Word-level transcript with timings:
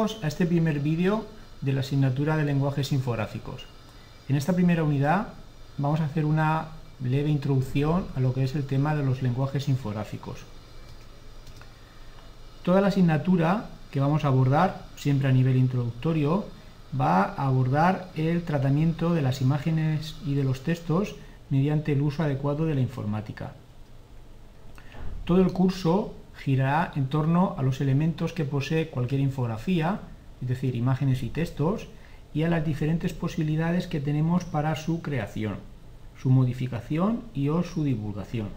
A 0.00 0.28
este 0.28 0.46
primer 0.46 0.80
vídeo 0.80 1.26
de 1.60 1.74
la 1.74 1.80
asignatura 1.80 2.38
de 2.38 2.46
lenguajes 2.46 2.90
infográficos. 2.90 3.66
En 4.30 4.36
esta 4.36 4.54
primera 4.54 4.82
unidad 4.82 5.34
vamos 5.76 6.00
a 6.00 6.06
hacer 6.06 6.24
una 6.24 6.68
leve 7.04 7.28
introducción 7.28 8.06
a 8.16 8.20
lo 8.20 8.32
que 8.32 8.44
es 8.44 8.54
el 8.54 8.66
tema 8.66 8.94
de 8.94 9.04
los 9.04 9.20
lenguajes 9.20 9.68
infográficos. 9.68 10.38
Toda 12.62 12.80
la 12.80 12.86
asignatura 12.86 13.66
que 13.90 14.00
vamos 14.00 14.24
a 14.24 14.28
abordar, 14.28 14.86
siempre 14.96 15.28
a 15.28 15.32
nivel 15.32 15.58
introductorio, 15.58 16.46
va 16.98 17.22
a 17.22 17.46
abordar 17.46 18.08
el 18.14 18.42
tratamiento 18.42 19.12
de 19.12 19.20
las 19.20 19.42
imágenes 19.42 20.16
y 20.24 20.32
de 20.32 20.44
los 20.44 20.62
textos 20.62 21.14
mediante 21.50 21.92
el 21.92 22.00
uso 22.00 22.22
adecuado 22.22 22.64
de 22.64 22.74
la 22.74 22.80
informática. 22.80 23.52
Todo 25.26 25.42
el 25.42 25.52
curso 25.52 26.14
girará 26.42 26.92
en 26.96 27.08
torno 27.08 27.54
a 27.58 27.62
los 27.62 27.80
elementos 27.80 28.32
que 28.32 28.44
posee 28.44 28.88
cualquier 28.88 29.20
infografía, 29.20 30.00
es 30.40 30.48
decir, 30.48 30.74
imágenes 30.74 31.22
y 31.22 31.28
textos, 31.28 31.88
y 32.32 32.44
a 32.44 32.48
las 32.48 32.64
diferentes 32.64 33.12
posibilidades 33.12 33.86
que 33.86 34.00
tenemos 34.00 34.44
para 34.44 34.74
su 34.76 35.02
creación, 35.02 35.56
su 36.20 36.30
modificación 36.30 37.22
y 37.34 37.48
o 37.48 37.62
su 37.62 37.84
divulgación. 37.84 38.48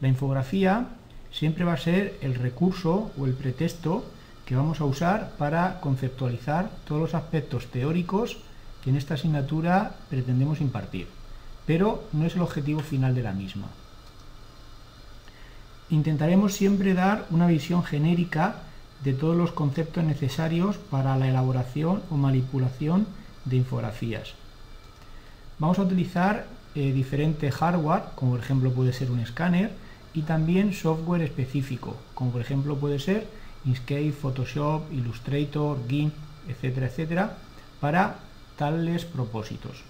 La 0.00 0.08
infografía 0.08 0.88
siempre 1.30 1.64
va 1.64 1.74
a 1.74 1.78
ser 1.78 2.18
el 2.22 2.34
recurso 2.34 3.12
o 3.18 3.26
el 3.26 3.34
pretexto 3.34 4.04
que 4.44 4.56
vamos 4.56 4.80
a 4.80 4.84
usar 4.84 5.36
para 5.38 5.80
conceptualizar 5.80 6.70
todos 6.86 7.00
los 7.00 7.14
aspectos 7.14 7.66
teóricos 7.68 8.38
que 8.82 8.90
en 8.90 8.96
esta 8.96 9.14
asignatura 9.14 9.96
pretendemos 10.10 10.60
impartir, 10.60 11.06
pero 11.66 12.04
no 12.12 12.26
es 12.26 12.34
el 12.34 12.42
objetivo 12.42 12.80
final 12.80 13.14
de 13.14 13.22
la 13.22 13.32
misma. 13.32 13.68
Intentaremos 15.94 16.54
siempre 16.54 16.92
dar 16.92 17.24
una 17.30 17.46
visión 17.46 17.84
genérica 17.84 18.56
de 19.04 19.12
todos 19.12 19.36
los 19.36 19.52
conceptos 19.52 20.02
necesarios 20.02 20.76
para 20.76 21.16
la 21.16 21.28
elaboración 21.28 22.02
o 22.10 22.16
manipulación 22.16 23.06
de 23.44 23.58
infografías. 23.58 24.34
Vamos 25.60 25.78
a 25.78 25.82
utilizar 25.82 26.48
eh, 26.74 26.92
diferente 26.92 27.48
hardware, 27.52 28.06
como 28.16 28.32
por 28.32 28.40
ejemplo 28.40 28.72
puede 28.72 28.92
ser 28.92 29.12
un 29.12 29.20
escáner, 29.20 29.70
y 30.12 30.22
también 30.22 30.72
software 30.72 31.22
específico, 31.22 31.96
como 32.14 32.32
por 32.32 32.40
ejemplo 32.40 32.74
puede 32.74 32.98
ser 32.98 33.28
Inkscape, 33.64 34.10
Photoshop, 34.10 34.92
Illustrator, 34.92 35.78
GIMP, 35.88 36.12
etcétera, 36.48 36.86
etcétera, 36.88 37.36
para 37.80 38.16
tales 38.58 39.04
propósitos. 39.04 39.84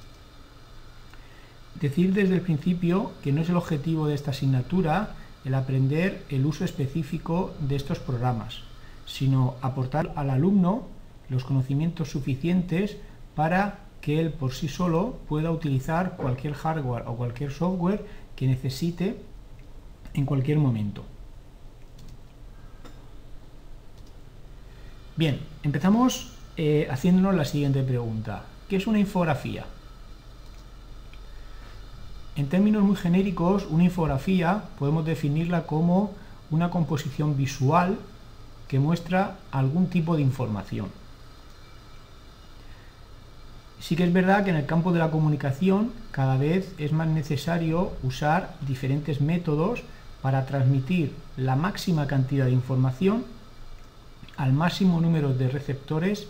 Decir 1.81 2.13
desde 2.13 2.35
el 2.35 2.43
principio 2.43 3.13
que 3.23 3.33
no 3.33 3.41
es 3.41 3.49
el 3.49 3.57
objetivo 3.57 4.07
de 4.07 4.15
esta 4.15 4.33
asignatura 4.33 5.15
el 5.45 5.55
aprender 5.55 6.25
el 6.31 6.47
uso 6.47 6.65
específico 6.65 7.55
de 7.61 7.77
estos 7.77 7.99
programas, 7.99 8.61
sino 9.07 9.57
aportar 9.61 10.13
al 10.17 10.31
alumno 10.31 10.87
los 11.29 11.45
conocimientos 11.45 12.11
suficientes 12.11 12.97
para 13.35 13.81
que 14.01 14.21
él 14.21 14.33
por 14.33 14.53
sí 14.53 14.69
solo 14.69 15.19
pueda 15.29 15.51
utilizar 15.51 16.17
cualquier 16.17 16.55
hardware 16.55 17.05
o 17.07 17.17
cualquier 17.17 17.51
software 17.51 18.05
que 18.37 18.47
necesite 18.47 19.17
en 20.13 20.27
cualquier 20.27 20.59
momento. 20.59 21.05
Bien, 25.17 25.41
empezamos 25.63 26.33
eh, 26.57 26.89
haciéndonos 26.91 27.35
la 27.35 27.45
siguiente 27.45 27.83
pregunta. 27.83 28.45
¿Qué 28.69 28.77
es 28.77 28.87
una 28.87 28.99
infografía? 28.99 29.65
En 32.37 32.49
términos 32.49 32.83
muy 32.83 32.97
genéricos, 32.97 33.67
una 33.71 33.85
infografía 33.85 34.65
podemos 34.79 35.05
definirla 35.05 35.67
como 35.67 36.13
una 36.51 36.71
composición 36.71 37.37
visual 37.37 37.97
que 38.67 38.81
muestra 38.81 39.37
algún 39.53 39.87
tipo 39.89 40.17
de 40.17 40.23
información. 40.23 40.89
Sí 43.79 43.97
que 43.97 44.05
es 44.05 44.13
verdad 44.13 44.45
que 44.45 44.51
en 44.51 44.57
el 44.57 44.67
campo 44.67 44.93
de 44.93 44.99
la 44.99 45.11
comunicación 45.11 45.93
cada 46.11 46.37
vez 46.37 46.75
es 46.79 46.93
más 46.93 47.07
necesario 47.07 47.93
usar 48.03 48.55
diferentes 48.67 49.21
métodos 49.21 49.83
para 50.23 50.47
transmitir 50.47 51.13
la 51.37 51.55
máxima 51.55 52.07
cantidad 52.07 52.47
de 52.47 52.53
información 52.53 53.25
al 54.37 54.53
máximo 54.53 55.01
número 55.01 55.35
de 55.35 55.51
receptores 55.51 56.27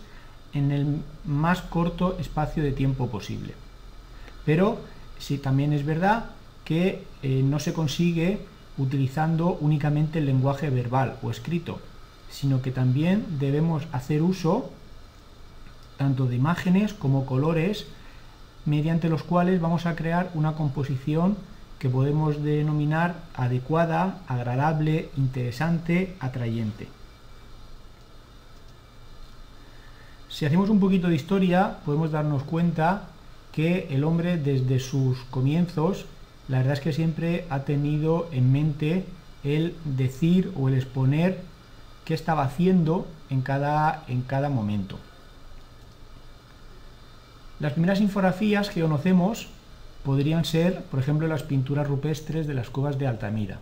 en 0.53 0.71
el 0.71 1.01
más 1.23 1.61
corto 1.61 2.17
espacio 2.19 2.61
de 2.61 2.73
tiempo 2.73 3.07
posible. 3.07 3.53
Pero 4.45 4.79
sí 5.19 5.37
también 5.37 5.73
es 5.73 5.85
verdad 5.85 6.25
que 6.63 7.03
eh, 7.23 7.41
no 7.43 7.59
se 7.59 7.73
consigue 7.73 8.39
utilizando 8.77 9.57
únicamente 9.61 10.19
el 10.19 10.25
lenguaje 10.25 10.69
verbal 10.69 11.17
o 11.21 11.31
escrito, 11.31 11.79
sino 12.29 12.61
que 12.61 12.71
también 12.71 13.25
debemos 13.39 13.83
hacer 13.91 14.21
uso 14.21 14.71
tanto 15.97 16.25
de 16.25 16.35
imágenes 16.35 16.93
como 16.93 17.25
colores 17.25 17.85
mediante 18.65 19.09
los 19.09 19.23
cuales 19.23 19.61
vamos 19.61 19.85
a 19.85 19.95
crear 19.95 20.31
una 20.33 20.53
composición 20.53 21.37
que 21.79 21.89
podemos 21.89 22.43
denominar 22.43 23.15
adecuada, 23.35 24.19
agradable, 24.27 25.09
interesante, 25.17 26.15
atrayente. 26.19 26.87
Si 30.29 30.45
hacemos 30.45 30.69
un 30.69 30.79
poquito 30.79 31.07
de 31.07 31.15
historia, 31.15 31.77
podemos 31.85 32.11
darnos 32.11 32.43
cuenta 32.43 33.09
que 33.55 33.87
el 33.89 34.03
hombre 34.03 34.35
desde 34.35 34.79
sus 34.79 35.17
comienzos, 35.31 36.05
la 36.49 36.57
verdad 36.57 36.73
es 36.73 36.81
que 36.81 36.91
siempre 36.91 37.45
ha 37.49 37.61
tenido 37.61 38.27
en 38.33 38.51
mente 38.51 39.05
el 39.45 39.77
decir 39.85 40.51
o 40.57 40.67
el 40.67 40.75
exponer 40.75 41.39
qué 42.03 42.13
estaba 42.13 42.43
haciendo 42.43 43.07
en 43.29 43.41
cada, 43.41 44.03
en 44.09 44.23
cada 44.23 44.49
momento. 44.49 44.99
Las 47.61 47.71
primeras 47.71 48.01
infografías 48.01 48.69
que 48.69 48.81
conocemos 48.81 49.47
podrían 50.03 50.43
ser, 50.43 50.83
por 50.83 50.99
ejemplo, 50.99 51.25
las 51.25 51.43
pinturas 51.43 51.87
rupestres 51.87 52.47
de 52.47 52.55
las 52.55 52.69
cuevas 52.69 52.99
de 52.99 53.07
Altamira. 53.07 53.59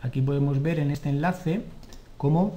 Aquí 0.00 0.22
podemos 0.22 0.62
ver 0.62 0.78
en 0.78 0.90
este 0.90 1.10
enlace 1.10 1.66
cómo 2.16 2.56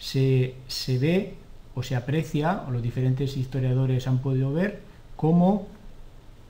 se, 0.00 0.56
se 0.66 0.98
ve 0.98 1.36
o 1.74 1.82
se 1.82 1.96
aprecia, 1.96 2.64
o 2.66 2.70
los 2.70 2.82
diferentes 2.82 3.36
historiadores 3.36 4.06
han 4.06 4.18
podido 4.18 4.52
ver, 4.52 4.82
cómo 5.16 5.66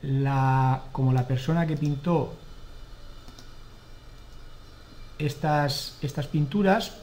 la, 0.03 0.83
como 0.93 1.13
la 1.13 1.27
persona 1.27 1.67
que 1.67 1.77
pintó 1.77 2.35
estas, 5.19 5.99
estas 6.03 6.27
pinturas 6.27 6.99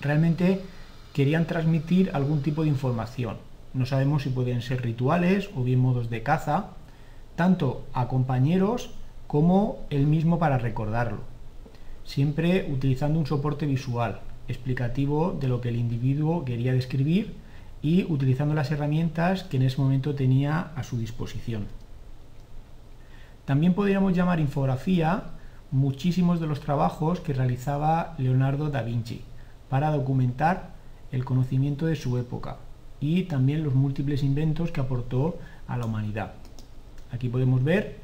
realmente 0.00 0.62
querían 1.12 1.46
transmitir 1.46 2.10
algún 2.14 2.42
tipo 2.42 2.62
de 2.62 2.68
información. 2.68 3.36
No 3.74 3.86
sabemos 3.86 4.22
si 4.22 4.30
pueden 4.30 4.62
ser 4.62 4.82
rituales 4.82 5.50
o 5.56 5.62
bien 5.62 5.78
modos 5.78 6.10
de 6.10 6.22
caza, 6.22 6.70
tanto 7.36 7.84
a 7.92 8.08
compañeros 8.08 8.90
como 9.26 9.78
él 9.90 10.06
mismo 10.06 10.38
para 10.38 10.58
recordarlo, 10.58 11.20
siempre 12.04 12.68
utilizando 12.70 13.18
un 13.18 13.26
soporte 13.26 13.64
visual, 13.64 14.20
explicativo 14.48 15.36
de 15.38 15.48
lo 15.48 15.60
que 15.60 15.68
el 15.68 15.76
individuo 15.76 16.44
quería 16.44 16.72
describir 16.72 17.34
y 17.82 18.04
utilizando 18.04 18.54
las 18.54 18.70
herramientas 18.70 19.42
que 19.42 19.56
en 19.56 19.64
ese 19.64 19.80
momento 19.80 20.14
tenía 20.14 20.72
a 20.76 20.82
su 20.84 20.98
disposición. 20.98 21.66
También 23.44 23.74
podríamos 23.74 24.14
llamar 24.14 24.38
infografía 24.38 25.24
muchísimos 25.72 26.40
de 26.40 26.46
los 26.46 26.60
trabajos 26.60 27.20
que 27.20 27.32
realizaba 27.32 28.14
Leonardo 28.18 28.70
da 28.70 28.82
Vinci 28.82 29.22
para 29.68 29.90
documentar 29.90 30.70
el 31.10 31.24
conocimiento 31.24 31.86
de 31.86 31.96
su 31.96 32.18
época 32.18 32.58
y 33.00 33.24
también 33.24 33.64
los 33.64 33.74
múltiples 33.74 34.22
inventos 34.22 34.70
que 34.70 34.80
aportó 34.80 35.38
a 35.66 35.76
la 35.76 35.86
humanidad. 35.86 36.34
Aquí 37.10 37.28
podemos 37.28 37.64
ver 37.64 37.98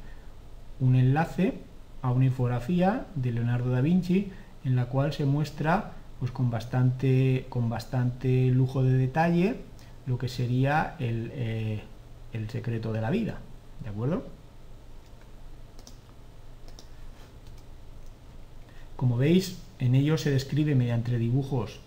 un 0.81 0.96
enlace 0.96 1.58
a 2.02 2.11
una 2.11 2.25
infografía 2.25 3.06
de 3.14 3.32
Leonardo 3.32 3.70
da 3.70 3.81
Vinci 3.81 4.32
en 4.64 4.76
la 4.76 4.87
cual 4.87 5.12
se 5.12 5.25
muestra 5.25 5.93
pues 6.19 6.31
con 6.32 6.50
bastante, 6.50 7.47
con 7.49 7.69
bastante 7.69 8.50
lujo 8.50 8.82
de 8.82 8.93
detalle 8.93 9.56
lo 10.06 10.19
que 10.19 10.29
sería 10.29 10.97
el, 10.99 11.31
eh, 11.35 11.82
el 12.32 12.49
secreto 12.50 12.93
de 12.93 13.00
la 13.00 13.11
vida. 13.11 13.38
¿De 13.82 13.91
acuerdo? 13.91 14.26
Como 18.97 19.17
veis, 19.17 19.62
en 19.79 19.94
ello 19.94 20.19
se 20.19 20.31
describe 20.31 20.75
mediante 20.75 21.17
dibujos 21.19 21.81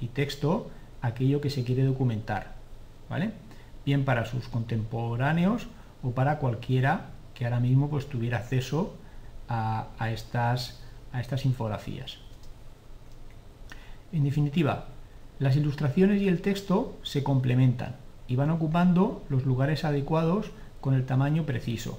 y 0.00 0.08
texto 0.08 0.70
aquello 1.00 1.40
que 1.40 1.50
se 1.50 1.64
quiere 1.64 1.82
documentar, 1.82 2.54
¿vale? 3.10 3.32
Bien 3.84 4.04
para 4.04 4.26
sus 4.26 4.46
contemporáneos 4.46 5.66
o 6.04 6.12
para 6.12 6.38
cualquiera 6.38 7.10
que 7.34 7.44
ahora 7.44 7.58
mismo 7.58 7.90
pues, 7.90 8.08
tuviera 8.08 8.38
acceso 8.38 8.94
a, 9.48 9.88
a, 9.98 10.12
estas, 10.12 10.80
a 11.12 11.20
estas 11.20 11.44
infografías. 11.44 12.18
En 14.12 14.24
definitiva, 14.24 14.88
las 15.38 15.56
ilustraciones 15.56 16.20
y 16.20 16.28
el 16.28 16.42
texto 16.42 16.98
se 17.02 17.22
complementan 17.22 17.96
y 18.28 18.36
van 18.36 18.50
ocupando 18.50 19.24
los 19.28 19.44
lugares 19.46 19.84
adecuados 19.84 20.50
con 20.80 20.94
el 20.94 21.06
tamaño 21.06 21.46
preciso, 21.46 21.98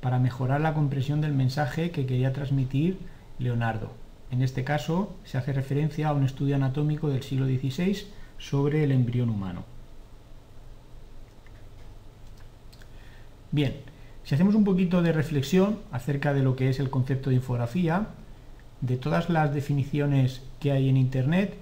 para 0.00 0.18
mejorar 0.18 0.60
la 0.60 0.74
comprensión 0.74 1.20
del 1.20 1.32
mensaje 1.32 1.90
que 1.90 2.06
quería 2.06 2.32
transmitir 2.32 2.98
Leonardo. 3.38 3.92
en 4.30 4.42
este 4.42 4.62
caso 4.62 5.14
se 5.24 5.38
hace 5.38 5.54
referencia 5.54 6.08
a 6.08 6.12
un 6.12 6.22
estudio 6.22 6.56
anatómico 6.56 7.08
del 7.08 7.22
siglo 7.22 7.46
XVI 7.46 8.06
sobre 8.36 8.84
el 8.84 8.92
embrión 8.92 9.30
humano. 9.30 9.64
Bien, 13.50 13.74
si 14.24 14.34
hacemos 14.34 14.54
un 14.54 14.64
poquito 14.64 15.00
de 15.00 15.12
reflexión 15.12 15.78
acerca 15.90 16.34
de 16.34 16.42
lo 16.42 16.54
que 16.54 16.68
es 16.68 16.78
el 16.78 16.90
concepto 16.90 17.30
de 17.30 17.36
infografía, 17.36 18.08
de 18.80 18.96
todas 18.96 19.28
las 19.28 19.52
definiciones 19.52 20.42
que 20.60 20.72
hay 20.72 20.88
en 20.88 20.96
Internet, 20.96 21.54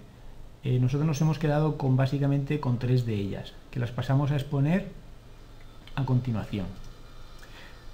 eh, 0.65 0.79
nosotros 0.81 1.07
nos 1.07 1.21
hemos 1.21 1.39
quedado 1.39 1.79
con 1.79 1.97
básicamente 1.97 2.61
con 2.61 2.79
tres 2.79 3.07
de 3.07 3.15
ellas, 3.15 3.53
que 3.71 3.81
las 3.81 3.91
pasamos 3.91 4.31
a 4.31 4.35
exponer 4.37 4.89
a 5.95 6.05
continuación. 6.05 6.67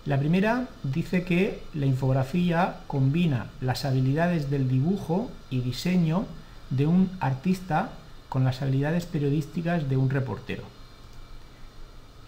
La 0.04 0.18
primera 0.18 0.68
dice 0.82 1.22
que 1.22 1.62
la 1.74 1.86
infografía 1.86 2.80
combina 2.88 3.50
las 3.60 3.84
habilidades 3.84 4.50
del 4.50 4.68
dibujo 4.68 5.30
y 5.48 5.60
diseño 5.60 6.26
de 6.70 6.86
un 6.86 7.10
artista 7.20 7.92
con 8.28 8.42
las 8.42 8.62
habilidades 8.62 9.06
periodísticas 9.06 9.88
de 9.88 9.96
un 9.96 10.10
reportero. 10.10 10.64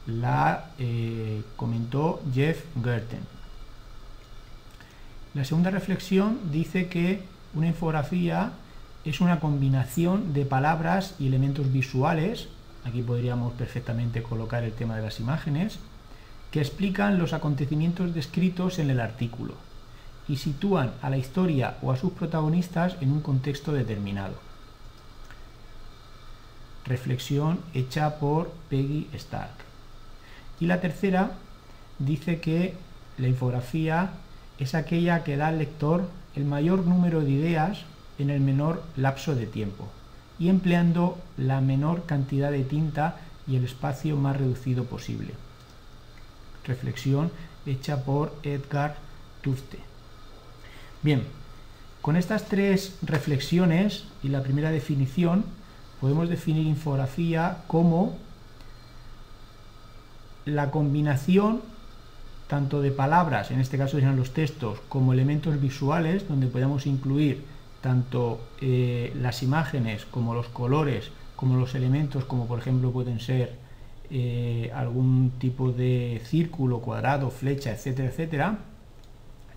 La 0.06 0.70
eh, 0.78 1.42
comentó 1.56 2.22
Jeff 2.32 2.64
Gerten. 2.82 3.33
La 5.34 5.44
segunda 5.44 5.70
reflexión 5.70 6.38
dice 6.52 6.86
que 6.86 7.20
una 7.54 7.66
infografía 7.66 8.52
es 9.04 9.20
una 9.20 9.40
combinación 9.40 10.32
de 10.32 10.46
palabras 10.46 11.16
y 11.18 11.26
elementos 11.26 11.72
visuales, 11.72 12.48
aquí 12.84 13.02
podríamos 13.02 13.52
perfectamente 13.54 14.22
colocar 14.22 14.62
el 14.62 14.72
tema 14.72 14.96
de 14.96 15.02
las 15.02 15.18
imágenes, 15.18 15.80
que 16.52 16.60
explican 16.60 17.18
los 17.18 17.32
acontecimientos 17.32 18.14
descritos 18.14 18.78
en 18.78 18.90
el 18.90 19.00
artículo 19.00 19.54
y 20.28 20.36
sitúan 20.36 20.92
a 21.02 21.10
la 21.10 21.18
historia 21.18 21.78
o 21.82 21.90
a 21.90 21.96
sus 21.96 22.12
protagonistas 22.12 22.96
en 23.00 23.10
un 23.10 23.20
contexto 23.20 23.72
determinado. 23.72 24.34
Reflexión 26.86 27.58
hecha 27.74 28.20
por 28.20 28.52
Peggy 28.70 29.08
Stark. 29.14 29.54
Y 30.60 30.66
la 30.66 30.80
tercera 30.80 31.32
dice 31.98 32.40
que 32.40 32.74
la 33.18 33.26
infografía 33.26 34.10
es 34.58 34.74
aquella 34.74 35.24
que 35.24 35.36
da 35.36 35.48
al 35.48 35.58
lector 35.58 36.08
el 36.34 36.44
mayor 36.44 36.86
número 36.86 37.20
de 37.22 37.30
ideas 37.30 37.80
en 38.18 38.30
el 38.30 38.40
menor 38.40 38.82
lapso 38.96 39.34
de 39.34 39.46
tiempo 39.46 39.88
y 40.38 40.48
empleando 40.48 41.18
la 41.36 41.60
menor 41.60 42.06
cantidad 42.06 42.50
de 42.50 42.64
tinta 42.64 43.16
y 43.46 43.56
el 43.56 43.64
espacio 43.64 44.16
más 44.16 44.36
reducido 44.36 44.84
posible. 44.84 45.32
Reflexión 46.64 47.30
hecha 47.66 48.04
por 48.04 48.34
Edgar 48.42 48.96
Tufte. 49.42 49.78
Bien, 51.02 51.22
con 52.00 52.16
estas 52.16 52.46
tres 52.46 52.96
reflexiones 53.02 54.04
y 54.22 54.28
la 54.28 54.42
primera 54.42 54.70
definición 54.70 55.44
podemos 56.00 56.28
definir 56.28 56.66
infografía 56.66 57.58
como 57.66 58.16
la 60.44 60.70
combinación 60.70 61.62
tanto 62.46 62.82
de 62.82 62.90
palabras, 62.90 63.50
en 63.50 63.60
este 63.60 63.78
caso 63.78 63.92
serían 63.92 64.16
los 64.16 64.32
textos, 64.32 64.80
como 64.88 65.12
elementos 65.12 65.60
visuales, 65.60 66.28
donde 66.28 66.46
podemos 66.46 66.86
incluir 66.86 67.44
tanto 67.80 68.40
eh, 68.60 69.12
las 69.20 69.42
imágenes 69.42 70.04
como 70.06 70.34
los 70.34 70.48
colores, 70.48 71.10
como 71.36 71.56
los 71.56 71.74
elementos, 71.74 72.24
como 72.24 72.46
por 72.46 72.58
ejemplo 72.58 72.92
pueden 72.92 73.20
ser 73.20 73.56
eh, 74.10 74.70
algún 74.74 75.32
tipo 75.38 75.72
de 75.72 76.20
círculo, 76.24 76.80
cuadrado, 76.80 77.30
flecha, 77.30 77.72
etcétera, 77.72 78.08
etcétera, 78.08 78.58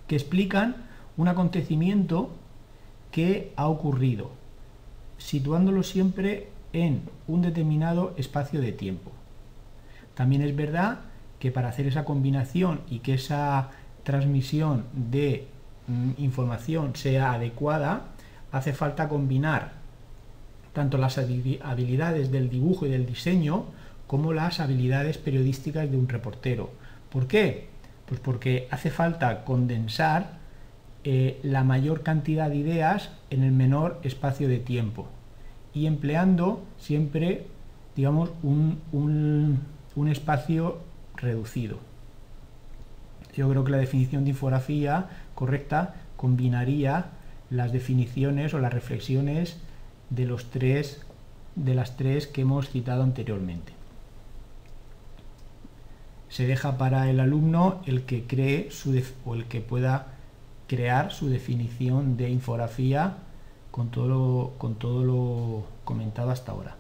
que 0.08 0.16
explican 0.16 0.88
un 1.18 1.28
acontecimiento 1.28 2.32
que 3.12 3.52
ha 3.56 3.68
ocurrido, 3.68 4.32
situándolo 5.18 5.84
siempre 5.84 6.50
en 6.74 7.02
un 7.28 7.42
determinado 7.42 8.14
espacio 8.18 8.62
de 8.62 8.72
tiempo. 8.72 9.12
También 10.16 10.42
es 10.42 10.56
verdad 10.56 11.00
que 11.40 11.52
para 11.52 11.70
hacer 11.70 11.88
esa 11.88 12.06
combinación 12.06 12.82
y 12.90 13.00
que 13.00 13.14
esa 13.14 13.70
transmisión 14.04 14.86
de 14.94 15.48
mm, 15.88 16.12
información 16.18 16.96
sea 16.96 17.34
adecuada, 17.34 18.06
hace 18.52 18.74
falta 18.74 19.10
combinar 19.10 19.74
tanto 20.74 20.98
las 20.98 21.18
habilidades 21.18 22.32
del 22.32 22.50
dibujo 22.50 22.86
y 22.86 22.90
del 22.90 23.06
diseño 23.06 23.66
como 24.06 24.32
las 24.32 24.60
habilidades 24.60 25.18
periodísticas 25.18 25.90
de 25.90 25.98
un 25.98 26.08
reportero. 26.08 26.70
¿Por 27.12 27.28
qué? 27.28 27.68
Pues 28.06 28.20
porque 28.20 28.68
hace 28.72 28.90
falta 28.90 29.44
condensar 29.44 30.38
eh, 31.04 31.40
la 31.44 31.64
mayor 31.64 32.04
cantidad 32.04 32.50
de 32.50 32.58
ideas 32.58 33.12
en 33.30 33.44
el 33.44 33.52
menor 33.52 34.00
espacio 34.04 34.48
de 34.48 34.60
tiempo 34.60 35.08
y 35.74 35.88
empleando 35.88 36.64
siempre, 36.78 37.48
digamos, 37.96 38.32
un, 38.44 38.80
un 38.92 40.08
espacio 40.08 40.78
reducido. 41.18 41.80
Yo 43.36 43.50
creo 43.50 43.64
que 43.64 43.72
la 43.72 43.78
definición 43.78 44.24
de 44.24 44.32
infografía 44.32 45.10
correcta 45.36 45.96
combinaría 46.16 47.12
las 47.50 47.72
definiciones 47.72 48.54
o 48.54 48.60
las 48.60 48.74
reflexiones 48.74 49.58
de, 50.10 50.26
los 50.26 50.50
tres, 50.50 51.02
de 51.56 51.76
las 51.76 51.98
tres 51.98 52.28
que 52.28 52.42
hemos 52.42 52.70
citado 52.70 53.04
anteriormente. 53.04 53.74
Se 56.30 56.46
deja 56.46 56.78
para 56.78 57.10
el 57.10 57.20
alumno 57.20 57.82
el 57.86 58.04
que 58.04 58.26
cree 58.26 58.70
su 58.72 59.02
o 59.26 59.36
el 59.36 59.46
que 59.46 59.62
pueda 59.62 60.08
crear 60.68 61.12
su 61.12 61.30
definición 61.30 62.18
de 62.18 62.30
infografía 62.30 63.18
con 63.72 63.90
todo 63.90 64.54
con 64.58 64.76
todo 64.76 65.04
lo 65.04 65.64
comentado 65.86 66.32
hasta 66.32 66.52
ahora. 66.52 66.76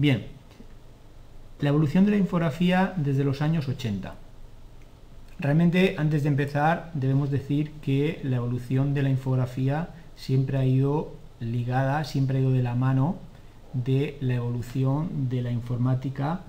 Bien, 0.00 0.28
la 1.60 1.68
evolución 1.68 2.06
de 2.06 2.12
la 2.12 2.16
infografía 2.16 2.94
desde 2.96 3.22
los 3.22 3.42
años 3.42 3.68
80. 3.68 4.14
Realmente, 5.38 5.96
antes 5.98 6.22
de 6.22 6.30
empezar, 6.30 6.90
debemos 6.94 7.30
decir 7.30 7.72
que 7.82 8.18
la 8.22 8.36
evolución 8.36 8.94
de 8.94 9.02
la 9.02 9.10
infografía 9.10 9.90
siempre 10.16 10.56
ha 10.56 10.64
ido 10.64 11.12
ligada, 11.38 12.02
siempre 12.04 12.38
ha 12.38 12.40
ido 12.40 12.50
de 12.50 12.62
la 12.62 12.74
mano 12.74 13.18
de 13.74 14.16
la 14.22 14.36
evolución 14.36 15.28
de 15.28 15.42
la 15.42 15.50
informática 15.50 16.44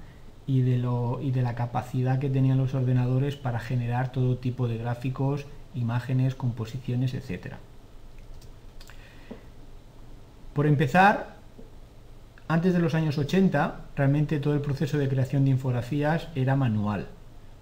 y 0.48 0.62
de, 0.62 0.82
y 1.22 1.32
de 1.32 1.42
la 1.42 1.54
capacidad 1.54 2.20
que 2.20 2.30
tenían 2.30 2.58
los 2.58 2.74
ordenadores 2.74 3.36
para 3.36 3.60
generar 3.60 4.14
todo 4.14 4.38
tipo 4.38 4.70
de 4.70 4.78
gráficos, 4.78 5.46
imágenes, 5.76 6.36
composiciones, 6.36 7.14
etc. 7.14 7.56
Por 10.54 10.68
empezar, 10.68 11.41
antes 12.54 12.74
de 12.74 12.80
los 12.80 12.96
años 12.96 13.18
80, 13.18 13.80
realmente 13.96 14.40
todo 14.40 14.54
el 14.54 14.60
proceso 14.60 14.98
de 14.98 15.08
creación 15.08 15.46
de 15.46 15.52
infografías 15.52 16.28
era 16.36 16.58
manual. 16.58 17.08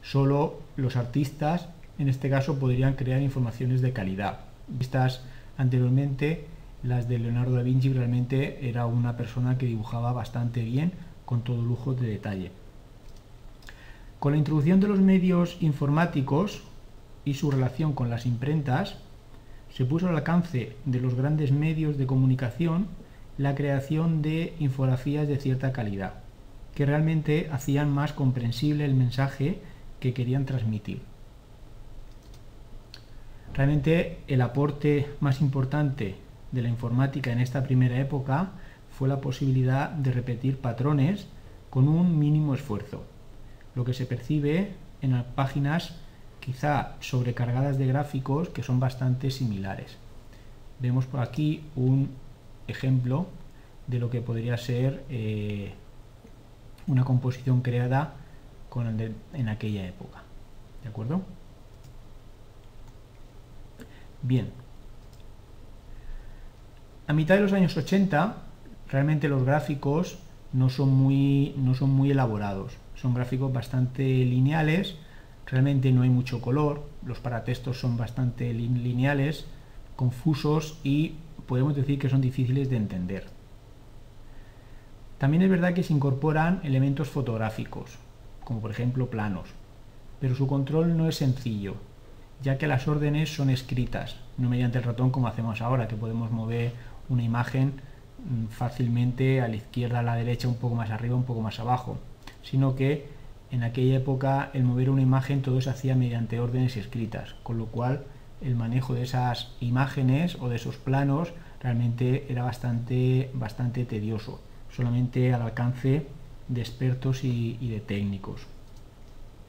Solo 0.02 0.62
los 0.78 0.96
artistas, 0.96 1.70
en 2.00 2.10
este 2.10 2.28
caso, 2.28 2.58
podrían 2.58 2.96
crear 2.96 3.22
informaciones 3.22 3.82
de 3.82 3.94
calidad. 3.94 4.40
Vistas 4.68 5.22
anteriormente, 5.60 6.48
las 6.82 7.08
de 7.08 7.20
Leonardo 7.20 7.54
da 7.54 7.62
Vinci 7.62 7.94
realmente 7.94 8.68
era 8.68 8.88
una 8.88 9.16
persona 9.16 9.60
que 9.60 9.68
dibujaba 9.68 10.12
bastante 10.12 10.64
bien, 10.64 10.94
con 11.24 11.44
todo 11.44 11.62
lujo 11.62 11.94
de 11.94 12.08
detalle. 12.08 12.52
Con 14.20 14.32
la 14.32 14.40
introducción 14.40 14.80
de 14.80 14.88
los 14.88 15.00
medios 15.00 15.58
informáticos 15.62 16.64
y 17.26 17.36
su 17.36 17.52
relación 17.52 17.94
con 17.94 18.10
las 18.10 18.26
imprentas, 18.26 18.98
se 19.72 19.86
puso 19.86 20.10
al 20.10 20.16
alcance 20.16 20.76
de 20.86 21.00
los 21.00 21.14
grandes 21.14 21.52
medios 21.52 22.00
de 22.00 22.08
comunicación 22.08 22.88
la 23.40 23.56
creación 23.56 24.22
de 24.22 24.54
infografías 24.60 25.26
de 25.26 25.38
cierta 25.38 25.72
calidad, 25.72 26.16
que 26.76 26.86
realmente 26.86 27.50
hacían 27.54 27.90
más 27.90 28.12
comprensible 28.12 28.84
el 28.84 28.94
mensaje 28.94 29.60
que 30.02 30.14
querían 30.14 30.46
transmitir. 30.46 31.02
Realmente 33.54 34.20
el 34.28 34.42
aporte 34.42 35.08
más 35.22 35.40
importante 35.40 36.18
de 36.52 36.62
la 36.62 36.68
informática 36.68 37.32
en 37.32 37.40
esta 37.40 37.64
primera 37.64 37.98
época 37.98 38.52
fue 38.92 39.08
la 39.08 39.22
posibilidad 39.22 39.90
de 39.90 40.12
repetir 40.12 40.58
patrones 40.58 41.28
con 41.70 41.88
un 41.88 42.20
mínimo 42.20 42.54
esfuerzo, 42.54 43.06
lo 43.74 43.86
que 43.86 43.94
se 43.94 44.06
percibe 44.06 44.74
en 45.02 45.14
las 45.14 45.24
páginas 45.24 45.96
quizá 46.42 46.98
sobrecargadas 47.00 47.78
de 47.78 47.88
gráficos 47.88 48.50
que 48.50 48.64
son 48.64 48.82
bastante 48.82 49.32
similares. 49.32 49.96
Vemos 50.82 51.06
por 51.06 51.22
aquí 51.22 51.64
un 51.78 52.10
ejemplo 52.70 53.28
de 53.88 54.00
lo 54.00 54.10
que 54.10 54.22
podría 54.22 54.58
ser 54.58 55.04
eh, 55.10 55.74
una 56.88 57.04
composición 57.04 57.62
creada 57.62 58.14
en 59.34 59.50
aquella 59.50 59.88
época. 59.88 60.22
¿De 60.84 60.90
acuerdo? 60.90 61.22
Bien. 64.22 64.52
A 67.08 67.14
mitad 67.14 67.36
de 67.36 67.42
los 67.42 67.54
años 67.54 67.76
80, 67.76 68.38
realmente 68.90 69.28
los 69.30 69.44
gráficos 69.44 70.20
no 70.54 70.70
son 70.70 70.90
muy, 70.90 71.56
no 71.58 71.74
son 71.74 71.90
muy 71.92 72.12
elaborados. 72.12 72.74
Son 72.96 73.14
gráficos 73.14 73.52
bastante 73.52 74.04
lineales. 74.04 74.96
realmente 75.46 75.92
no 75.92 76.04
hay 76.04 76.10
mucho 76.10 76.42
color, 76.42 76.88
los 77.04 77.20
paratextos 77.20 77.80
son 77.80 77.98
bastante 77.98 78.54
lineales, 78.54 79.48
confusos 79.96 80.78
y 80.84 81.16
podemos 81.50 81.76
decir 81.76 81.98
que 81.98 82.10
son 82.10 82.22
difíciles 82.22 82.70
de 82.70 82.78
entender. 82.78 83.26
También 85.18 85.42
es 85.42 85.50
verdad 85.50 85.74
que 85.74 85.82
se 85.82 85.94
incorporan 85.94 86.62
elementos 86.64 87.10
fotográficos, 87.10 87.98
como 88.44 88.62
por 88.62 88.70
ejemplo 88.70 89.10
planos, 89.10 89.50
pero 90.22 90.36
su 90.36 90.46
control 90.46 90.96
no 90.96 91.10
es 91.10 91.16
sencillo, 91.16 91.74
ya 92.44 92.60
que 92.60 92.68
las 92.68 92.88
órdenes 92.88 93.34
son 93.34 93.50
escritas, 93.50 94.18
no 94.38 94.48
mediante 94.48 94.78
el 94.78 94.84
ratón 94.84 95.10
como 95.10 95.28
hacemos 95.28 95.60
ahora, 95.62 95.88
que 95.88 95.96
podemos 95.96 96.30
mover 96.30 96.72
una 97.10 97.24
imagen 97.24 97.82
mm, 98.20 98.50
fácilmente 98.50 99.42
a 99.42 99.48
la 99.48 99.56
izquierda, 99.56 100.00
a 100.00 100.04
la 100.04 100.16
derecha, 100.16 100.48
un 100.48 100.58
poco 100.58 100.76
más 100.76 100.92
arriba, 100.92 101.16
un 101.16 101.24
poco 101.24 101.42
más 101.42 101.60
abajo, 101.60 101.98
sino 102.44 102.76
que 102.76 103.08
en 103.50 103.64
aquella 103.64 103.98
época 103.98 104.52
el 104.54 104.66
mover 104.66 104.92
una 104.92 105.02
imagen 105.02 105.42
todo 105.42 105.60
se 105.62 105.72
hacía 105.72 105.96
mediante 105.96 106.40
órdenes 106.40 106.78
escritas, 106.78 107.34
con 107.42 107.58
lo 107.58 107.66
cual 107.66 108.04
el 108.42 108.56
manejo 108.56 108.94
de 108.94 109.04
esas 109.04 109.52
imágenes 109.60 110.38
o 110.40 110.50
de 110.50 110.56
esos 110.56 110.78
planos 110.78 111.34
realmente 111.62 112.26
era 112.30 112.44
bastante, 112.44 113.30
bastante 113.34 113.86
tedioso, 113.86 114.40
solamente 114.72 115.34
al 115.34 115.42
alcance 115.42 116.08
de 116.48 116.62
expertos 116.62 117.24
y, 117.24 117.58
de 117.62 117.80
técnicos. 117.80 118.42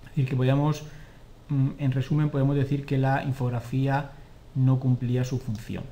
Es 0.02 0.08
decir, 0.10 0.28
que 0.28 0.36
podíamos, 0.36 0.84
mm, 1.48 1.70
en 1.78 1.92
resumen, 1.92 2.30
podemos 2.30 2.56
decir 2.56 2.84
que 2.84 2.98
la 2.98 3.22
infografía 3.24 4.10
no 4.54 4.80
cumplía 4.80 5.24
su 5.24 5.38
función. 5.38 5.84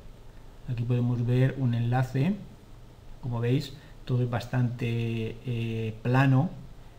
Aquí 0.69 0.83
podemos 0.83 1.25
ver 1.25 1.55
un 1.57 1.73
enlace, 1.73 2.35
como 3.21 3.39
veis, 3.39 3.73
todo 4.05 4.23
es 4.23 4.29
bastante 4.29 5.37
eh, 5.45 5.95
plano, 6.03 6.49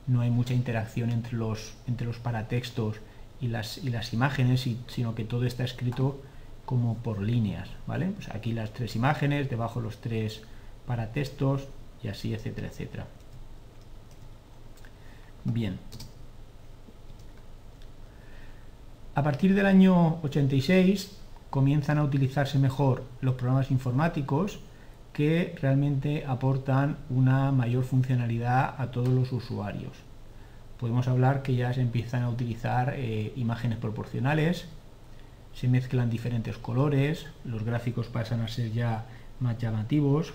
no 0.06 0.22
hay 0.22 0.30
mucha 0.30 0.54
interacción 0.54 1.10
entre 1.10 1.36
los, 1.36 1.74
entre 1.86 2.06
los 2.06 2.18
paratextos 2.18 2.96
y 3.40 3.48
las, 3.48 3.78
y 3.78 3.92
imágenes, 4.12 4.68
sino 4.88 5.14
que 5.14 5.24
todo 5.24 5.44
está 5.44 5.64
escrito 5.64 6.20
como 6.66 6.98
por 6.98 7.20
líneas, 7.20 7.68
¿vale? 7.86 8.06
Pues 8.06 8.28
aquí 8.28 8.52
las 8.52 8.72
tres 8.72 8.94
imágenes, 8.96 9.50
debajo 9.50 9.80
los 9.80 10.00
tres 10.00 10.42
paratextos 10.86 11.68
y 12.02 12.08
así, 12.08 12.34
etcétera, 12.34 12.68
etcétera. 12.68 13.06
Bien. 15.44 15.78
A 19.14 19.22
partir 19.22 19.54
del 19.54 19.66
año 19.66 20.20
86 20.22 21.16
comienzan 21.50 21.98
a 21.98 22.04
utilizarse 22.04 22.58
mejor 22.58 23.04
los 23.20 23.34
programas 23.34 23.70
informáticos 23.70 24.60
que 25.12 25.56
realmente 25.60 26.24
aportan 26.24 26.98
una 27.08 27.50
mayor 27.50 27.84
funcionalidad 27.84 28.74
a 28.78 28.90
todos 28.90 29.08
los 29.08 29.32
usuarios. 29.32 30.09
Podemos 30.80 31.08
hablar 31.08 31.42
que 31.42 31.54
ya 31.54 31.74
se 31.74 31.82
empiezan 31.82 32.22
a 32.22 32.30
utilizar 32.30 32.94
eh, 32.96 33.34
imágenes 33.36 33.76
proporcionales, 33.76 34.64
se 35.52 35.68
mezclan 35.68 36.08
diferentes 36.08 36.56
colores, 36.56 37.26
los 37.44 37.64
gráficos 37.64 38.06
pasan 38.06 38.40
a 38.40 38.48
ser 38.48 38.72
ya 38.72 39.04
más 39.40 39.58
llamativos 39.58 40.32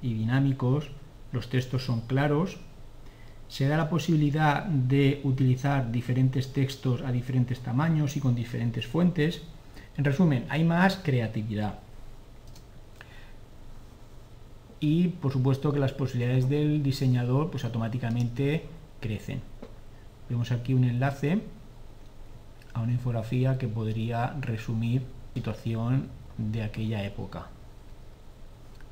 y 0.00 0.14
dinámicos, 0.14 0.92
los 1.32 1.50
textos 1.50 1.84
son 1.84 2.02
claros, 2.02 2.58
se 3.48 3.66
da 3.66 3.76
la 3.76 3.90
posibilidad 3.90 4.64
de 4.66 5.20
utilizar 5.24 5.90
diferentes 5.90 6.52
textos 6.52 7.02
a 7.02 7.10
diferentes 7.10 7.58
tamaños 7.58 8.16
y 8.16 8.20
con 8.20 8.36
diferentes 8.36 8.86
fuentes. 8.86 9.42
En 9.96 10.04
resumen, 10.04 10.46
hay 10.48 10.62
más 10.62 11.00
creatividad 11.02 11.80
y 14.78 15.08
por 15.08 15.32
supuesto 15.32 15.72
que 15.72 15.80
las 15.80 15.92
posibilidades 15.92 16.48
del 16.48 16.84
diseñador 16.84 17.50
pues 17.50 17.64
automáticamente 17.64 18.64
crecen. 19.00 19.40
Vemos 20.28 20.52
aquí 20.52 20.74
un 20.74 20.84
enlace 20.84 21.42
a 22.74 22.80
una 22.80 22.92
infografía 22.92 23.56
que 23.56 23.66
podría 23.66 24.34
resumir 24.40 25.02
la 25.02 25.34
situación 25.34 26.08
de 26.36 26.62
aquella 26.62 27.02
época. 27.04 27.46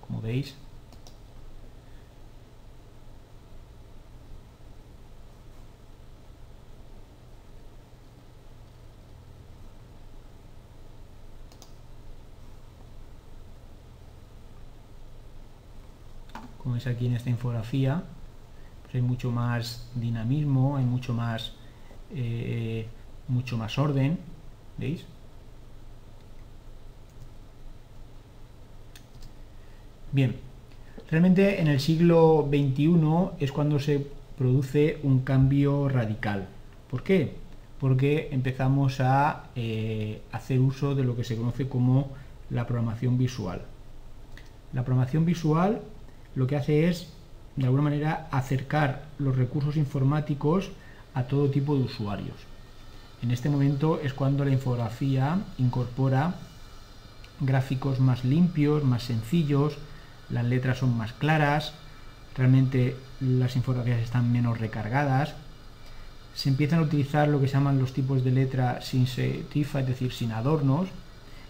Como 0.01 0.23
veis, 0.23 0.57
como 16.63 16.77
es 16.77 16.87
aquí 16.87 17.07
en 17.07 17.15
esta 17.15 17.31
infografía, 17.31 18.03
hay 18.97 19.03
mucho 19.03 19.31
más 19.31 19.89
dinamismo, 19.95 20.77
hay 20.77 20.85
mucho 20.85 21.13
más, 21.13 21.53
eh, 22.15 22.87
mucho 23.29 23.57
más 23.57 23.79
orden, 23.79 24.19
¿veis? 24.79 25.05
Bien, 30.13 30.37
realmente 31.11 31.61
en 31.61 31.69
el 31.69 31.81
siglo 31.81 32.49
XXI 32.49 33.45
es 33.45 33.53
cuando 33.53 33.79
se 33.79 34.07
produce 34.39 34.99
un 35.03 35.21
cambio 35.21 35.89
radical. 35.89 36.49
¿Por 36.91 37.03
qué? 37.03 37.35
Porque 37.79 38.29
empezamos 38.33 39.01
a 39.01 39.51
eh, 39.55 40.23
hacer 40.33 40.61
uso 40.61 40.95
de 40.95 41.05
lo 41.05 41.17
que 41.17 41.25
se 41.25 41.37
conoce 41.37 41.69
como 41.69 42.11
la 42.49 42.67
programación 42.67 43.19
visual. 43.19 43.63
La 44.73 44.85
programación 44.85 45.25
visual 45.27 45.83
lo 46.35 46.47
que 46.47 46.57
hace 46.57 46.89
es, 46.89 47.13
de 47.57 47.65
alguna 47.65 47.83
manera, 47.83 48.29
acercar 48.31 49.05
los 49.19 49.37
recursos 49.37 49.77
informáticos 49.77 50.71
a 51.15 51.25
todo 51.25 51.51
tipo 51.51 51.75
de 51.77 51.85
usuarios. 51.85 52.37
En 53.23 53.31
este 53.31 53.49
momento 53.49 53.99
es 54.03 54.13
cuando 54.13 54.45
la 54.45 54.51
infografía 54.51 55.41
incorpora 55.59 56.35
gráficos 57.41 57.99
más 57.99 58.25
limpios, 58.25 58.85
más 58.85 59.05
sencillos, 59.05 59.79
las 60.29 60.45
letras 60.45 60.79
son 60.79 60.97
más 60.97 61.13
claras, 61.13 61.73
realmente 62.37 62.97
las 63.21 63.57
infografías 63.57 64.01
están 64.01 64.31
menos 64.33 64.59
recargadas, 64.59 65.35
se 66.35 66.51
empiezan 66.51 66.81
a 66.81 66.83
utilizar 66.83 67.29
lo 67.29 67.41
que 67.41 67.49
se 67.49 67.55
llaman 67.55 67.79
los 67.79 67.95
tipos 67.95 68.23
de 68.23 68.33
letra 68.33 68.83
sin 68.83 69.07
setifa, 69.07 69.81
es 69.81 69.87
decir, 69.87 70.13
sin 70.13 70.33
adornos, 70.33 70.89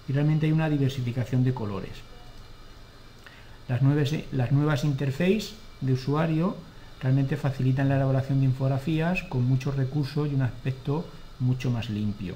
y 0.09 0.13
realmente 0.13 0.47
hay 0.47 0.53
una 0.53 0.69
diversificación 0.69 1.43
de 1.43 1.55
colores. 1.55 1.91
Las 3.69 3.83
nuevas, 3.83 4.15
las 4.31 4.53
nuevas 4.53 4.85
interfaces 4.85 5.57
de 5.81 5.93
usuario 5.93 6.57
realmente 7.01 7.37
facilitan 7.37 7.89
la 7.89 7.97
elaboración 7.97 8.41
de 8.41 8.47
infografías 8.47 9.23
con 9.25 9.45
muchos 9.45 9.77
recursos 9.77 10.31
y 10.31 10.35
un 10.35 10.43
aspecto 10.43 11.05
mucho 11.39 11.71
más 11.71 11.91
limpio. 11.91 12.35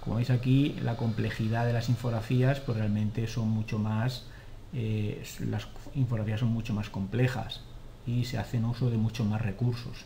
Como 0.00 0.16
veis 0.16 0.30
aquí, 0.30 0.76
la 0.82 0.96
complejidad 0.96 1.64
de 1.64 1.72
las 1.72 1.88
infografías 1.88 2.60
pues 2.60 2.76
realmente 2.76 3.26
son 3.26 3.48
mucho 3.48 3.78
más, 3.78 4.24
eh, 4.74 5.24
las 5.48 5.66
infografías 5.94 6.40
son 6.40 6.50
mucho 6.50 6.74
más 6.74 6.90
complejas 6.90 7.62
y 8.06 8.26
se 8.26 8.36
hacen 8.36 8.66
uso 8.66 8.90
de 8.90 8.98
muchos 8.98 9.26
más 9.26 9.40
recursos. 9.40 10.04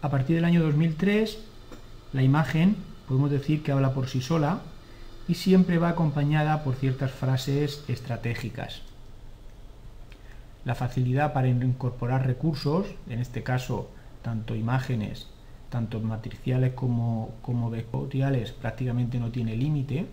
A 0.00 0.10
partir 0.10 0.36
del 0.36 0.46
año 0.46 0.62
2003 0.62 1.38
la 2.14 2.22
imagen 2.22 2.76
podemos 3.06 3.30
decir 3.30 3.62
que 3.62 3.72
habla 3.72 3.92
por 3.92 4.08
sí 4.08 4.20
sola 4.20 4.60
y 5.28 5.34
siempre 5.34 5.78
va 5.78 5.90
acompañada 5.90 6.62
por 6.64 6.74
ciertas 6.74 7.10
frases 7.10 7.84
estratégicas. 7.88 8.82
La 10.64 10.74
facilidad 10.74 11.32
para 11.32 11.48
incorporar 11.48 12.26
recursos, 12.26 12.86
en 13.08 13.20
este 13.20 13.42
caso 13.42 13.90
tanto 14.22 14.54
imágenes, 14.54 15.28
tanto 15.68 16.00
matriciales 16.00 16.72
como, 16.72 17.32
como 17.42 17.68
vectoriales, 17.68 18.52
prácticamente 18.52 19.18
no 19.18 19.30
tiene 19.30 19.56
límite. 19.56 20.06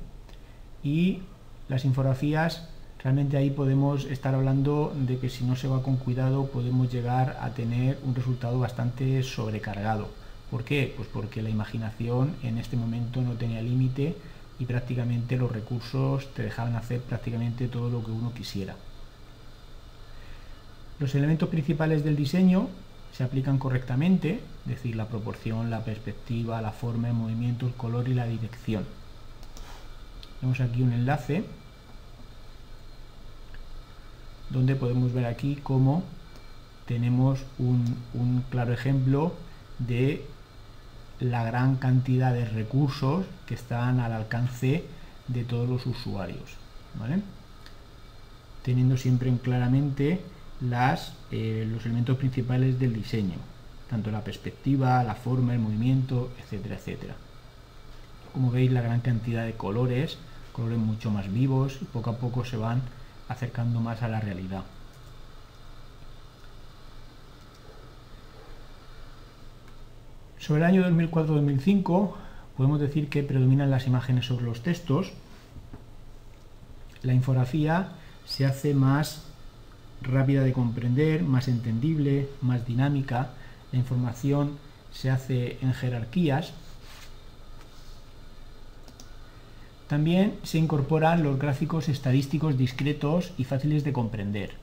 Y 0.83 1.21
las 1.69 1.85
infografías, 1.85 2.67
realmente 3.01 3.37
ahí 3.37 3.49
podemos 3.49 4.05
estar 4.05 4.35
hablando 4.35 4.93
de 4.95 5.17
que 5.19 5.29
si 5.29 5.45
no 5.45 5.55
se 5.55 5.67
va 5.67 5.83
con 5.83 5.95
cuidado 5.97 6.47
podemos 6.47 6.91
llegar 6.91 7.37
a 7.39 7.51
tener 7.51 7.97
un 8.03 8.15
resultado 8.15 8.59
bastante 8.59 9.23
sobrecargado 9.23 10.20
¿Por 10.51 10.65
qué? 10.65 10.93
Pues 10.95 11.07
porque 11.07 11.41
la 11.41 11.49
imaginación 11.49 12.35
en 12.43 12.57
este 12.57 12.75
momento 12.75 13.21
no 13.21 13.33
tenía 13.33 13.61
límite 13.61 14.17
y 14.59 14.65
prácticamente 14.65 15.37
los 15.37 15.49
recursos 15.49 16.31
te 16.33 16.43
dejaban 16.43 16.75
hacer 16.75 16.99
prácticamente 16.99 17.69
todo 17.69 17.89
lo 17.89 18.03
que 18.03 18.11
uno 18.11 18.33
quisiera. 18.33 18.75
Los 20.99 21.15
elementos 21.15 21.47
principales 21.47 22.03
del 22.03 22.17
diseño 22.17 22.67
se 23.13 23.23
aplican 23.23 23.57
correctamente, 23.57 24.41
es 24.65 24.67
decir, 24.67 24.97
la 24.97 25.07
proporción, 25.07 25.69
la 25.69 25.85
perspectiva, 25.85 26.61
la 26.61 26.71
forma, 26.71 27.07
el 27.07 27.15
movimiento, 27.15 27.65
el 27.65 27.73
color 27.73 28.09
y 28.09 28.13
la 28.13 28.27
dirección. 28.27 28.85
Vemos 30.41 30.59
aquí 30.59 30.81
un 30.81 30.91
enlace 30.91 31.45
donde 34.49 34.75
podemos 34.75 35.13
ver 35.13 35.25
aquí 35.25 35.59
cómo 35.63 36.03
tenemos 36.85 37.39
un, 37.57 37.95
un 38.13 38.43
claro 38.49 38.73
ejemplo 38.73 39.33
de 39.79 40.25
la 41.21 41.43
gran 41.43 41.75
cantidad 41.75 42.33
de 42.33 42.45
recursos 42.45 43.25
que 43.45 43.53
están 43.53 43.99
al 43.99 44.11
alcance 44.11 44.83
de 45.27 45.43
todos 45.43 45.69
los 45.69 45.85
usuarios. 45.85 46.57
Teniendo 48.63 48.97
siempre 48.97 49.31
claramente 49.37 50.21
las, 50.59 51.13
eh, 51.31 51.67
los 51.71 51.85
elementos 51.85 52.17
principales 52.17 52.79
del 52.79 52.93
diseño, 52.93 53.37
tanto 53.89 54.09
la 54.09 54.23
perspectiva, 54.23 55.03
la 55.03 55.15
forma, 55.15 55.53
el 55.53 55.59
movimiento, 55.59 56.31
etcétera, 56.39 56.75
etcétera. 56.75 57.15
Como 58.33 58.49
veis, 58.49 58.71
la 58.71 58.81
gran 58.81 59.01
cantidad 59.01 59.45
de 59.45 59.53
colores, 59.53 60.17
colores 60.53 60.79
mucho 60.79 61.11
más 61.11 61.31
vivos, 61.31 61.77
y 61.81 61.85
poco 61.85 62.09
a 62.09 62.17
poco 62.17 62.45
se 62.45 62.57
van 62.57 62.81
acercando 63.29 63.79
más 63.79 64.01
a 64.01 64.07
la 64.07 64.21
realidad. 64.21 64.63
Sobre 70.41 70.61
el 70.61 70.65
año 70.65 70.89
2004-2005 70.89 72.13
podemos 72.57 72.79
decir 72.79 73.09
que 73.09 73.21
predominan 73.21 73.69
las 73.69 73.85
imágenes 73.85 74.25
sobre 74.25 74.45
los 74.45 74.63
textos. 74.63 75.13
La 77.03 77.13
infografía 77.13 77.89
se 78.25 78.47
hace 78.47 78.73
más 78.73 79.27
rápida 80.01 80.41
de 80.41 80.51
comprender, 80.51 81.21
más 81.21 81.47
entendible, 81.47 82.27
más 82.41 82.65
dinámica. 82.65 83.29
La 83.71 83.77
información 83.77 84.57
se 84.91 85.11
hace 85.11 85.59
en 85.61 85.75
jerarquías. 85.75 86.53
También 89.87 90.39
se 90.41 90.57
incorporan 90.57 91.21
los 91.21 91.37
gráficos 91.37 91.87
estadísticos 91.87 92.57
discretos 92.57 93.31
y 93.37 93.43
fáciles 93.43 93.83
de 93.83 93.93
comprender, 93.93 94.55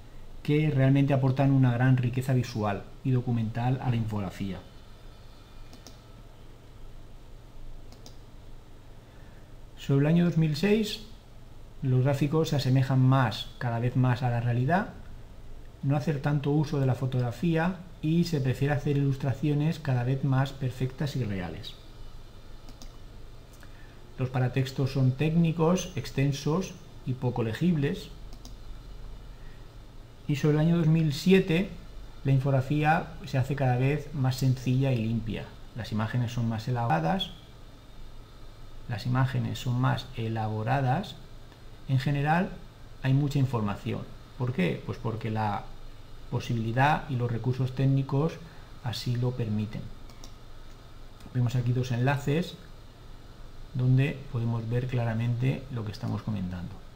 que 0.42 0.72
realmente 0.72 1.14
aportan 1.14 1.52
una 1.52 1.72
gran 1.72 1.98
riqueza 1.98 2.32
visual 2.32 2.82
y 3.04 3.12
documental 3.12 3.78
a 3.80 3.90
la 3.90 3.96
infografía. 3.96 4.58
Sobre 9.88 10.00
el 10.02 10.06
año 10.08 10.26
2006, 10.26 11.00
los 11.80 12.04
gráficos 12.04 12.50
se 12.50 12.56
asemejan 12.56 13.00
más, 13.00 13.48
cada 13.56 13.78
vez 13.78 13.96
más 13.96 14.22
a 14.22 14.28
la 14.28 14.38
realidad, 14.38 14.90
no 15.82 15.96
hacer 15.96 16.20
tanto 16.20 16.50
uso 16.50 16.78
de 16.78 16.84
la 16.84 16.94
fotografía 16.94 17.76
y 18.02 18.24
se 18.24 18.42
prefiere 18.42 18.74
hacer 18.74 18.98
ilustraciones 18.98 19.78
cada 19.78 20.04
vez 20.04 20.24
más 20.24 20.52
perfectas 20.52 21.16
y 21.16 21.24
reales. 21.24 21.72
Los 24.18 24.28
paratextos 24.28 24.92
son 24.92 25.12
técnicos, 25.12 25.90
extensos 25.96 26.74
y 27.06 27.14
poco 27.14 27.42
legibles. 27.42 28.10
Y 30.26 30.36
sobre 30.36 30.56
el 30.56 30.60
año 30.60 30.76
2007, 30.76 31.70
la 32.24 32.32
infografía 32.32 33.14
se 33.24 33.38
hace 33.38 33.56
cada 33.56 33.78
vez 33.78 34.12
más 34.12 34.36
sencilla 34.36 34.92
y 34.92 34.98
limpia. 34.98 35.44
Las 35.76 35.92
imágenes 35.92 36.32
son 36.32 36.46
más 36.46 36.68
elaboradas, 36.68 37.30
las 38.88 39.06
imágenes 39.06 39.58
son 39.58 39.80
más 39.80 40.06
elaboradas, 40.16 41.16
en 41.88 41.98
general 41.98 42.50
hay 43.02 43.14
mucha 43.14 43.38
información. 43.38 44.00
¿Por 44.38 44.52
qué? 44.52 44.82
Pues 44.84 44.98
porque 44.98 45.30
la 45.30 45.64
posibilidad 46.30 47.08
y 47.08 47.16
los 47.16 47.30
recursos 47.30 47.74
técnicos 47.74 48.34
así 48.84 49.16
lo 49.16 49.32
permiten. 49.32 49.82
Vemos 51.34 51.56
aquí 51.56 51.72
dos 51.72 51.92
enlaces 51.92 52.54
donde 53.74 54.18
podemos 54.32 54.68
ver 54.68 54.86
claramente 54.86 55.62
lo 55.72 55.84
que 55.84 55.92
estamos 55.92 56.22
comentando. 56.22 56.87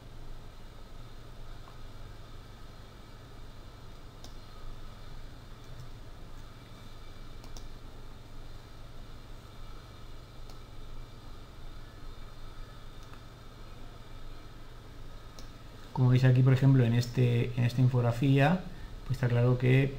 Como 16.03 16.11
veis 16.11 16.25
aquí, 16.25 16.43
por 16.43 16.53
ejemplo, 16.53 16.85
en, 16.85 16.95
este, 16.95 17.53
en 17.57 17.63
esta 17.63 17.81
infografía, 17.81 18.63
pues 19.07 19.19
está 19.19 19.29
claro 19.29 19.57
que 19.57 19.95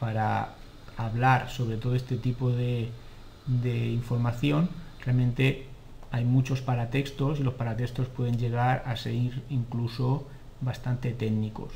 para 0.00 0.56
hablar 0.96 1.48
sobre 1.48 1.76
todo 1.76 1.94
este 1.94 2.16
tipo 2.16 2.50
de, 2.50 2.88
de 3.46 3.86
información, 3.86 4.68
realmente 5.04 5.68
hay 6.10 6.24
muchos 6.24 6.60
paratextos 6.60 7.38
y 7.38 7.44
los 7.44 7.54
paratextos 7.54 8.08
pueden 8.08 8.36
llegar 8.36 8.82
a 8.84 8.96
ser 8.96 9.14
incluso 9.48 10.26
bastante 10.60 11.12
técnicos. 11.12 11.72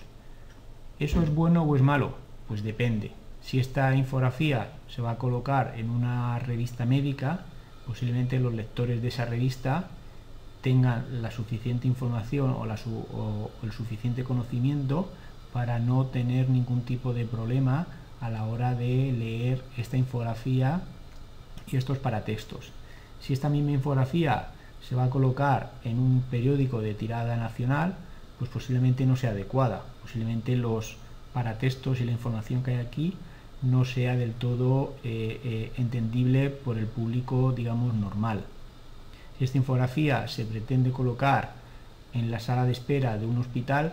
¿Eso 0.99 1.23
es 1.23 1.33
bueno 1.33 1.63
o 1.63 1.77
es 1.77 1.83
malo? 1.83 2.17
Pues 2.49 2.65
depende. 2.65 3.13
Si 3.43 3.61
esta 3.61 3.95
infografía 3.95 4.73
se 4.89 5.03
va 5.03 5.13
a 5.13 5.19
colocar 5.19 5.75
en 5.77 5.89
una 5.91 6.37
revista 6.41 6.85
médica, 6.85 7.45
posiblemente 7.87 8.41
los 8.41 8.55
lectores 8.55 9.01
de 9.03 9.07
esa 9.07 9.25
revista 9.25 9.91
tengan 10.63 11.23
la 11.23 11.31
suficiente 11.31 11.87
información 11.87 12.51
o, 12.51 13.51
el 13.63 13.73
suficiente 13.73 14.25
conocimiento 14.25 15.09
para 15.53 15.79
no 15.79 16.07
tener 16.07 16.49
ningún 16.49 16.83
tipo 16.83 17.15
de 17.15 17.25
problema 17.25 17.87
a 18.21 18.31
la 18.31 18.45
hora 18.45 18.75
de 18.75 19.13
leer 19.13 19.63
esta 19.77 19.97
infografía 19.97 20.83
y 21.71 21.77
estos 21.77 21.99
paratextos. 21.99 22.71
Si 23.21 23.33
esta 23.33 23.49
misma 23.49 23.73
infografía 23.73 24.49
se 24.87 24.95
va 24.95 25.05
a 25.05 25.11
colocar 25.11 25.73
en 25.85 25.99
un 25.99 26.23
periódico 26.31 26.81
de 26.81 26.95
tirada 26.95 27.37
nacional, 27.37 27.95
pues 28.39 28.51
posiblemente 28.51 29.07
no 29.07 29.17
sea 29.17 29.31
adecuada. 29.31 29.83
Posiblemente 30.03 30.57
los 30.57 30.97
paratextos 31.33 32.01
y 32.01 32.05
la 32.05 32.13
información 32.13 32.63
que 32.63 32.73
hay 32.73 32.79
aquí 32.79 33.15
no 33.63 33.85
sea 33.85 34.17
del 34.17 34.33
todo 34.33 34.95
eh, 35.05 35.41
eh, 35.45 35.73
entendible 35.77 36.51
por 36.51 36.79
el 36.79 36.87
público, 36.87 37.53
digamos, 37.53 37.95
normal. 37.95 38.45
Esta 39.41 39.59
infografía 39.59 40.27
se 40.29 40.45
pretende 40.45 40.91
colocar 40.91 41.53
en 42.13 42.31
la 42.31 42.41
sala 42.41 42.65
de 42.65 42.73
espera 42.73 43.19
de 43.19 43.27
un 43.27 43.39
hospital 43.39 43.93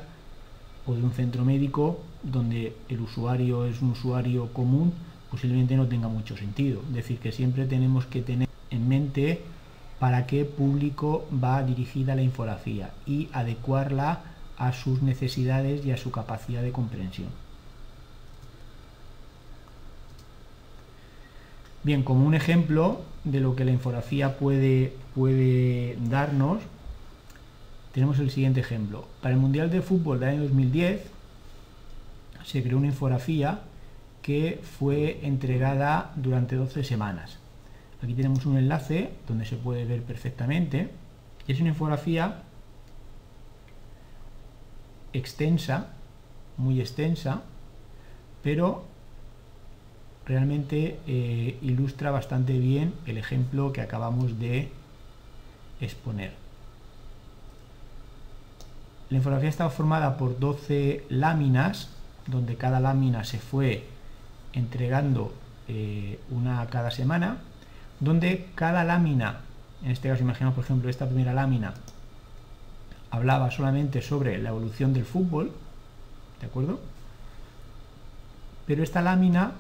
o 0.88 0.94
de 0.94 1.04
un 1.04 1.12
centro 1.12 1.46
médico 1.46 2.00
donde 2.24 2.76
el 2.90 3.02
usuario 3.02 3.66
es 3.66 3.82
un 3.82 3.92
usuario 3.92 4.52
común, 4.54 4.94
posiblemente 5.30 5.76
no 5.76 5.88
tenga 5.88 6.08
mucho 6.08 6.36
sentido. 6.36 6.82
Es 6.90 6.96
decir, 6.96 7.20
que 7.20 7.32
siempre 7.32 7.66
tenemos 7.66 8.06
que 8.06 8.22
tener 8.22 8.48
en 8.72 8.88
mente 8.88 9.42
para 10.00 10.26
qué 10.26 10.46
público 10.46 11.28
va 11.32 11.64
dirigida 11.64 12.16
la 12.16 12.22
infografía 12.22 12.92
y 13.06 13.30
adecuarla 13.32 14.22
a 14.58 14.74
sus 14.74 15.02
necesidades 15.02 15.86
y 15.86 15.92
a 15.92 15.98
su 15.98 16.12
capacidad 16.12 16.62
de 16.62 16.72
comprensión. 16.72 17.30
Bien, 21.84 22.02
como 22.02 22.26
un 22.26 22.34
ejemplo 22.34 23.02
de 23.24 23.40
lo 23.40 23.56
que 23.56 23.64
la 23.64 23.72
infografía 23.72 24.38
puede, 24.38 24.94
puede 25.16 25.98
darnos, 26.10 26.62
tenemos 27.94 28.20
el 28.20 28.30
siguiente 28.30 28.60
ejemplo. 28.60 29.08
Para 29.22 29.34
el 29.34 29.40
Mundial 29.40 29.72
de 29.72 29.82
Fútbol 29.82 30.20
del 30.20 30.30
año 30.30 30.42
2010 30.44 31.02
se 32.44 32.62
creó 32.62 32.78
una 32.78 32.88
infografía 32.88 33.62
que 34.22 34.62
fue 34.78 35.26
entregada 35.26 36.12
durante 36.18 36.56
12 36.58 36.84
semanas. 36.84 37.40
Aquí 38.04 38.14
tenemos 38.14 38.46
un 38.46 38.58
enlace 38.58 39.12
donde 39.28 39.46
se 39.46 39.56
puede 39.56 39.86
ver 39.86 40.04
perfectamente. 40.04 40.90
Es 41.48 41.60
una 41.60 41.70
infografía 41.70 42.44
extensa, 45.14 45.94
muy 46.58 46.82
extensa, 46.82 47.44
pero 48.44 48.84
realmente 50.26 51.00
eh, 51.08 51.58
ilustra 51.62 52.12
bastante 52.12 52.58
bien 52.60 52.94
el 53.06 53.18
ejemplo 53.18 53.72
que 53.72 53.82
acabamos 53.82 54.40
de 54.40 54.72
exponer. 55.86 56.34
La 59.10 59.18
infografía 59.18 59.50
estaba 59.50 59.70
formada 59.70 60.18
por 60.18 60.40
12 60.40 61.06
láminas, 61.10 61.90
donde 62.28 62.56
cada 62.58 62.80
lámina 62.80 63.24
se 63.24 63.40
fue 63.40 63.88
entregando 64.54 65.34
eh, 65.68 66.20
una 66.32 66.66
cada 66.68 66.90
semana, 66.92 67.38
donde 68.00 68.50
cada 68.56 68.84
lámina, 68.84 69.42
en 69.84 69.92
este 69.92 70.10
caso 70.10 70.24
imaginamos 70.24 70.56
por 70.56 70.64
ejemplo 70.64 70.90
esta 70.90 71.06
primera 71.06 71.34
lámina, 71.34 71.76
hablaba 73.12 73.52
solamente 73.52 74.02
sobre 74.02 74.38
la 74.40 74.50
evolución 74.50 74.94
del 74.94 75.06
fútbol, 75.06 75.52
¿de 76.42 76.48
acuerdo? 76.48 76.80
Pero 78.66 78.84
esta 78.84 79.02
lámina 79.02 79.52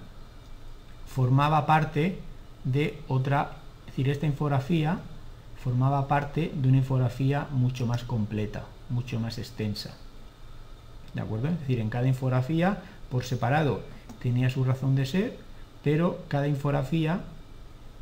formaba 1.07 1.65
parte 1.65 2.19
de 2.63 2.99
otra, 3.07 3.51
es 3.81 3.93
decir, 3.93 4.09
esta 4.09 4.25
infografía 4.25 4.99
formaba 5.63 6.07
parte 6.07 6.51
de 6.53 6.67
una 6.67 6.77
infografía 6.77 7.47
mucho 7.51 7.85
más 7.85 8.03
completa, 8.03 8.65
mucho 8.89 9.19
más 9.19 9.37
extensa. 9.37 9.95
¿De 11.13 11.21
acuerdo? 11.21 11.47
Es 11.47 11.59
decir, 11.61 11.79
en 11.79 11.89
cada 11.89 12.07
infografía, 12.07 12.81
por 13.09 13.23
separado, 13.23 13.81
tenía 14.21 14.49
su 14.49 14.63
razón 14.63 14.95
de 14.95 15.05
ser, 15.05 15.37
pero 15.83 16.19
cada 16.27 16.47
infografía 16.47 17.21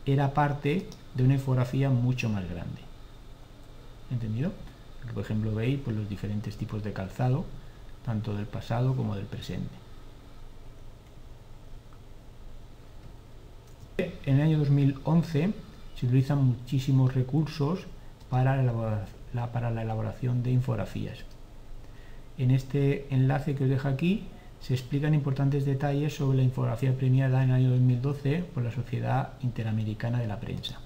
era 0.06 0.34
parte 0.34 0.88
de 1.16 1.24
una 1.24 1.36
infografía 1.36 1.90
mucho 1.90 2.30
más 2.30 2.44
grande. 2.50 2.82
¿Entendido? 4.12 4.52
Aquí, 5.04 5.14
por 5.14 5.24
ejemplo, 5.24 5.54
veis 5.54 5.80
pues, 5.84 5.96
los 5.96 6.10
diferentes 6.10 6.58
tipos 6.58 6.84
de 6.84 6.94
calzado, 6.94 7.46
tanto 8.06 8.36
del 8.36 8.46
pasado 8.46 8.96
como 8.96 9.16
del 9.16 9.26
presente. 9.26 9.84
En 13.98 14.36
el 14.36 14.42
año 14.42 14.58
2011 14.60 15.54
se 15.96 16.06
utilizan 16.06 16.44
muchísimos 16.44 17.14
recursos 17.14 17.86
para 18.30 18.62
la, 18.64 19.82
elaboración 19.82 20.44
de 20.44 20.52
infografías. 20.52 21.20
En 22.38 22.52
este 22.52 23.08
enlace 23.14 23.56
que 23.56 23.66
os 23.66 23.70
dejo 23.70 23.88
aquí 23.88 24.26
se 24.60 24.74
explican 24.74 25.14
importantes 25.14 25.66
detalles 25.66 26.16
sobre 26.16 26.38
la 26.38 26.44
infografía 26.44 26.96
premiada 26.96 27.44
en 27.44 27.50
el 27.50 27.56
año 27.56 27.70
2012 27.72 28.46
por 28.54 28.64
la 28.64 28.72
Sociedad 28.72 29.34
Interamericana 29.42 30.20
de 30.20 30.28
la 30.28 30.40
Prensa. 30.40 30.80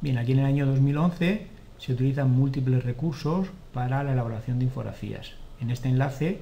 Bien, 0.00 0.16
aquí 0.16 0.32
en 0.32 0.38
el 0.38 0.46
año 0.46 0.66
2011 0.66 1.49
se 1.80 1.92
utilizan 1.92 2.30
múltiples 2.30 2.84
recursos 2.84 3.48
para 3.72 4.04
la 4.04 4.12
elaboración 4.12 4.58
de 4.58 4.66
infografías. 4.66 5.32
En 5.60 5.70
este 5.70 5.88
enlace 5.88 6.40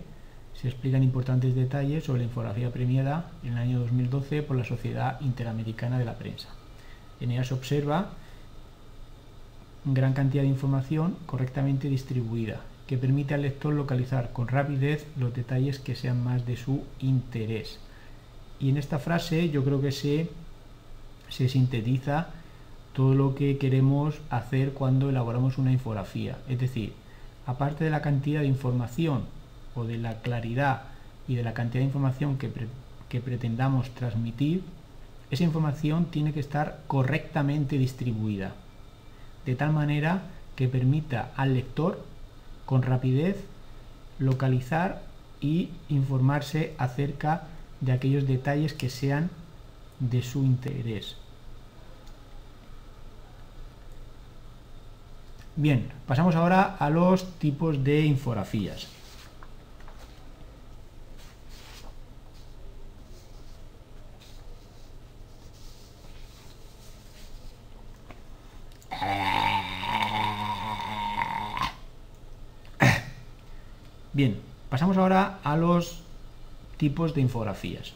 se 0.52 0.68
explican 0.68 1.04
importantes 1.04 1.54
detalles 1.54 2.04
sobre 2.04 2.20
la 2.20 2.26
infografía 2.26 2.72
premiada 2.72 3.30
en 3.44 3.52
el 3.52 3.58
año 3.58 3.78
2012 3.78 4.42
por 4.42 4.56
la 4.56 4.64
Sociedad 4.64 5.20
Interamericana 5.20 5.98
de 5.98 6.04
la 6.04 6.18
Prensa. 6.18 6.48
En 7.20 7.30
ella 7.30 7.44
se 7.44 7.54
observa 7.54 8.10
gran 9.84 10.12
cantidad 10.12 10.42
de 10.42 10.48
información 10.48 11.16
correctamente 11.26 11.88
distribuida, 11.88 12.60
que 12.88 12.98
permite 12.98 13.34
al 13.34 13.42
lector 13.42 13.72
localizar 13.72 14.32
con 14.32 14.48
rapidez 14.48 15.06
los 15.16 15.32
detalles 15.32 15.78
que 15.78 15.94
sean 15.94 16.22
más 16.24 16.46
de 16.46 16.56
su 16.56 16.82
interés. 16.98 17.78
Y 18.58 18.70
en 18.70 18.76
esta 18.76 18.98
frase 18.98 19.50
yo 19.50 19.64
creo 19.64 19.80
que 19.80 19.92
se, 19.92 20.30
se 21.28 21.48
sintetiza 21.48 22.30
todo 22.98 23.14
lo 23.14 23.36
que 23.36 23.58
queremos 23.58 24.16
hacer 24.28 24.72
cuando 24.72 25.08
elaboramos 25.08 25.56
una 25.56 25.70
infografía. 25.70 26.36
Es 26.48 26.58
decir, 26.58 26.94
aparte 27.46 27.84
de 27.84 27.90
la 27.90 28.02
cantidad 28.02 28.40
de 28.40 28.48
información 28.48 29.22
o 29.76 29.84
de 29.84 29.98
la 29.98 30.20
claridad 30.20 30.82
y 31.28 31.36
de 31.36 31.44
la 31.44 31.54
cantidad 31.54 31.78
de 31.78 31.86
información 31.86 32.38
que, 32.38 32.50
que 33.08 33.20
pretendamos 33.20 33.90
transmitir, 33.90 34.64
esa 35.30 35.44
información 35.44 36.06
tiene 36.06 36.32
que 36.32 36.40
estar 36.40 36.80
correctamente 36.88 37.78
distribuida, 37.78 38.54
de 39.46 39.54
tal 39.54 39.72
manera 39.72 40.22
que 40.56 40.66
permita 40.66 41.30
al 41.36 41.54
lector 41.54 42.04
con 42.66 42.82
rapidez 42.82 43.36
localizar 44.18 45.02
y 45.40 45.70
informarse 45.88 46.74
acerca 46.78 47.44
de 47.80 47.92
aquellos 47.92 48.26
detalles 48.26 48.72
que 48.72 48.90
sean 48.90 49.30
de 50.00 50.20
su 50.20 50.42
interés. 50.42 51.16
Bien, 55.60 55.90
pasamos 56.06 56.36
ahora 56.36 56.76
a 56.78 56.88
los 56.88 57.36
tipos 57.40 57.82
de 57.82 58.06
infografías. 58.06 58.86
Bien, 74.12 74.40
pasamos 74.70 74.96
ahora 74.96 75.40
a 75.42 75.56
los 75.56 76.02
tipos 76.76 77.16
de 77.16 77.20
infografías. 77.20 77.94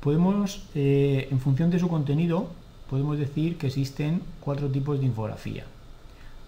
Podemos, 0.00 0.66
eh, 0.74 1.28
en 1.30 1.40
función 1.40 1.70
de 1.70 1.78
su 1.78 1.88
contenido, 1.88 2.50
podemos 2.88 3.18
decir 3.18 3.58
que 3.58 3.66
existen 3.66 4.22
cuatro 4.40 4.68
tipos 4.68 5.00
de 5.00 5.06
infografía. 5.06 5.64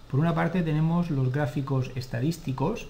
Por 0.09 0.19
una 0.19 0.33
parte 0.33 0.63
tenemos 0.63 1.09
los 1.11 1.31
gráficos 1.31 1.91
estadísticos. 1.95 2.87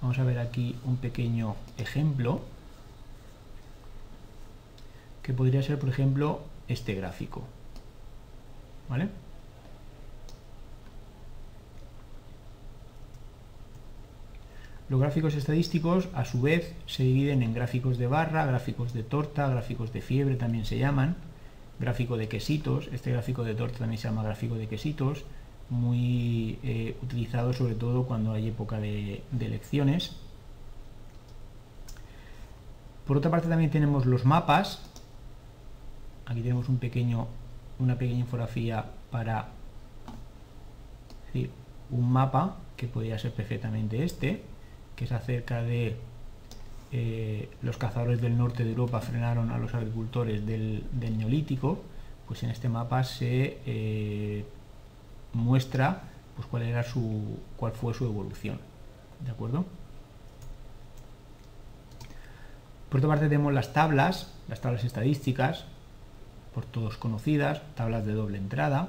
Vamos 0.00 0.18
a 0.18 0.24
ver 0.24 0.38
aquí 0.38 0.76
un 0.84 0.96
pequeño 0.96 1.56
ejemplo 1.76 2.40
que 5.22 5.34
podría 5.34 5.62
ser, 5.62 5.78
por 5.78 5.90
ejemplo, 5.90 6.40
este 6.68 6.94
gráfico. 6.94 7.42
¿Vale? 8.88 9.08
Los 14.88 14.98
gráficos 14.98 15.34
estadísticos, 15.34 16.08
a 16.14 16.24
su 16.24 16.40
vez, 16.40 16.74
se 16.86 17.04
dividen 17.04 17.42
en 17.42 17.54
gráficos 17.54 17.98
de 17.98 18.08
barra, 18.08 18.46
gráficos 18.46 18.92
de 18.92 19.04
torta, 19.04 19.48
gráficos 19.48 19.92
de 19.92 20.00
fiebre 20.00 20.34
también 20.34 20.64
se 20.64 20.78
llaman 20.78 21.16
gráfico 21.80 22.16
de 22.16 22.28
quesitos. 22.28 22.88
Este 22.92 23.10
gráfico 23.10 23.42
de 23.42 23.54
torta 23.54 23.78
también 23.78 23.98
se 23.98 24.08
llama 24.08 24.22
gráfico 24.22 24.54
de 24.54 24.68
quesitos, 24.68 25.24
muy 25.70 26.58
eh, 26.62 26.96
utilizado 27.02 27.52
sobre 27.52 27.74
todo 27.74 28.04
cuando 28.04 28.32
hay 28.32 28.48
época 28.48 28.78
de, 28.78 29.22
elecciones. 29.40 30.16
Por 33.06 33.16
otra 33.16 33.30
parte 33.30 33.48
también 33.48 33.70
tenemos 33.70 34.06
los 34.06 34.24
mapas. 34.24 34.82
Aquí 36.26 36.42
tenemos 36.42 36.68
una 36.68 36.78
pequeña 36.78 38.20
infografía 38.20 38.84
para 39.10 39.48
un 41.90 42.12
mapa 42.12 42.56
que 42.76 42.86
podría 42.86 43.18
ser 43.18 43.32
perfectamente 43.32 44.04
este, 44.04 44.42
que 44.94 45.04
es 45.04 45.12
acerca 45.12 45.62
de 45.62 45.96
eh, 46.92 47.48
los 47.62 47.76
cazadores 47.76 48.20
del 48.20 48.36
norte 48.36 48.64
de 48.64 48.70
Europa 48.70 49.00
frenaron 49.00 49.52
a 49.52 49.58
los 49.58 49.74
agricultores 49.74 50.44
del, 50.44 50.84
neolítico, 50.92 51.80
pues 52.26 52.42
en 52.42 52.50
este 52.50 52.68
mapa 52.68 53.04
se 53.04 53.58
eh, 53.64 54.44
muestra 55.32 56.02
pues 56.34 56.48
cuál 56.48 56.62
era 56.64 56.82
su 56.82 57.38
cuál 57.56 57.72
fue 57.72 57.94
su 57.94 58.06
evolución. 58.06 58.58
¿De 59.24 59.30
acuerdo? 59.30 59.64
Por 62.88 62.98
otra 62.98 63.08
parte 63.08 63.28
tenemos 63.28 63.52
las 63.52 63.72
tablas, 63.72 64.32
las 64.48 64.60
tablas 64.60 64.82
estadísticas, 64.82 65.66
por 66.52 66.64
todos 66.64 66.96
conocidas, 66.96 67.62
tablas 67.76 68.04
de 68.04 68.14
doble 68.14 68.38
entrada. 68.38 68.88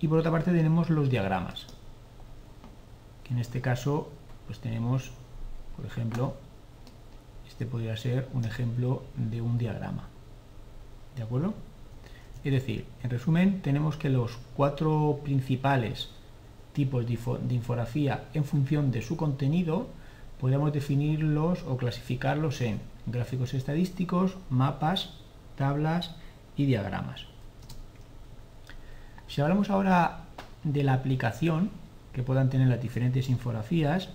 Y 0.00 0.08
por 0.08 0.18
otra 0.18 0.32
parte 0.32 0.50
tenemos 0.50 0.90
los 0.90 1.10
diagramas, 1.10 1.66
que 3.22 3.34
en 3.34 3.38
este 3.38 3.60
caso 3.60 4.10
pues 4.46 4.58
tenemos 4.58 5.12
por 5.76 5.86
ejemplo, 5.86 6.34
este 7.48 7.66
podría 7.66 7.96
ser 7.96 8.28
un 8.32 8.44
ejemplo 8.44 9.02
de 9.16 9.40
un 9.40 9.58
diagrama. 9.58 10.08
¿De 11.16 11.22
acuerdo? 11.22 11.54
Es 12.42 12.52
decir, 12.52 12.84
en 13.02 13.10
resumen, 13.10 13.62
tenemos 13.62 13.96
que 13.96 14.10
los 14.10 14.38
cuatro 14.56 15.20
principales 15.22 16.10
tipos 16.74 17.06
de 17.06 17.54
infografía 17.54 18.24
en 18.34 18.44
función 18.44 18.90
de 18.90 19.00
su 19.00 19.16
contenido, 19.16 19.86
podemos 20.40 20.72
definirlos 20.72 21.62
o 21.62 21.76
clasificarlos 21.76 22.60
en 22.60 22.80
gráficos 23.06 23.54
estadísticos, 23.54 24.36
mapas, 24.50 25.14
tablas 25.56 26.16
y 26.56 26.66
diagramas. 26.66 27.26
Si 29.28 29.40
hablamos 29.40 29.70
ahora 29.70 30.24
de 30.64 30.82
la 30.82 30.94
aplicación 30.94 31.70
que 32.12 32.22
puedan 32.22 32.50
tener 32.50 32.68
las 32.68 32.82
diferentes 32.82 33.28
infografías, 33.28 34.10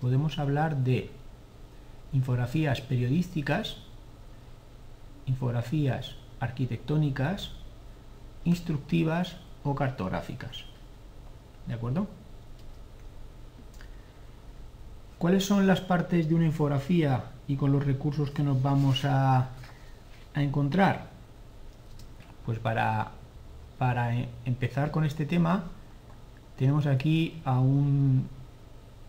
podemos 0.00 0.38
hablar 0.38 0.76
de 0.76 1.10
infografías 2.12 2.80
periodísticas, 2.80 3.78
infografías 5.26 6.16
arquitectónicas, 6.40 7.52
instructivas 8.44 9.36
o 9.64 9.74
cartográficas. 9.74 10.64
¿De 11.66 11.74
acuerdo? 11.74 12.06
¿Cuáles 15.18 15.44
son 15.44 15.66
las 15.66 15.80
partes 15.80 16.28
de 16.28 16.34
una 16.34 16.46
infografía 16.46 17.24
y 17.48 17.56
con 17.56 17.72
los 17.72 17.84
recursos 17.84 18.30
que 18.30 18.42
nos 18.42 18.62
vamos 18.62 19.04
a, 19.04 19.50
encontrar? 20.34 21.08
Pues 22.46 22.60
para, 22.60 23.10
para 23.76 24.14
empezar 24.44 24.92
con 24.92 25.04
este 25.04 25.26
tema, 25.26 25.64
tenemos 26.56 26.86
aquí 26.86 27.42
a 27.44 27.58
un 27.58 28.28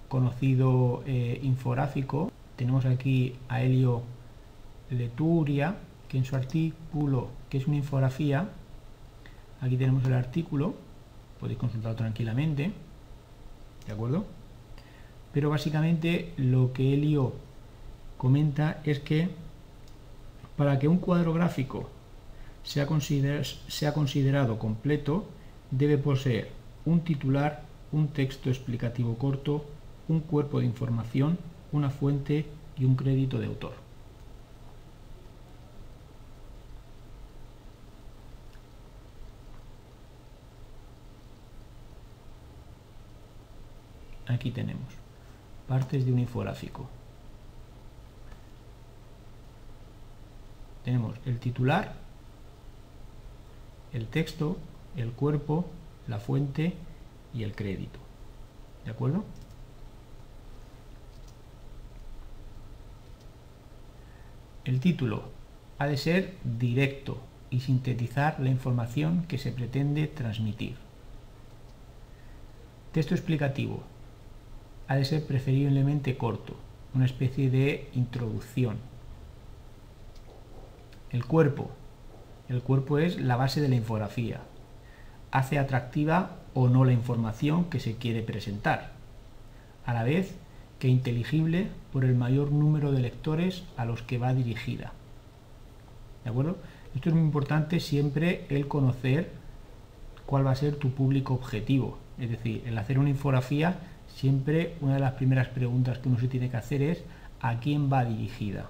conocido 0.10 1.04
eh, 1.06 1.40
infográfico. 1.44 2.32
Tenemos 2.58 2.86
aquí 2.86 3.36
a 3.48 3.62
Helio 3.64 4.02
Leturia, 4.90 5.78
que 6.10 6.18
en 6.18 6.26
su 6.26 6.36
artículo, 6.36 7.30
que 7.50 7.60
es 7.60 7.68
una 7.68 7.78
infografía, 7.78 8.50
aquí 9.62 9.78
tenemos 9.78 10.04
el 10.06 10.14
artículo, 10.14 10.74
podéis 11.40 11.60
consultarlo 11.60 11.96
tranquilamente, 11.96 12.72
¿de 13.88 13.94
acuerdo? 13.94 14.26
Pero 15.32 15.50
básicamente 15.52 16.34
lo 16.38 16.74
que 16.74 16.94
Helio 16.94 17.34
comenta 18.18 18.82
es 18.84 19.00
que 19.00 19.30
para 20.58 20.80
que 20.80 20.88
un 20.88 20.98
cuadro 20.98 21.32
gráfico 21.34 21.90
sea, 22.64 22.88
sea 23.68 23.94
considerado 23.94 24.60
completo, 24.60 25.26
debe 25.72 25.98
poseer 25.98 26.50
un 26.86 27.02
titular, 27.02 27.64
un 27.92 28.10
texto 28.10 28.50
explicativo 28.50 29.18
corto, 29.18 29.64
un 30.10 30.20
cuerpo 30.20 30.60
de 30.60 30.66
información, 30.66 31.38
una 31.72 31.90
fuente 31.90 32.46
y 32.78 32.84
un 32.84 32.96
crédito 32.96 33.40
de 33.40 33.46
autor. 33.46 33.74
Aquí 44.28 44.52
tenemos 44.52 44.84
partes 45.68 46.06
de 46.06 46.12
un 46.12 46.20
infográfico. 46.20 46.90
tenemos 50.90 51.20
el 51.28 51.38
titular, 51.38 51.94
el 53.94 54.08
texto, 54.08 54.58
el 54.96 55.12
cuerpo, 55.12 55.68
la 56.08 56.20
fuente 56.20 56.74
y 57.32 57.44
el 57.44 57.56
crédito. 57.56 58.00
¿De 58.86 58.90
acuerdo? 58.90 59.24
El 64.70 64.82
título 64.82 65.24
ha 65.80 65.88
de 65.88 65.98
ser 65.98 66.36
directo 66.44 67.18
y 67.50 67.62
sintetizar 67.62 68.40
la 68.40 68.52
información 68.52 69.24
que 69.28 69.40
se 69.40 69.52
pretende 69.52 70.06
transmitir. 70.06 70.76
Texto 72.92 73.16
explicativo. 73.16 73.82
Ha 74.88 74.96
de 74.98 75.06
ser 75.06 75.26
preferiblemente 75.26 76.18
corto, 76.18 76.56
una 76.94 77.06
especie 77.06 77.50
de 77.50 77.90
introducción. 77.96 78.78
El 81.10 81.26
cuerpo. 81.26 81.72
El 82.48 82.62
cuerpo 82.62 83.00
es 83.00 83.20
la 83.20 83.38
base 83.38 83.62
de 83.62 83.70
la 83.70 83.76
infografía. 83.76 84.42
Hace 85.32 85.58
atractiva 85.58 86.36
o 86.54 86.70
no 86.70 86.86
la 86.86 86.94
información 86.94 87.72
que 87.72 87.80
se 87.80 87.96
quiere 87.96 88.22
presentar, 88.22 88.92
a 89.88 89.96
la 89.96 90.04
vez 90.04 90.36
que 90.80 90.88
inteligible 90.88 91.68
por 91.92 92.06
el 92.06 92.16
mayor 92.16 92.52
número 92.52 92.92
de 92.92 93.02
lectores 93.02 93.64
a 93.78 93.86
los 93.86 94.02
que 94.02 94.18
va 94.18 94.34
dirigida. 94.34 94.94
¿De 96.24 96.30
acuerdo? 96.30 96.58
Esto 96.96 97.10
es 97.10 97.16
muy 97.16 97.24
importante 97.24 97.80
siempre 97.80 98.46
el 98.50 98.68
conocer 98.68 99.30
cuál 100.26 100.46
va 100.48 100.52
a 100.52 100.56
ser 100.56 100.76
tu 100.76 100.92
público 100.92 101.34
objetivo. 101.34 101.98
Es 102.18 102.30
decir, 102.30 102.64
el 102.66 102.78
hacer 102.78 102.98
una 102.98 103.10
infografía, 103.10 103.80
siempre 104.08 104.76
una 104.82 104.96
de 104.96 105.00
las 105.00 105.14
primeras 105.14 105.48
preguntas 105.48 106.00
que 106.00 106.10
uno 106.10 106.20
se 106.20 106.28
tiene 106.28 106.50
que 106.50 106.58
hacer 106.58 106.82
es 106.82 107.04
¿a 107.42 107.60
quién 107.60 107.92
va 107.92 108.06
dirigida? 108.06 108.70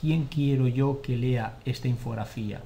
¿Quién 0.00 0.24
quiero 0.24 0.68
yo 0.68 1.00
que 1.00 1.16
lea 1.16 1.58
esta 1.64 1.88
infografía? 1.88 2.60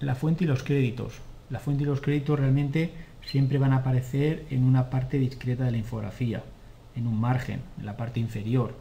La 0.00 0.14
fuente 0.14 0.44
y 0.44 0.46
los 0.46 0.62
créditos. 0.62 1.14
La 1.50 1.58
fuente 1.58 1.84
y 1.84 1.86
los 1.86 2.00
créditos 2.00 2.38
realmente 2.38 2.92
siempre 3.26 3.58
van 3.58 3.72
a 3.72 3.78
aparecer 3.78 4.46
en 4.50 4.64
una 4.64 4.88
parte 4.88 5.18
discreta 5.18 5.64
de 5.64 5.72
la 5.72 5.76
infografía, 5.76 6.42
en 6.94 7.06
un 7.06 7.20
margen, 7.20 7.60
en 7.78 7.84
la 7.84 7.96
parte 7.96 8.20
inferior, 8.20 8.74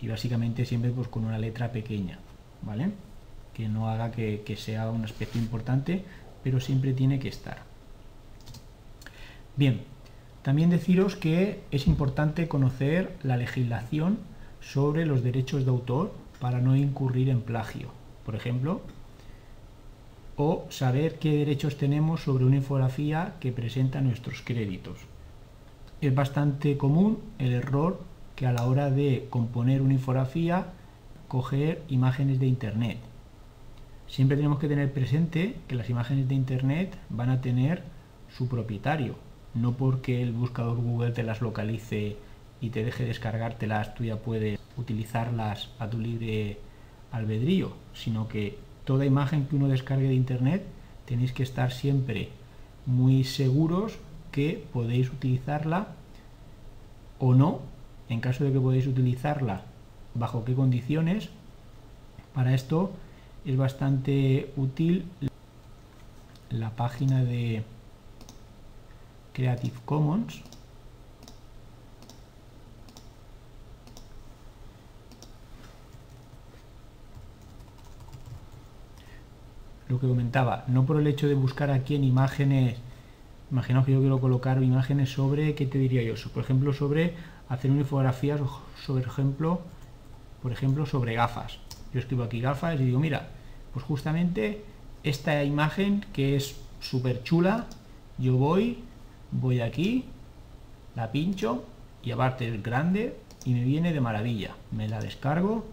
y 0.00 0.08
básicamente 0.08 0.64
siempre 0.64 0.90
pues 0.90 1.08
con 1.08 1.24
una 1.24 1.38
letra 1.38 1.70
pequeña, 1.70 2.18
¿vale? 2.62 2.90
Que 3.52 3.68
no 3.68 3.88
haga 3.88 4.10
que, 4.10 4.42
que 4.44 4.56
sea 4.56 4.90
un 4.90 5.04
aspecto 5.04 5.38
importante, 5.38 6.04
pero 6.42 6.60
siempre 6.60 6.92
tiene 6.92 7.18
que 7.18 7.28
estar. 7.28 7.58
Bien, 9.56 9.82
también 10.42 10.70
deciros 10.70 11.14
que 11.14 11.60
es 11.70 11.86
importante 11.86 12.48
conocer 12.48 13.16
la 13.22 13.36
legislación 13.36 14.18
sobre 14.60 15.06
los 15.06 15.22
derechos 15.22 15.64
de 15.64 15.70
autor 15.70 16.12
para 16.40 16.60
no 16.60 16.74
incurrir 16.74 17.28
en 17.28 17.42
plagio. 17.42 17.88
Por 18.24 18.34
ejemplo, 18.34 18.82
o 20.36 20.66
saber 20.68 21.18
qué 21.18 21.36
derechos 21.36 21.76
tenemos 21.76 22.22
sobre 22.22 22.44
una 22.44 22.56
infografía 22.56 23.34
que 23.40 23.52
presenta 23.52 24.00
nuestros 24.00 24.42
créditos. 24.42 24.98
Es 26.00 26.14
bastante 26.14 26.76
común 26.76 27.18
el 27.38 27.52
error 27.52 28.00
que 28.34 28.46
a 28.46 28.52
la 28.52 28.66
hora 28.66 28.90
de 28.90 29.26
componer 29.30 29.80
una 29.80 29.94
infografía 29.94 30.66
coger 31.28 31.82
imágenes 31.88 32.40
de 32.40 32.46
internet. 32.46 32.98
Siempre 34.06 34.36
tenemos 34.36 34.58
que 34.58 34.68
tener 34.68 34.92
presente 34.92 35.56
que 35.66 35.74
las 35.74 35.88
imágenes 35.88 36.28
de 36.28 36.34
internet 36.34 36.96
van 37.10 37.30
a 37.30 37.40
tener 37.40 37.82
su 38.36 38.48
propietario, 38.48 39.14
no 39.54 39.76
porque 39.76 40.22
el 40.22 40.32
buscador 40.32 40.76
Google 40.76 41.12
te 41.12 41.22
las 41.22 41.40
localice 41.40 42.16
y 42.60 42.70
te 42.70 42.84
deje 42.84 43.04
descargártelas, 43.04 43.94
tú 43.94 44.04
ya 44.04 44.16
puedes 44.16 44.58
utilizarlas 44.76 45.70
a 45.78 45.88
tu 45.88 45.98
libre 45.98 46.58
albedrío, 47.12 47.72
sino 47.92 48.28
que 48.28 48.58
toda 48.84 49.06
imagen 49.06 49.46
que 49.46 49.56
uno 49.56 49.68
descargue 49.68 50.08
de 50.08 50.14
internet 50.14 50.62
tenéis 51.06 51.32
que 51.32 51.42
estar 51.42 51.72
siempre 51.72 52.30
muy 52.86 53.24
seguros 53.24 53.98
que 54.32 54.64
podéis 54.72 55.10
utilizarla 55.10 55.88
o 57.18 57.34
no, 57.34 57.60
en 58.08 58.20
caso 58.20 58.44
de 58.44 58.52
que 58.52 58.60
podéis 58.60 58.86
utilizarla, 58.86 59.62
bajo 60.14 60.44
qué 60.44 60.54
condiciones. 60.54 61.30
Para 62.34 62.54
esto 62.54 62.90
es 63.44 63.56
bastante 63.56 64.52
útil 64.56 65.06
la 66.50 66.70
página 66.70 67.24
de 67.24 67.62
Creative 69.32 69.76
Commons 69.84 70.42
lo 79.94 80.00
que 80.00 80.08
comentaba, 80.08 80.64
no 80.66 80.84
por 80.84 80.98
el 80.98 81.06
hecho 81.06 81.28
de 81.28 81.34
buscar 81.34 81.70
aquí 81.70 81.94
en 81.94 82.04
imágenes, 82.04 82.76
imaginaos 83.50 83.86
que 83.86 83.92
yo 83.92 84.00
quiero 84.00 84.20
colocar 84.20 84.62
imágenes 84.62 85.12
sobre, 85.12 85.54
¿qué 85.54 85.66
te 85.66 85.78
diría 85.78 86.02
yo? 86.02 86.14
Por 86.32 86.42
ejemplo, 86.42 86.72
sobre 86.72 87.14
hacer 87.48 87.70
una 87.70 87.80
infografía, 87.80 88.36
sobre 88.84 89.06
ejemplo, 89.06 89.60
por 90.42 90.52
ejemplo, 90.52 90.86
sobre 90.86 91.14
gafas. 91.14 91.58
Yo 91.92 92.00
escribo 92.00 92.24
aquí 92.24 92.40
gafas 92.40 92.80
y 92.80 92.84
digo, 92.84 92.98
mira, 92.98 93.28
pues 93.72 93.84
justamente 93.84 94.64
esta 95.04 95.42
imagen 95.44 96.04
que 96.12 96.36
es 96.36 96.56
súper 96.80 97.22
chula, 97.22 97.66
yo 98.18 98.36
voy, 98.36 98.82
voy 99.30 99.60
aquí, 99.60 100.04
la 100.96 101.12
pincho 101.12 101.64
y 102.02 102.10
aparte 102.10 102.48
es 102.48 102.62
grande 102.62 103.16
y 103.44 103.54
me 103.54 103.64
viene 103.64 103.92
de 103.92 104.00
maravilla. 104.00 104.56
Me 104.72 104.88
la 104.88 105.00
descargo 105.00 105.64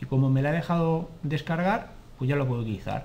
y 0.00 0.04
como 0.04 0.28
me 0.28 0.42
la 0.42 0.50
he 0.50 0.54
dejado 0.54 1.08
descargar, 1.22 1.95
pues 2.18 2.28
ya 2.28 2.36
lo 2.36 2.46
puedo 2.46 2.62
utilizar. 2.62 3.04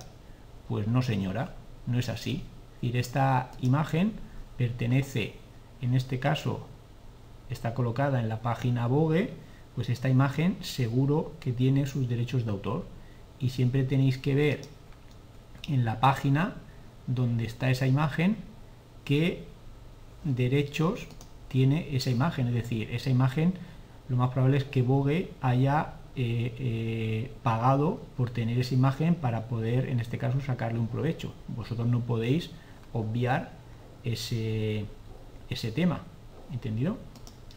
Pues 0.68 0.88
no 0.88 1.02
señora, 1.02 1.56
no 1.88 2.00
es 2.00 2.10
así. 2.10 2.44
Es 2.82 2.96
esta 2.96 3.52
imagen 3.62 4.14
pertenece, 4.58 5.36
en 5.82 5.94
este 5.94 6.20
caso, 6.20 6.68
está 7.50 7.74
colocada 7.74 8.20
en 8.20 8.30
la 8.30 8.42
página 8.42 8.88
Vogue, 8.88 9.34
pues 9.76 9.90
esta 9.90 10.10
imagen 10.10 10.58
seguro 10.62 11.34
que 11.40 11.52
tiene 11.52 11.86
sus 11.86 12.08
derechos 12.08 12.46
de 12.46 12.52
autor. 12.52 12.86
Y 13.40 13.50
siempre 13.50 13.84
tenéis 13.84 14.18
que 14.18 14.36
ver 14.36 14.62
en 15.68 15.86
la 15.86 16.00
página 16.00 16.56
donde 17.08 17.46
está 17.46 17.70
esa 17.70 17.88
imagen 17.88 18.38
qué 19.04 19.46
derechos 20.24 21.08
tiene 21.48 21.96
esa 21.96 22.10
imagen. 22.10 22.48
Es 22.48 22.54
decir, 22.54 22.90
esa 22.92 23.10
imagen 23.10 23.54
lo 24.10 24.18
más 24.18 24.32
probable 24.32 24.58
es 24.58 24.64
que 24.64 24.82
Vogue 24.82 25.32
haya 25.42 25.94
eh, 26.16 26.56
eh, 26.60 27.32
pagado 27.44 28.02
por 28.18 28.30
tener 28.30 28.60
esa 28.60 28.74
imagen 28.74 29.16
para 29.16 29.48
poder, 29.48 29.88
en 29.90 30.00
este 30.00 30.18
caso, 30.18 30.42
sacarle 30.42 30.80
un 30.80 30.88
provecho. 30.88 31.34
Vosotros 31.48 31.88
no 31.88 32.02
podéis 32.02 32.52
obviar 32.94 33.52
ese, 34.04 34.86
ese 35.50 35.72
tema, 35.72 36.04
¿entendido? 36.52 36.98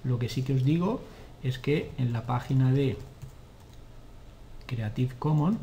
Lo 0.05 0.19
que 0.19 0.29
sí 0.29 0.43
que 0.43 0.55
os 0.55 0.65
digo 0.65 1.03
es 1.43 1.59
que 1.59 1.91
en 1.99 2.13
la 2.13 2.27
página 2.27 2.73
de 2.73 2.97
Creative 4.67 5.15
Commons 5.19 5.59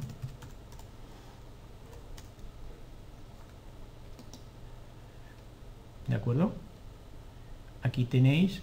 ¿de 6.11 6.17
acuerdo? 6.17 6.51
Aquí 7.83 8.03
tenéis 8.03 8.61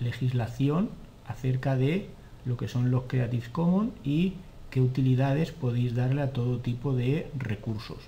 legislación 0.00 0.90
acerca 1.26 1.76
de 1.76 2.10
lo 2.46 2.56
que 2.56 2.68
son 2.68 2.90
los 2.90 3.04
Creative 3.08 3.50
Commons 3.52 3.92
y 4.04 4.34
qué 4.70 4.80
utilidades 4.80 5.50
podéis 5.52 5.94
darle 5.94 6.22
a 6.22 6.32
todo 6.32 6.58
tipo 6.58 6.94
de 6.94 7.30
recursos. 7.36 7.98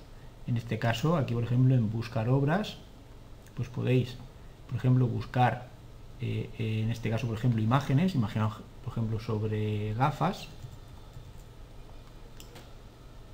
En 0.47 0.57
este 0.57 0.79
caso, 0.79 1.17
aquí 1.17 1.33
por 1.33 1.43
ejemplo 1.43 1.75
en 1.75 1.91
buscar 1.91 2.29
obras, 2.29 2.77
pues 3.55 3.69
podéis, 3.69 4.15
por 4.67 4.77
ejemplo, 4.77 5.05
buscar, 5.05 5.67
eh, 6.21 6.49
eh, 6.57 6.81
en 6.83 6.89
este 6.89 7.09
caso 7.09 7.27
por 7.27 7.37
ejemplo, 7.37 7.61
imágenes, 7.61 8.15
imaginaos 8.15 8.53
por 8.83 8.93
ejemplo 8.93 9.19
sobre 9.19 9.93
gafas, 9.93 10.47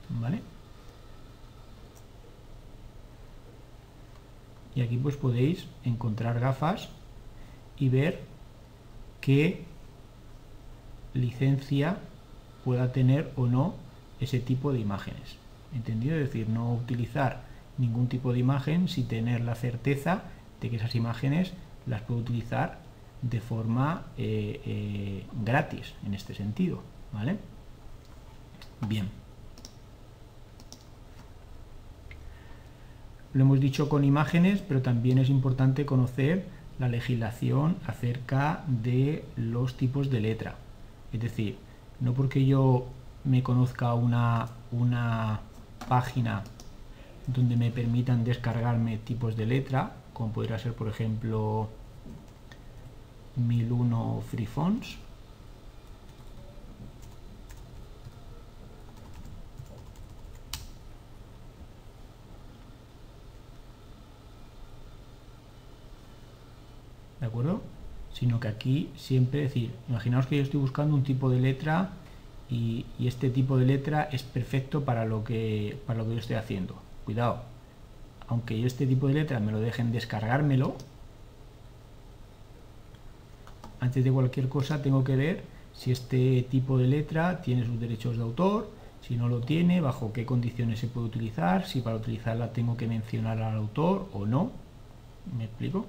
¿vale? 0.10 0.42
Y 4.76 4.82
aquí 4.82 4.98
pues 4.98 5.16
podéis 5.16 5.68
encontrar 5.86 6.40
gafas 6.40 6.90
y 7.78 7.90
ver 7.90 8.22
qué 9.22 9.64
licencia 11.16 11.98
pueda 12.64 12.92
tener 12.92 13.32
o 13.36 13.48
no 13.48 13.74
ese 14.20 14.40
tipo 14.40 14.72
de 14.72 14.80
imágenes. 14.80 15.38
¿Entendido? 15.74 16.16
Es 16.16 16.28
decir, 16.28 16.48
no 16.50 16.74
utilizar 16.74 17.44
ningún 17.78 18.08
tipo 18.08 18.32
de 18.32 18.40
imagen 18.40 18.88
sin 18.88 19.08
tener 19.08 19.42
la 19.42 19.56
certeza 19.56 20.24
de 20.62 20.70
que 20.70 20.78
esas 20.78 20.96
imágenes 20.96 21.54
las 21.88 22.02
puedo 22.02 22.20
utilizar 22.20 22.80
de 23.22 23.42
forma 23.42 24.06
eh, 24.18 24.62
eh, 24.66 25.26
gratis 25.44 25.94
en 26.06 26.14
este 26.14 26.36
sentido. 26.36 26.82
¿Vale? 27.12 27.38
Bien. 28.88 29.10
Lo 33.34 33.44
hemos 33.44 33.60
dicho 33.60 33.90
con 33.90 34.04
imágenes, 34.04 34.62
pero 34.62 34.82
también 34.82 35.18
es 35.18 35.30
importante 35.30 35.86
conocer 35.86 36.46
la 36.80 36.88
legislación 36.88 37.78
acerca 37.86 38.64
de 38.68 39.26
los 39.36 39.76
tipos 39.76 40.10
de 40.10 40.22
letra. 40.22 40.56
Es 41.16 41.22
decir, 41.22 41.58
no 42.02 42.14
porque 42.14 42.46
yo 42.46 42.88
me 43.24 43.42
conozca 43.42 43.94
una, 43.94 44.50
una 44.74 45.40
página 45.88 46.44
donde 47.26 47.56
me 47.56 47.72
permitan 47.72 48.26
descargarme 48.26 48.98
tipos 48.98 49.38
de 49.38 49.46
letra, 49.46 49.96
como 50.12 50.34
podría 50.34 50.60
ser 50.60 50.74
por 50.74 50.90
ejemplo 50.90 51.70
1001 53.38 54.24
Free 54.30 54.46
Fonts, 54.46 54.98
¿de 67.22 67.26
acuerdo? 67.26 67.75
Sino 68.16 68.40
que 68.40 68.48
aquí 68.48 68.90
siempre 68.96 69.42
decir, 69.42 69.72
imaginaos 69.88 70.26
que 70.26 70.38
yo 70.38 70.44
estoy 70.44 70.60
buscando 70.60 70.96
un 70.96 71.04
tipo 71.04 71.30
de 71.30 71.40
letra 71.40 71.92
y, 72.50 72.86
este 73.00 73.30
tipo 73.30 73.58
de 73.58 73.66
letra 73.66 74.10
es 74.12 74.24
perfecto 74.24 74.84
para 74.86 75.06
lo, 75.06 75.24
que, 75.24 75.78
para 75.86 76.00
lo 76.00 76.06
que 76.06 76.14
yo 76.14 76.20
estoy 76.20 76.38
haciendo. 76.38 76.76
Cuidado, 77.04 77.44
aunque 78.28 78.60
yo 78.60 78.66
este 78.66 78.88
tipo 78.88 79.08
de 79.08 79.16
letra 79.16 79.40
me 79.40 79.52
lo 79.52 79.60
dejen 79.60 79.92
descargármelo, 79.92 80.76
antes 83.80 84.04
de 84.04 84.12
cualquier 84.12 84.50
cosa 84.50 84.82
tengo 84.82 85.04
que 85.04 85.16
ver 85.16 85.44
si 85.74 85.92
este 85.92 86.42
tipo 86.50 86.78
de 86.78 86.88
letra 86.88 87.42
tiene 87.42 87.66
sus 87.66 87.80
derechos 87.80 88.18
de 88.18 88.24
autor, 88.24 88.70
si 89.02 89.16
no 89.16 89.30
lo 89.30 89.42
tiene, 89.42 89.82
bajo 89.82 90.14
qué 90.14 90.26
condiciones 90.26 90.80
se 90.80 90.88
puede 90.88 91.08
utilizar, 91.08 91.68
si 91.68 91.82
para 91.82 91.98
utilizarla 91.98 92.54
tengo 92.54 92.76
que 92.78 92.88
mencionar 92.88 93.42
al 93.42 93.56
autor 93.56 94.08
o 94.14 94.26
no. 94.26 94.52
¿Me 95.38 95.44
explico? 95.46 95.86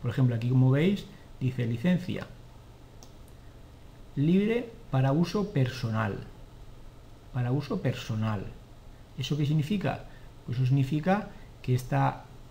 Por 0.00 0.10
ejemplo, 0.10 0.36
aquí 0.36 0.48
como 0.48 0.70
veis, 0.70 1.06
dice 1.42 1.66
licencia 1.66 2.26
libre 4.14 4.70
para 4.90 5.12
uso 5.12 5.52
personal. 5.52 6.18
Para 7.32 7.52
uso 7.52 7.80
personal. 7.80 8.44
¿Eso 9.18 9.36
qué 9.36 9.46
significa? 9.46 10.04
Pues 10.44 10.58
eso 10.58 10.66
significa 10.66 11.28
que 11.62 11.74
este 11.74 11.96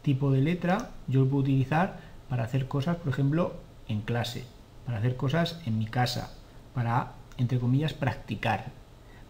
tipo 0.01 0.32
de 0.32 0.41
letra 0.41 0.89
yo 1.08 1.21
lo 1.21 1.30
puedo 1.30 1.43
utilizar 1.43 1.99
para 2.30 2.43
hacer 2.43 2.67
cosas, 2.67 2.97
por 2.97 3.12
ejemplo, 3.12 3.56
en 3.88 4.01
clase, 4.01 4.45
para 4.86 4.97
hacer 4.97 5.15
cosas 5.17 5.62
en 5.65 5.77
mi 5.77 5.86
casa, 5.86 6.34
para, 6.73 7.13
entre 7.38 7.60
comillas, 7.60 7.93
practicar. 7.93 8.71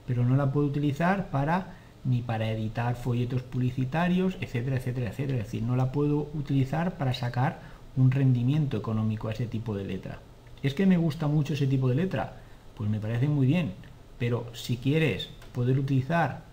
Pero 0.08 0.24
no 0.24 0.36
la 0.36 0.52
puedo 0.52 0.68
utilizar 0.68 1.30
para 1.32 1.76
ni 2.04 2.22
para 2.22 2.50
editar 2.50 2.96
folletos 2.96 3.42
publicitarios, 3.42 4.38
etcétera, 4.42 4.78
etcétera, 4.78 5.10
etcétera. 5.10 5.40
Es 5.40 5.46
decir, 5.46 5.64
no 5.64 5.76
la 5.76 5.92
puedo 5.92 6.30
utilizar 6.34 6.98
para 6.98 7.14
sacar 7.14 7.60
un 7.98 8.12
rendimiento 8.12 8.78
económico 8.78 9.28
a 9.28 9.34
ese 9.34 9.46
tipo 9.46 9.76
de 9.76 9.86
letra. 9.86 10.20
¿Es 10.64 10.74
que 10.74 10.86
me 10.86 10.98
gusta 10.98 11.28
mucho 11.28 11.54
ese 11.54 11.68
tipo 11.68 11.90
de 11.90 11.96
letra? 11.96 12.38
Pues 12.76 12.90
me 12.90 13.00
parece 13.00 13.28
muy 13.28 13.48
bien, 13.48 13.74
pero 14.20 14.46
si 14.54 14.78
quieres 14.78 15.30
poder 15.54 15.80
utilizar 15.80 16.44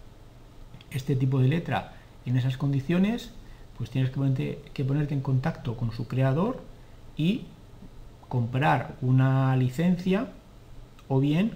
este 0.90 1.14
tipo 1.14 1.40
de 1.40 1.48
letra 1.48 1.92
en 2.24 2.36
esas 2.36 2.56
condiciones, 2.56 3.30
pues 3.76 3.90
tienes 3.90 4.10
que 4.10 4.84
ponerte 4.84 5.14
en 5.14 5.20
contacto 5.20 5.76
con 5.76 5.92
su 5.92 6.08
creador 6.08 6.62
y 7.16 7.44
comprar 8.28 8.96
una 9.00 9.56
licencia 9.56 10.28
o 11.08 11.20
bien 11.20 11.52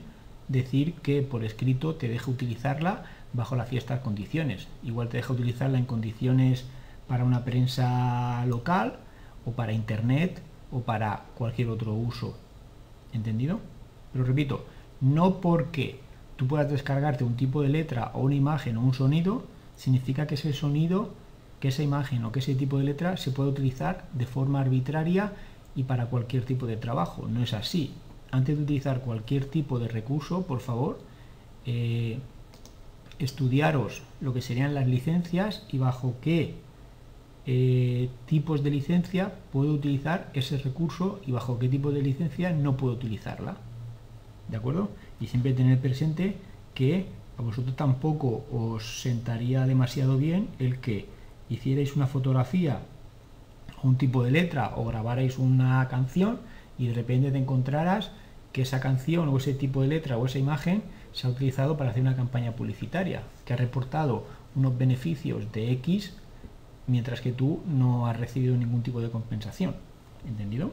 decir 0.49 0.95
que 0.95 1.23
por 1.23 1.45
escrito 1.45 1.95
te 1.95 2.09
deja 2.09 2.31
utilizarla 2.31 3.05
bajo 3.33 3.57
las 3.57 3.69
fiestas 3.69 4.01
condiciones. 4.01 4.69
Igual 4.83 5.09
te 5.09 5.17
deja 5.17 5.33
utilizarla 5.33 5.79
en 5.79 5.85
condiciones 5.85 6.65
para 7.09 7.25
una 7.25 7.45
prensa 7.45 8.45
local 8.47 8.99
o 9.45 9.53
para 9.53 9.73
internet 9.73 10.41
o 10.71 10.81
para 10.81 11.25
cualquier 11.37 11.69
otro 11.69 11.93
uso. 11.95 12.35
¿Entendido? 13.13 13.61
Pero 14.13 14.25
repito, 14.25 14.65
no 15.01 15.41
porque 15.41 16.01
tú 16.37 16.47
puedas 16.47 16.71
descargarte 16.71 17.25
un 17.25 17.37
tipo 17.37 17.63
de 17.63 17.69
letra 17.69 18.11
o 18.15 18.21
una 18.21 18.35
imagen 18.35 18.77
o 18.77 18.83
un 18.83 18.95
sonido, 18.95 19.45
significa 19.77 20.27
que 20.27 20.35
ese 20.35 20.53
sonido, 20.53 21.11
que 21.61 21.69
esa 21.69 21.83
imagen 21.83 22.25
o 22.25 22.33
que 22.33 22.41
ese 22.41 22.55
tipo 22.55 22.79
de 22.79 22.85
letra 22.85 23.17
se 23.17 23.31
puede 23.31 23.51
utilizar 23.51 24.07
de 24.13 24.27
forma 24.27 24.61
arbitraria 24.61 25.33
y 25.75 25.85
para 25.85 26.07
cualquier 26.07 26.45
tipo 26.45 26.67
de 26.67 26.77
trabajo. 26.77 27.29
No 27.29 27.43
es 27.43 27.53
así. 27.53 27.93
Antes 28.31 28.57
de 28.57 28.63
utilizar 28.65 29.01
cualquier 29.01 29.45
tipo 29.45 29.79
de 29.79 29.89
recurso, 29.89 30.43
por 30.43 30.61
favor, 30.61 30.99
eh, 31.67 32.19
estudiaros 33.19 34.03
lo 34.21 34.33
que 34.33 34.43
serían 34.43 34.75
las 34.75 34.87
licencias 34.87 35.65
y 35.71 35.79
bajo 35.79 36.15
qué 36.21 36.55
eh, 37.47 38.09
tipos 38.27 38.63
de 38.63 38.71
licencia 38.71 39.33
puedo 39.53 39.73
utilizar 39.73 40.31
ese 40.35 40.59
recurso 40.59 41.21
y 41.27 41.33
bajo 41.33 41.59
qué 41.59 41.69
tipo 41.69 41.91
de 41.91 42.03
licencia 42.03 42.53
no 42.53 42.77
puedo 42.77 42.95
utilizarla. 42.95 43.57
¿De 44.49 44.57
acuerdo? 44.57 44.91
Y 45.21 45.27
siempre 45.27 45.53
tener 45.53 45.81
presente 45.81 46.37
que 46.75 47.07
a 47.39 47.43
vosotros 47.43 47.75
tampoco 47.77 48.45
os 48.53 49.03
sentaría 49.03 49.67
demasiado 49.67 50.19
bien 50.19 50.49
el 50.59 50.79
que 50.79 51.07
hicierais 51.49 51.97
una 51.97 52.07
fotografía 52.07 52.81
un 53.83 53.97
tipo 53.97 54.23
de 54.23 54.31
letra 54.31 54.73
o 54.77 54.85
grabarais 54.85 55.39
una 55.39 55.87
canción 55.89 56.39
y 56.79 56.87
de 56.87 56.95
repente 56.95 57.31
te 57.31 57.39
encontraras 57.39 58.13
que 58.53 58.63
esa 58.63 58.81
canción 58.81 59.29
o 59.29 59.37
ese 59.37 59.55
tipo 59.55 59.83
de 59.83 59.89
letra 59.89 60.19
o 60.19 60.27
esa 60.27 60.39
imagen 60.39 60.83
se 61.13 61.27
ha 61.27 61.31
utilizado 61.31 61.77
para 61.77 61.91
hacer 61.91 62.03
una 62.03 62.17
campaña 62.17 62.53
publicitaria, 62.53 63.23
que 63.45 63.55
ha 63.55 63.57
reportado 63.57 64.25
unos 64.55 64.77
beneficios 64.77 65.51
de 65.53 65.73
X 65.73 66.15
mientras 66.87 67.21
que 67.21 67.33
tú 67.33 67.61
no 67.67 68.07
has 68.07 68.19
recibido 68.19 68.57
ningún 68.57 68.83
tipo 68.83 69.01
de 69.01 69.11
compensación. 69.11 69.75
¿Entendido? 70.27 70.73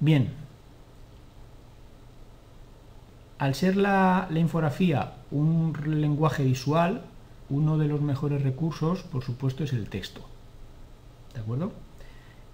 Bien. 0.00 0.32
Al 3.38 3.54
ser 3.54 3.76
la, 3.76 4.28
infografía 4.34 5.14
un 5.30 5.74
lenguaje 5.86 6.44
visual, 6.44 7.04
uno 7.50 7.78
de 7.78 7.88
los 7.88 8.00
mejores 8.00 8.42
recursos, 8.42 9.02
por 9.02 9.24
supuesto, 9.24 9.64
es 9.64 9.72
el 9.72 9.88
texto. 9.88 10.20
¿De 11.34 11.40
acuerdo? 11.40 11.72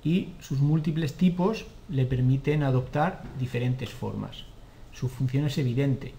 Y 0.03 0.31
sus 0.41 0.61
múltiples 0.61 1.15
tipos 1.15 1.67
le 1.89 2.07
permiten 2.07 2.63
adoptar 2.63 3.23
diferentes 3.39 3.91
formas. 3.91 4.45
Su 4.93 5.09
función 5.09 5.45
es 5.45 5.59
evidente. 5.59 6.15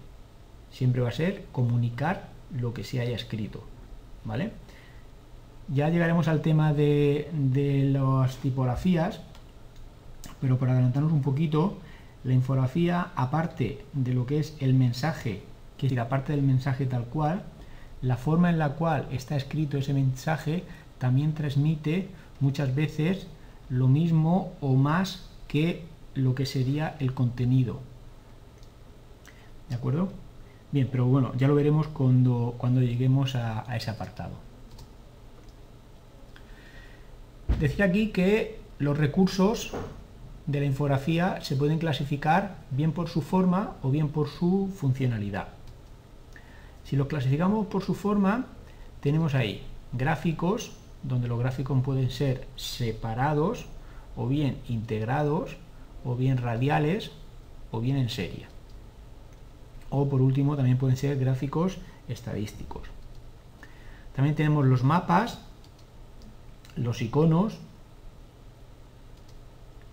Siempre 0.70 1.02
va 1.02 1.08
a 1.08 1.12
ser 1.12 1.46
comunicar 1.52 2.31
lo 2.58 2.74
que 2.74 2.84
se 2.84 3.00
haya 3.00 3.16
escrito. 3.16 3.64
¿Vale? 4.24 4.52
Ya 5.68 5.88
llegaremos 5.88 6.28
al 6.28 6.42
tema 6.42 6.72
de, 6.72 7.30
las 7.92 8.36
tipografías, 8.36 9.20
pero 10.40 10.58
para 10.58 10.72
adelantarnos 10.72 11.12
un 11.12 11.22
poquito, 11.22 11.78
la 12.24 12.34
infografía, 12.34 13.08
aparte 13.16 13.84
de 13.92 14.14
lo 14.14 14.26
que 14.26 14.38
es 14.38 14.56
el 14.60 14.74
mensaje, 14.74 15.42
que 15.78 15.86
es 15.86 15.92
la 15.92 16.08
parte 16.08 16.32
del 16.32 16.42
mensaje 16.42 16.86
tal 16.86 17.04
cual, 17.04 17.44
la 18.00 18.16
forma 18.16 18.50
en 18.50 18.58
la 18.58 18.70
cual 18.70 19.08
está 19.12 19.36
escrito 19.36 19.78
ese 19.78 19.94
mensaje 19.94 20.64
también 20.98 21.34
transmite 21.34 22.08
muchas 22.40 22.74
veces 22.74 23.26
lo 23.68 23.88
mismo 23.88 24.52
o 24.60 24.74
más 24.74 25.28
que 25.48 25.84
lo 26.14 26.34
que 26.34 26.46
sería 26.46 26.96
el 26.98 27.14
contenido. 27.14 27.80
¿De 29.68 29.76
acuerdo? 29.76 30.12
Bien, 30.72 30.88
pero 30.90 31.04
bueno, 31.04 31.32
ya 31.36 31.48
lo 31.48 31.54
veremos 31.54 31.86
cuando, 31.88 32.54
cuando 32.56 32.80
lleguemos 32.80 33.36
a, 33.36 33.64
ese 33.76 33.90
apartado. 33.90 34.32
Decía 37.60 37.84
aquí 37.84 38.08
que 38.08 38.58
los 38.78 38.96
recursos 38.96 39.72
de 40.46 40.60
la 40.60 40.66
infografía 40.66 41.42
se 41.42 41.56
pueden 41.56 41.78
clasificar 41.78 42.56
bien 42.70 42.92
por 42.92 43.10
su 43.10 43.20
forma 43.20 43.74
o 43.82 43.90
bien 43.90 44.08
por 44.08 44.28
su 44.28 44.72
funcionalidad. 44.74 45.48
Si 46.84 46.96
los 46.96 47.06
clasificamos 47.06 47.66
por 47.66 47.82
su 47.82 47.94
forma, 47.94 48.46
tenemos 49.02 49.34
ahí 49.34 49.62
gráficos, 49.92 50.72
donde 51.02 51.28
los 51.28 51.38
gráficos 51.38 51.82
pueden 51.84 52.10
ser 52.10 52.46
separados, 52.56 53.66
o 54.16 54.26
bien 54.26 54.56
integrados, 54.68 55.58
o 56.02 56.16
bien 56.16 56.38
radiales, 56.38 57.10
o 57.70 57.80
bien 57.80 57.98
en 57.98 58.08
serie 58.08 58.51
o 59.92 60.08
por 60.08 60.22
último 60.22 60.56
también 60.56 60.78
pueden 60.78 60.96
ser 60.96 61.18
gráficos 61.18 61.76
estadísticos. 62.08 62.88
También 64.16 64.34
tenemos 64.34 64.66
los 64.66 64.82
mapas, 64.82 65.40
los 66.76 67.02
iconos, 67.02 67.58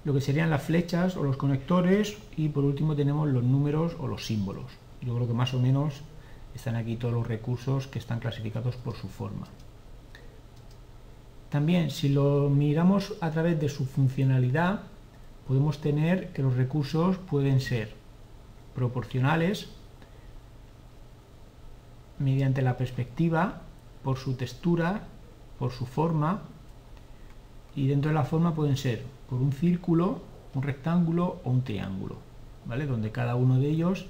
lo 0.05 0.13
que 0.13 0.21
serían 0.21 0.49
las 0.49 0.63
flechas 0.63 1.17
o 1.17 1.23
los 1.23 1.35
conectores 1.35 2.17
y 2.37 2.47
por 2.49 2.63
último 2.63 2.95
tenemos 2.95 3.27
los 3.29 3.43
números 3.43 3.95
o 3.99 4.07
los 4.07 4.25
símbolos. 4.25 4.71
Yo 5.01 5.13
creo 5.15 5.27
que 5.27 5.33
más 5.33 5.53
o 5.53 5.59
menos 5.59 6.01
están 6.55 6.77
aquí 6.77 6.95
todos 6.95 7.13
los 7.13 7.27
recursos 7.27 7.87
que 7.87 7.99
están 7.99 8.19
clasificados 8.19 8.77
por 8.77 8.95
su 8.95 9.09
forma. 9.09 9.47
También 11.49 11.89
si 11.89 12.09
lo 12.09 12.49
miramos 12.49 13.15
a 13.19 13.31
través 13.31 13.59
de 13.59 13.67
su 13.67 13.85
funcionalidad 13.85 14.81
podemos 15.45 15.81
tener 15.81 16.31
que 16.31 16.41
los 16.43 16.55
recursos 16.55 17.17
pueden 17.17 17.59
ser 17.59 17.93
proporcionales 18.75 19.69
mediante 22.19 22.61
la 22.61 22.77
perspectiva, 22.77 23.61
por 24.03 24.17
su 24.17 24.35
textura, 24.35 25.03
por 25.57 25.71
su 25.71 25.85
forma, 25.85 26.41
y 27.75 27.87
dentro 27.87 28.09
de 28.09 28.15
la 28.15 28.23
forma 28.23 28.53
pueden 28.53 28.77
ser 28.77 29.03
por 29.29 29.41
un 29.41 29.51
círculo, 29.51 30.21
un 30.53 30.63
rectángulo 30.63 31.39
o 31.43 31.49
un 31.49 31.63
triángulo, 31.63 32.17
¿vale? 32.65 32.85
Donde 32.85 33.11
cada 33.11 33.35
uno 33.35 33.59
de 33.59 33.69
ellos 33.69 34.07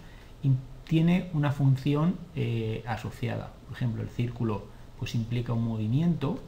tiene 0.89 1.29
una 1.33 1.51
función 1.51 2.15
eh, 2.35 2.83
asociada. 2.87 3.51
Por 3.67 3.77
ejemplo, 3.77 4.01
el 4.01 4.09
círculo 4.09 4.63
pues 4.97 5.13
implica 5.13 5.53
un 5.53 5.63
movimiento, 5.63 6.39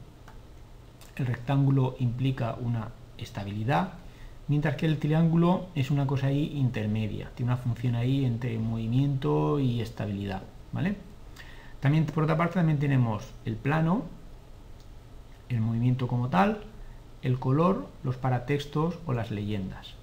el 1.16 1.28
rectángulo 1.28 1.96
implica 2.00 2.56
una 2.56 2.90
estabilidad, 3.20 3.94
mientras 4.48 4.78
que 4.78 4.88
el 4.88 4.98
triángulo 4.98 5.68
es 5.76 5.92
una 5.92 6.08
cosa 6.08 6.28
ahí 6.28 6.54
intermedia, 6.56 7.30
tiene 7.36 7.52
una 7.52 7.62
función 7.62 7.94
ahí 7.94 8.26
entre 8.26 8.58
movimiento 8.58 9.60
y 9.60 9.80
estabilidad, 9.80 10.42
¿vale? 10.74 10.96
También, 11.82 12.06
por 12.06 12.24
otra 12.24 12.38
parte, 12.38 12.56
también 12.56 12.80
tenemos 12.80 13.34
el 13.44 13.56
plano, 13.56 14.04
el 15.50 15.60
movimiento 15.60 16.08
como 16.08 16.30
tal, 16.30 16.64
el 17.24 17.40
color, 17.40 17.88
los 18.04 18.18
paratextos 18.18 19.00
o 19.06 19.14
las 19.14 19.32
leyendas. 19.32 19.96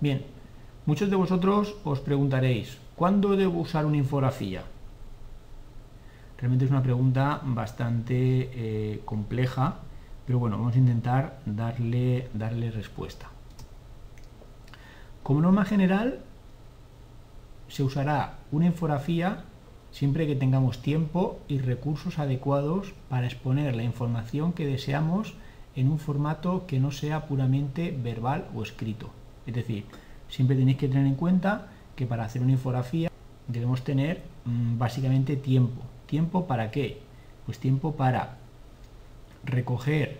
Bien, 0.00 0.24
muchos 0.86 1.10
de 1.10 1.16
vosotros 1.16 1.76
os 1.84 2.00
preguntaréis, 2.00 2.78
¿cuándo 2.96 3.36
debo 3.36 3.60
usar 3.60 3.84
una 3.86 3.98
infografía? 3.98 4.62
Realmente 6.38 6.64
es 6.64 6.70
una 6.70 6.82
pregunta 6.82 7.40
bastante 7.44 8.50
eh, 8.54 9.02
compleja, 9.04 9.76
pero 10.26 10.38
bueno, 10.38 10.56
vamos 10.56 10.74
a 10.74 10.78
intentar 10.78 11.40
darle, 11.44 12.30
darle 12.32 12.70
respuesta. 12.70 13.28
Como 15.22 15.42
norma 15.42 15.66
general, 15.66 16.20
se 17.70 17.84
usará 17.84 18.38
una 18.50 18.66
infografía 18.66 19.44
siempre 19.92 20.26
que 20.26 20.36
tengamos 20.36 20.82
tiempo 20.82 21.38
y 21.48 21.58
recursos 21.58 22.18
adecuados 22.18 22.92
para 23.08 23.26
exponer 23.26 23.76
la 23.76 23.84
información 23.84 24.52
que 24.52 24.66
deseamos 24.66 25.34
en 25.76 25.88
un 25.88 25.98
formato 25.98 26.66
que 26.66 26.80
no 26.80 26.90
sea 26.90 27.26
puramente 27.26 27.96
verbal 27.96 28.48
o 28.54 28.62
escrito. 28.62 29.10
Es 29.46 29.54
decir, 29.54 29.84
siempre 30.28 30.56
tenéis 30.56 30.78
que 30.78 30.88
tener 30.88 31.06
en 31.06 31.14
cuenta 31.14 31.68
que 31.96 32.06
para 32.06 32.24
hacer 32.24 32.42
una 32.42 32.52
infografía 32.52 33.10
debemos 33.46 33.82
tener 33.84 34.22
mm, 34.44 34.78
básicamente 34.78 35.36
tiempo. 35.36 35.82
¿Tiempo 36.06 36.46
para 36.46 36.70
qué? 36.70 37.00
Pues 37.46 37.58
tiempo 37.58 37.92
para 37.94 38.38
recoger 39.44 40.18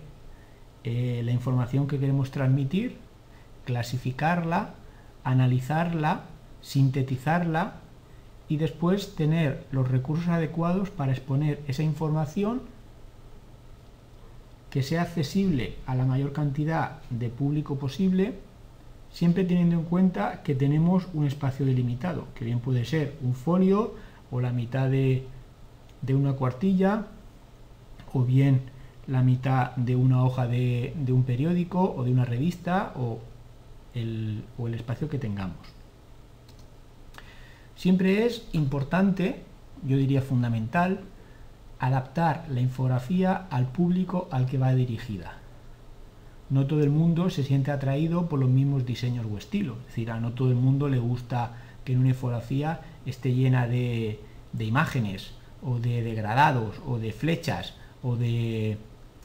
eh, 0.83 1.21
la 1.23 1.31
información 1.31 1.87
que 1.87 1.99
queremos 1.99 2.31
transmitir, 2.31 2.97
clasificarla, 3.65 4.73
analizarla, 5.23 6.21
sintetizarla 6.61 7.75
y 8.47 8.57
después 8.57 9.15
tener 9.15 9.65
los 9.71 9.89
recursos 9.89 10.27
adecuados 10.27 10.89
para 10.89 11.13
exponer 11.13 11.61
esa 11.67 11.83
información 11.83 12.61
que 14.69 14.83
sea 14.83 15.03
accesible 15.03 15.75
a 15.85 15.95
la 15.95 16.05
mayor 16.05 16.33
cantidad 16.33 17.01
de 17.09 17.29
público 17.29 17.77
posible, 17.77 18.33
siempre 19.11 19.43
teniendo 19.43 19.75
en 19.75 19.83
cuenta 19.83 20.43
que 20.43 20.55
tenemos 20.55 21.07
un 21.13 21.25
espacio 21.25 21.65
delimitado, 21.65 22.27
que 22.35 22.45
bien 22.45 22.59
puede 22.59 22.85
ser 22.85 23.15
un 23.21 23.35
folio 23.35 23.93
o 24.31 24.39
la 24.39 24.51
mitad 24.51 24.89
de, 24.89 25.27
una 26.09 26.33
cuartilla, 26.33 27.07
o 28.13 28.23
bien 28.23 28.63
la 29.07 29.23
mitad 29.23 29.75
de 29.75 29.95
una 29.95 30.23
hoja 30.23 30.47
de, 30.47 30.93
un 31.09 31.23
periódico 31.23 31.93
o 31.95 32.03
de 32.03 32.11
una 32.11 32.25
revista 32.25 32.93
o 32.95 33.19
el 33.93 34.43
espacio 34.73 35.09
que 35.09 35.19
tengamos. 35.19 35.70
Siempre 37.81 38.27
es 38.27 38.47
importante, 38.53 39.41
yo 39.83 39.97
diría 39.97 40.21
fundamental, 40.21 40.99
adaptar 41.79 42.45
la 42.47 42.61
infografía 42.61 43.47
al 43.49 43.71
público 43.71 44.29
al 44.29 44.45
que 44.45 44.59
va 44.59 44.75
dirigida. 44.75 45.39
No 46.51 46.67
todo 46.67 46.83
el 46.83 46.91
mundo 46.91 47.31
se 47.31 47.43
siente 47.43 47.71
atraído 47.71 48.29
por 48.29 48.39
los 48.39 48.51
mismos 48.51 48.85
diseños 48.85 49.25
o 49.25 49.35
estilos. 49.35 49.79
Es 49.79 49.85
decir, 49.87 50.11
a 50.11 50.19
no 50.19 50.33
todo 50.33 50.49
el 50.49 50.57
mundo 50.57 50.89
le 50.89 50.99
gusta 50.99 51.53
que 51.83 51.93
en 51.93 51.97
una 52.01 52.09
infografía 52.09 52.81
esté 53.07 53.33
llena 53.33 53.67
de, 53.67 54.19
imágenes 54.59 55.31
o 55.63 55.79
de 55.79 56.03
degradados 56.03 56.79
o 56.85 56.99
de 56.99 57.11
flechas 57.11 57.73
o 58.03 58.15
de 58.15 58.77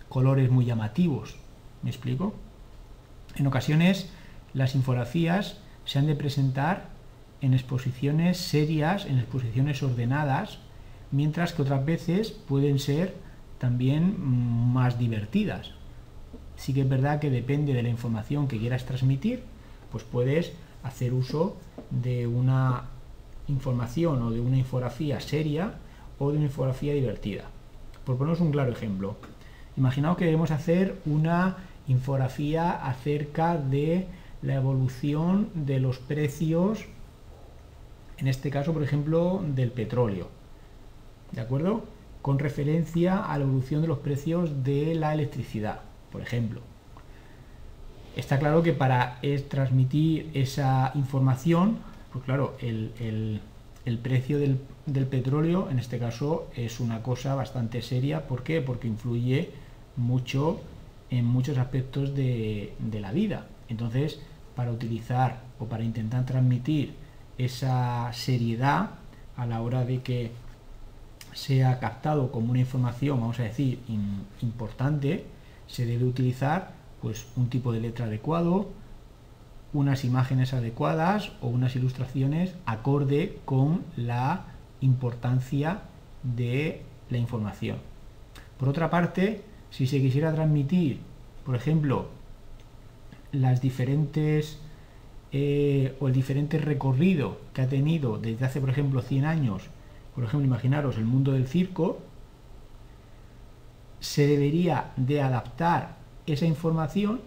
colores 0.08 0.50
muy 0.50 0.64
llamativos. 0.64 1.36
¿Me 1.82 1.90
explico? 1.90 2.32
En 3.34 3.46
ocasiones 3.46 4.10
las 4.54 4.74
infografías 4.74 5.58
se 5.84 5.98
han 5.98 6.06
de 6.06 6.16
presentar 6.16 6.95
en 7.40 7.54
exposiciones 7.54 8.38
serias, 8.38 9.06
en 9.06 9.18
exposiciones 9.18 9.82
ordenadas, 9.82 10.58
mientras 11.10 11.52
que 11.52 11.62
otras 11.62 11.84
veces 11.84 12.30
pueden 12.30 12.78
ser 12.78 13.14
también 13.58 14.16
mm, 14.18 14.72
más 14.72 14.98
divertidas. 14.98 15.72
Sí 16.56 16.72
que 16.72 16.82
es 16.82 16.88
verdad 16.88 17.20
que 17.20 17.30
depende 17.30 17.74
de 17.74 17.82
la 17.82 17.88
información 17.88 18.48
que 18.48 18.58
quieras 18.58 18.84
transmitir, 18.84 19.42
pues 19.90 20.04
puedes 20.04 20.52
hacer 20.82 21.12
uso 21.12 21.56
de 21.90 22.26
una 22.26 22.84
información 23.48 24.22
o 24.22 24.30
de 24.30 24.40
una 24.40 24.56
infografía 24.56 25.20
seria 25.20 25.74
o 26.18 26.30
de 26.30 26.38
una 26.38 26.46
infografía 26.46 26.94
divertida. 26.94 27.44
Por 28.04 28.16
ponernos 28.16 28.40
un 28.40 28.52
claro 28.52 28.72
ejemplo, 28.72 29.16
imaginaos 29.76 30.16
que 30.16 30.24
debemos 30.24 30.50
hacer 30.50 30.96
una 31.06 31.56
infografía 31.88 32.70
acerca 32.70 33.56
de 33.56 34.06
la 34.42 34.54
evolución 34.54 35.48
de 35.54 35.80
los 35.80 35.98
precios 35.98 36.86
en 38.18 38.28
este 38.28 38.50
caso, 38.50 38.72
por 38.72 38.82
ejemplo, 38.82 39.42
del 39.54 39.70
petróleo. 39.70 40.28
¿De 41.32 41.40
acuerdo? 41.40 41.84
Con 42.22 42.38
referencia 42.38 43.24
a 43.24 43.36
la 43.38 43.44
evolución 43.44 43.82
de 43.82 43.88
los 43.88 43.98
precios 43.98 44.64
de 44.64 44.94
la 44.94 45.12
electricidad, 45.12 45.80
por 46.10 46.22
ejemplo. 46.22 46.60
Está 48.16 48.38
claro 48.38 48.62
que 48.62 48.72
para 48.72 49.20
transmitir 49.48 50.30
esa 50.32 50.90
información, 50.94 51.78
pues 52.12 52.24
claro, 52.24 52.56
el, 52.60 53.40
precio 54.02 54.38
del, 54.38 54.56
petróleo 55.06 55.68
en 55.70 55.78
este 55.78 55.98
caso 55.98 56.48
es 56.56 56.80
una 56.80 57.02
cosa 57.02 57.34
bastante 57.34 57.82
seria. 57.82 58.26
¿Por 58.26 58.42
qué? 58.42 58.62
Porque 58.62 58.88
influye 58.88 59.50
mucho 59.96 60.60
en 61.10 61.26
muchos 61.26 61.58
aspectos 61.58 62.14
de, 62.14 62.72
de 62.78 63.00
la 63.00 63.12
vida. 63.12 63.46
Entonces, 63.68 64.20
para 64.54 64.72
utilizar 64.72 65.42
o 65.58 65.66
para 65.66 65.84
intentar 65.84 66.24
transmitir 66.24 66.94
esa 67.38 68.12
seriedad 68.12 68.90
a 69.36 69.46
la 69.46 69.60
hora 69.60 69.84
de 69.84 70.02
que 70.02 70.32
sea 71.32 71.78
captado 71.78 72.32
como 72.32 72.50
una 72.50 72.60
información, 72.60 73.20
vamos 73.20 73.38
a 73.40 73.44
decir, 73.44 73.80
importante, 74.40 75.26
se 75.66 75.84
debe 75.84 76.04
utilizar 76.04 76.72
pues 77.02 77.26
un 77.36 77.50
tipo 77.50 77.72
de 77.72 77.80
letra 77.80 78.06
adecuado, 78.06 78.70
unas 79.72 80.04
imágenes 80.04 80.54
adecuadas 80.54 81.32
o 81.42 81.48
unas 81.48 81.76
ilustraciones 81.76 82.54
acorde 82.64 83.38
con 83.44 83.84
la 83.96 84.46
importancia 84.80 85.82
de 86.22 86.82
la 87.10 87.18
información. 87.18 87.78
Por 88.58 88.68
otra 88.70 88.88
parte, 88.88 89.42
si 89.70 89.86
se 89.86 90.00
quisiera 90.00 90.32
transmitir, 90.32 91.00
por 91.44 91.54
ejemplo, 91.54 92.08
las 93.32 93.60
diferentes 93.60 94.58
eh, 95.32 95.96
o 96.00 96.08
el 96.08 96.14
diferente 96.14 96.58
recorrido 96.58 97.38
que 97.52 97.62
ha 97.62 97.68
tenido 97.68 98.18
desde 98.18 98.44
hace, 98.44 98.60
por 98.60 98.70
ejemplo, 98.70 99.02
100 99.02 99.24
años, 99.24 99.62
por 100.14 100.24
ejemplo, 100.24 100.46
imaginaros 100.46 100.96
el 100.96 101.04
mundo 101.04 101.32
del 101.32 101.46
circo, 101.46 101.98
se 104.00 104.26
debería 104.26 104.92
de 104.96 105.20
adaptar 105.20 105.96
esa 106.26 106.46
información 106.46 107.20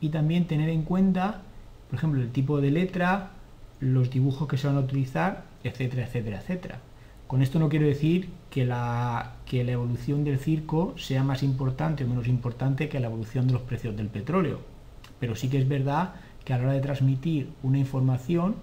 y 0.00 0.08
también 0.10 0.46
tener 0.46 0.68
en 0.68 0.82
cuenta, 0.82 1.42
por 1.88 1.98
ejemplo, 1.98 2.20
el 2.20 2.30
tipo 2.30 2.60
de 2.60 2.70
letra, 2.70 3.30
los 3.80 4.10
dibujos 4.10 4.48
que 4.48 4.56
se 4.56 4.66
van 4.66 4.76
a 4.76 4.80
utilizar, 4.80 5.44
etcétera, 5.62 6.06
etcétera, 6.06 6.40
etcétera. 6.40 6.80
Con 7.26 7.42
esto 7.42 7.58
no 7.58 7.68
quiero 7.68 7.86
decir 7.86 8.30
que 8.50 8.64
la, 8.64 9.34
que 9.46 9.64
la 9.64 9.72
evolución 9.72 10.24
del 10.24 10.38
circo 10.38 10.94
sea 10.96 11.24
más 11.24 11.42
importante 11.42 12.04
o 12.04 12.08
menos 12.08 12.28
importante 12.28 12.88
que 12.88 13.00
la 13.00 13.08
evolución 13.08 13.46
de 13.46 13.54
los 13.54 13.62
precios 13.62 13.96
del 13.96 14.08
petróleo, 14.08 14.60
pero 15.18 15.34
sí 15.34 15.48
que 15.48 15.58
es 15.58 15.68
verdad 15.68 16.14
que 16.46 16.54
a 16.54 16.58
la 16.58 16.64
hora 16.64 16.72
de 16.74 16.80
transmitir 16.80 17.50
una 17.64 17.78
información, 17.78 18.54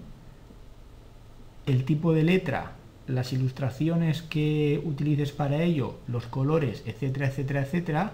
el 1.66 1.84
tipo 1.84 2.14
de 2.14 2.24
letra, 2.24 2.72
las 3.06 3.34
ilustraciones 3.34 4.22
que 4.22 4.82
utilices 4.86 5.32
para 5.32 5.62
ello, 5.62 5.98
los 6.08 6.26
colores, 6.26 6.82
etcétera, 6.86 7.26
etcétera, 7.26 7.60
etcétera, 7.60 8.12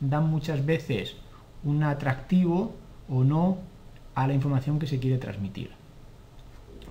dan 0.00 0.26
muchas 0.30 0.64
veces 0.64 1.16
un 1.64 1.82
atractivo 1.82 2.74
o 3.10 3.22
no 3.22 3.58
a 4.14 4.26
la 4.26 4.32
información 4.32 4.78
que 4.78 4.86
se 4.86 4.98
quiere 4.98 5.18
transmitir. 5.18 5.70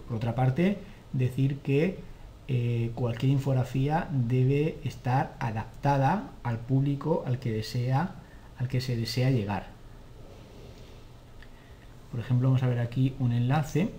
Por 0.07 0.17
otra 0.17 0.35
parte, 0.35 0.77
decir 1.13 1.57
que 1.57 1.97
eh, 2.47 2.91
cualquier 2.93 3.31
infografía 3.31 4.07
debe 4.11 4.77
estar 4.83 5.35
adaptada 5.39 6.29
al 6.43 6.59
público 6.59 7.23
al 7.25 7.39
que 7.39 7.51
desea, 7.51 8.17
al 8.59 8.67
que 8.67 8.81
se 8.81 8.95
desea 8.95 9.31
llegar. 9.31 9.78
Por 12.11 12.19
ejemplo, 12.19 12.47
vamos 12.47 12.63
a 12.63 12.67
ver 12.67 12.79
aquí 12.79 13.15
un 13.19 13.31
enlace. 13.31 13.91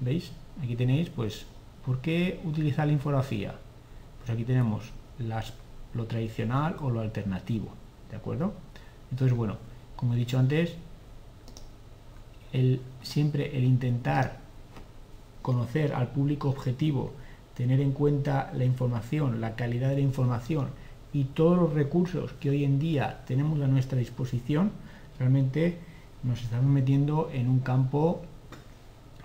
¿Veis? 0.00 0.32
Aquí 0.62 0.76
tenéis, 0.76 1.10
pues, 1.10 1.46
¿por 1.84 2.00
qué 2.00 2.40
utilizar 2.44 2.86
la 2.86 2.92
infografía? 2.92 3.54
Pues 4.18 4.30
aquí 4.30 4.44
tenemos 4.44 4.92
las, 5.18 5.52
lo 5.94 6.06
tradicional 6.06 6.76
o 6.80 6.90
lo 6.90 7.00
alternativo, 7.00 7.68
¿de 8.10 8.16
acuerdo? 8.16 8.52
Entonces, 9.10 9.36
bueno, 9.36 9.56
como 9.96 10.14
he 10.14 10.16
dicho 10.16 10.38
antes, 10.38 10.76
siempre 13.02 13.56
el 13.56 13.64
intentar 13.64 14.38
conocer 15.42 15.94
al 15.94 16.08
público 16.08 16.48
objetivo, 16.48 17.12
tener 17.54 17.80
en 17.80 17.92
cuenta 17.92 18.50
la 18.54 18.64
información, 18.64 19.40
la 19.40 19.56
calidad 19.56 19.90
de 19.90 19.96
la 19.96 20.00
información 20.00 20.68
y 21.16 21.24
todos 21.24 21.56
los 21.56 21.72
recursos 21.72 22.34
que 22.34 22.50
hoy 22.50 22.62
en 22.62 22.78
día 22.78 23.22
tenemos 23.26 23.58
a 23.62 23.66
nuestra 23.66 23.98
disposición, 23.98 24.70
realmente 25.18 25.78
nos 26.22 26.42
estamos 26.42 26.66
metiendo 26.66 27.30
en 27.32 27.48
un 27.48 27.60
campo 27.60 28.20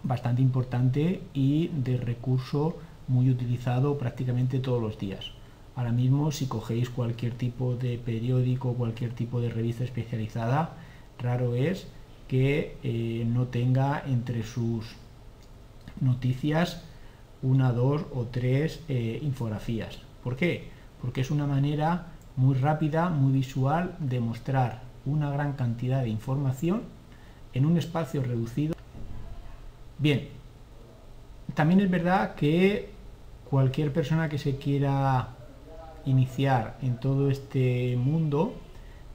bastante 0.02 0.42
importante 0.42 1.22
y 1.34 1.68
de 1.68 1.98
recurso 1.98 2.78
muy 3.10 3.30
utilizado 3.30 3.98
prácticamente 3.98 4.60
todos 4.60 4.82
los 4.82 4.98
días. 4.98 5.32
Ahora 5.76 5.92
mismo 5.92 6.32
si 6.32 6.46
cogéis 6.46 6.90
cualquier 6.90 7.34
tipo 7.34 7.76
de 7.76 7.98
periódico, 7.98 8.74
cualquier 8.74 9.12
tipo 9.12 9.42
de 9.42 9.50
revista 9.50 9.84
especializada, 9.84 10.78
raro 11.20 11.56
es 11.56 11.88
que 12.30 12.78
eh, 12.84 13.26
no 13.28 13.48
tenga 13.48 14.02
entre 14.08 14.44
sus 14.44 14.86
noticias 16.00 16.86
una, 17.42 17.74
dos 17.74 18.06
o 18.14 18.28
tres 18.28 18.80
eh, 18.88 19.20
infografías. 19.22 20.00
¿Por 20.24 20.38
qué? 20.38 20.80
Porque 21.02 21.22
es 21.22 21.32
una 21.32 21.48
manera 21.48 22.08
muy 22.36 22.56
rápida, 22.56 23.10
muy 23.10 23.34
visual 23.34 23.96
de 24.00 24.20
mostrar 24.20 24.82
una 25.06 25.30
gran 25.32 25.54
cantidad 25.54 26.02
de 26.02 26.10
información 26.10 26.84
en 27.54 27.66
un 27.66 27.78
espacio 27.78 28.24
reducido. 28.24 28.76
Bien, 29.98 30.30
también 31.54 31.82
es 31.82 31.90
verdad 31.90 32.36
que 32.36 32.90
cualquier 33.50 33.92
persona 33.92 34.30
que 34.30 34.38
se 34.38 34.58
quiera 34.58 35.30
iniciar 36.06 36.78
en 36.82 36.98
todo 36.98 37.30
este 37.30 37.96
mundo, 37.98 38.56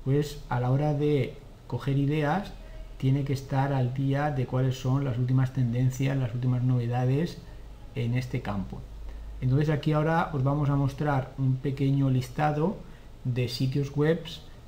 pues 0.04 0.44
a 0.48 0.60
la 0.60 0.70
hora 0.70 0.94
de 0.94 1.34
coger 1.66 1.98
ideas, 1.98 2.52
tiene 2.98 3.24
que 3.24 3.32
estar 3.32 3.72
al 3.72 3.92
día 3.94 4.30
de 4.30 4.46
cuáles 4.46 4.78
son 4.78 5.04
las 5.04 5.18
últimas 5.18 5.52
tendencias, 5.52 6.16
las 6.16 6.34
últimas 6.34 6.62
novedades 6.62 7.38
en 7.94 8.14
este 8.14 8.42
campo. 8.42 8.80
Entonces 9.40 9.68
aquí 9.70 9.92
ahora 9.92 10.30
os 10.32 10.42
vamos 10.42 10.70
a 10.70 10.76
mostrar 10.76 11.32
un 11.38 11.56
pequeño 11.56 12.10
listado 12.10 12.76
de 13.24 13.48
sitios 13.48 13.94
web 13.94 14.22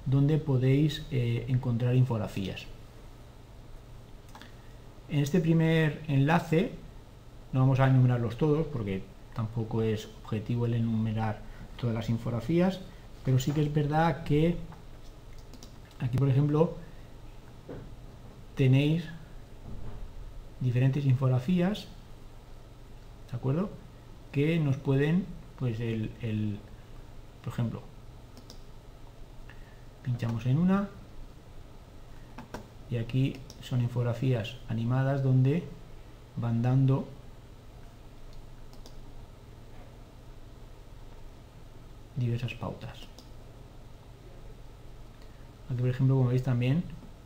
donde 0.05 0.39
podéis 0.39 1.07
eh, 1.11 1.45
encontrar 1.49 1.95
infografías. 1.95 2.67
En 5.09 5.21
este 5.21 5.41
primer 5.41 6.03
enlace, 6.09 6.73
no 7.53 7.61
vamos 7.61 7.81
a 7.81 7.89
enumerarlos 7.89 8.37
todos 8.37 8.67
porque 8.67 9.03
tampoco 9.35 9.83
es 9.83 10.09
objetivo 10.23 10.67
el 10.67 10.75
enumerar 10.75 11.41
todas 11.81 11.95
las 11.95 12.11
infografías, 12.11 12.81
pero 13.25 13.39
sí 13.39 13.53
que 13.53 13.63
es 13.63 13.73
verdad 13.73 14.25
que 14.25 14.57
aquí 16.01 16.19
por 16.19 16.29
ejemplo 16.29 16.77
tenéis 18.55 19.05
diferentes 20.61 21.07
infografías, 21.07 21.87
¿de 23.31 23.37
acuerdo? 23.37 23.71
Nos 24.39 24.77
pueden, 24.77 25.27
pues 25.59 25.81
el, 25.81 26.13
el 26.23 26.59
por 27.43 27.53
ejemplo, 27.53 27.83
pinchamos 30.05 30.47
en 30.47 30.59
una 30.59 30.89
y 32.89 32.99
aquí 32.99 33.35
son 33.63 33.81
infografías 33.81 34.57
animadas 34.69 35.25
donde 35.25 35.65
van 36.37 36.63
dando 36.63 37.09
diversas 42.15 42.55
pautas. 42.55 43.09
Aquí 45.69 45.81
por 45.81 45.91
ejemplo 45.91 46.15
como 46.15 46.29
veis 46.29 46.45
también 46.45 46.85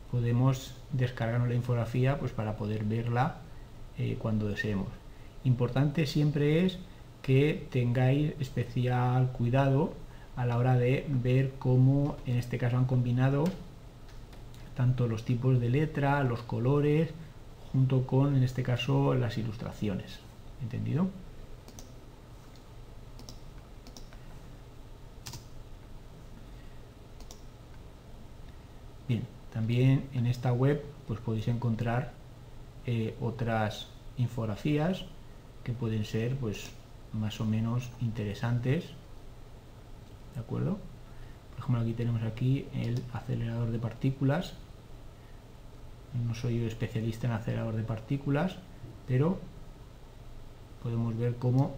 podemos 0.09 0.75
descargarnos 0.91 1.47
la 1.47 1.55
infografía 1.55 2.17
pues 2.17 2.31
para 2.31 2.57
poder 2.57 2.85
verla 2.85 3.37
eh, 3.99 4.17
cuando 4.19 4.47
deseemos. 4.47 4.87
Importante 5.43 6.07
siempre 6.07 6.65
es 6.65 6.79
que 7.23 7.67
tengáis 7.71 8.33
especial 8.39 9.31
cuidado 9.31 9.93
a 10.35 10.45
la 10.45 10.57
hora 10.57 10.77
de 10.77 11.05
ver 11.09 11.53
cómo 11.57 12.17
en 12.27 12.37
este 12.37 12.57
caso 12.57 12.77
han 12.77 12.85
combinado 12.85 13.45
tanto 14.75 15.07
los 15.07 15.23
tipos 15.23 15.59
de 15.59 15.69
letra, 15.69 16.23
los 16.23 16.41
colores, 16.41 17.11
junto 17.71 18.05
con 18.05 18.35
en 18.35 18.43
este 18.43 18.61
caso 18.61 19.15
las 19.15 19.37
ilustraciones. 19.37 20.19
¿Entendido? 20.61 21.07
Bien, 29.07 29.23
también 29.51 30.09
en 30.13 30.25
esta 30.25 30.51
web 30.51 30.83
pues 31.07 31.19
podéis 31.21 31.47
encontrar 31.47 32.11
eh, 32.85 33.15
otras 33.21 33.87
infografías 34.17 35.05
que 35.63 35.71
pueden 35.71 36.03
ser 36.03 36.35
pues 36.35 36.71
más 37.13 37.39
o 37.39 37.45
menos 37.45 37.89
interesantes 38.01 38.85
de 40.33 40.39
acuerdo 40.39 40.77
por 41.51 41.59
ejemplo 41.59 41.81
aquí 41.81 41.93
tenemos 41.93 42.23
aquí 42.23 42.65
el 42.73 43.03
acelerador 43.13 43.71
de 43.71 43.79
partículas 43.79 44.53
no 46.25 46.33
soy 46.35 46.63
especialista 46.65 47.27
en 47.27 47.33
acelerador 47.33 47.75
de 47.75 47.83
partículas 47.83 48.57
pero 49.07 49.39
podemos 50.81 51.17
ver 51.17 51.35
cómo 51.37 51.73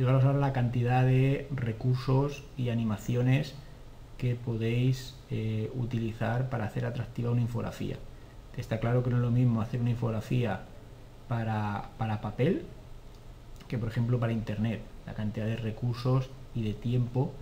Fijaros 0.00 0.24
ahora 0.24 0.38
la 0.38 0.54
cantidad 0.54 1.04
de 1.04 1.46
recursos 1.50 2.42
y 2.56 2.70
animaciones 2.70 3.54
que 4.16 4.34
podéis 4.34 5.14
eh, 5.30 5.70
utilizar 5.74 6.48
para 6.48 6.64
hacer 6.64 6.86
atractiva 6.86 7.30
una 7.30 7.42
infografía. 7.42 7.96
Está 8.56 8.80
claro 8.80 9.02
que 9.02 9.10
no 9.10 9.16
es 9.16 9.22
lo 9.22 9.30
mismo 9.30 9.62
hacer 9.62 9.80
una 9.80 9.90
infografía 9.90 10.62
para, 11.28 11.90
papel 12.20 12.64
que 13.68 13.78
por 13.78 13.88
ejemplo 13.88 14.18
para 14.18 14.32
internet. 14.32 14.82
La 15.06 15.14
cantidad 15.14 15.46
de 15.46 15.56
recursos 15.56 16.30
y 16.54 16.62
de 16.62 16.74
tiempo 16.74 17.32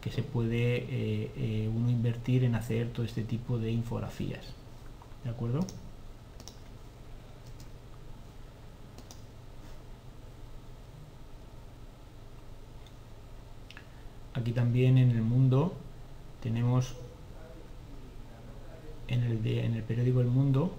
que 0.00 0.10
se 0.10 0.22
puede 0.22 0.76
eh, 0.78 1.30
eh, 1.36 1.70
uno 1.74 1.90
invertir 1.90 2.44
en 2.44 2.54
hacer 2.54 2.88
todo 2.92 3.04
este 3.06 3.22
tipo 3.22 3.58
de 3.58 3.70
infografías. 3.70 4.44
¿De 5.24 5.30
acuerdo? 5.30 5.60
aquí 14.36 14.52
también 14.52 14.98
en 14.98 15.10
el 15.10 15.22
mundo 15.22 15.74
tenemos 16.40 16.94
en 19.08 19.22
el, 19.22 19.46
en 19.46 19.74
el 19.74 19.82
periódico 19.82 20.20
El 20.20 20.28
Mundo. 20.28 20.74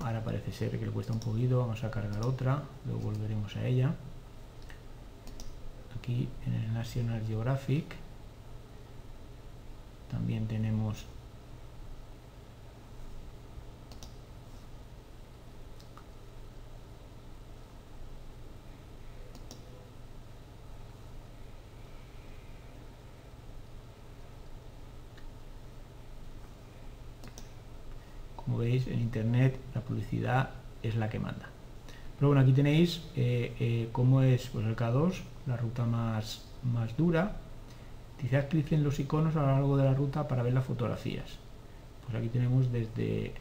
Ahora 0.00 0.24
parece 0.24 0.52
ser 0.52 0.78
que 0.78 0.86
le 0.86 0.92
cuesta 0.92 1.12
un 1.12 1.20
poquito 1.20 1.58
vamos 1.58 1.84
a 1.84 1.90
cargar 1.90 2.24
otra 2.26 2.62
luego 2.86 3.00
volveremos 3.00 3.54
a 3.56 3.66
ella. 3.66 3.94
Aquí 5.98 6.28
en 6.46 6.54
el 6.54 6.74
National 6.74 7.22
Geographic 7.26 7.94
también 10.10 10.46
tenemos 10.46 11.06
como 28.44 28.58
en 28.86 29.00
internet 29.00 29.58
la 29.74 29.80
publicidad 29.80 30.50
es 30.82 30.96
la 30.96 31.08
que 31.08 31.18
manda. 31.18 31.48
Pero 32.16 32.28
bueno 32.28 32.42
aquí 32.42 32.52
tenéis 32.52 33.02
eh, 33.16 33.54
eh, 33.58 33.88
cómo 33.92 34.22
es 34.22 34.48
pues 34.48 34.66
el 34.66 34.76
K2 34.76 35.14
la 35.46 35.56
ruta 35.56 35.84
más, 35.84 36.44
más 36.62 36.96
dura. 36.96 37.36
Dice 38.20 38.36
haz 38.36 38.46
clic 38.46 38.72
en 38.72 38.84
los 38.84 39.00
iconos 39.00 39.34
a 39.36 39.40
lo 39.40 39.46
largo 39.48 39.76
de 39.76 39.84
la 39.84 39.94
ruta 39.94 40.28
para 40.28 40.42
ver 40.42 40.52
las 40.52 40.64
fotografías 40.64 41.42
pues 42.04 42.16
aquí 42.16 42.28
tenemos 42.28 42.70
desde 42.72 43.32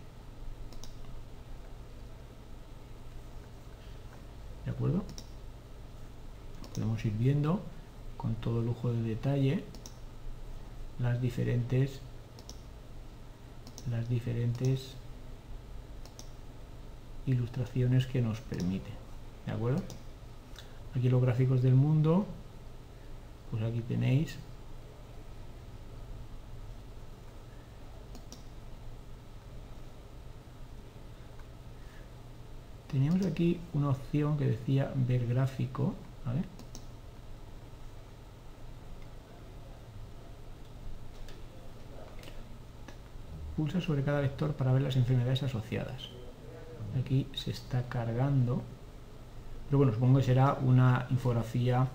de 4.65 4.71
acuerdo 4.71 5.03
podemos 6.73 7.03
ir 7.05 7.13
viendo 7.13 7.61
con 8.17 8.35
todo 8.35 8.61
lujo 8.61 8.91
de 8.93 9.01
detalle 9.01 9.63
las 10.99 11.21
diferentes 11.21 11.99
las 13.89 14.07
diferentes 14.07 14.95
ilustraciones 17.26 18.07
que 18.07 18.22
nos 18.22 18.39
permite. 18.41 18.91
¿De 19.45 19.51
acuerdo? 19.51 19.82
Aquí 20.95 21.09
los 21.09 21.22
gráficos 21.22 21.61
del 21.61 21.76
mundo, 21.76 22.26
pues 23.49 23.63
aquí 23.63 23.82
tenéis 23.82 24.38
teníamos 32.91 33.26
aquí 33.26 33.57
una 33.74 33.89
opción 33.89 34.38
que 34.38 34.45
decía 34.45 34.91
ver 34.95 35.26
gráfico, 35.26 35.95
Pulsa 43.55 43.82
sobre 43.82 44.03
cada 44.03 44.22
vector 44.22 44.53
para 44.53 44.72
ver 44.74 44.82
las 44.82 44.95
enfermedades 44.95 45.43
asociadas. 45.43 46.09
Aquí 46.99 47.27
se 47.33 47.51
está 47.51 47.87
cargando, 47.87 48.61
pero 49.67 49.77
bueno, 49.77 49.93
supongo 49.93 50.19
que 50.19 50.25
será 50.25 50.55
una 50.55 51.07
infografía 51.09 51.87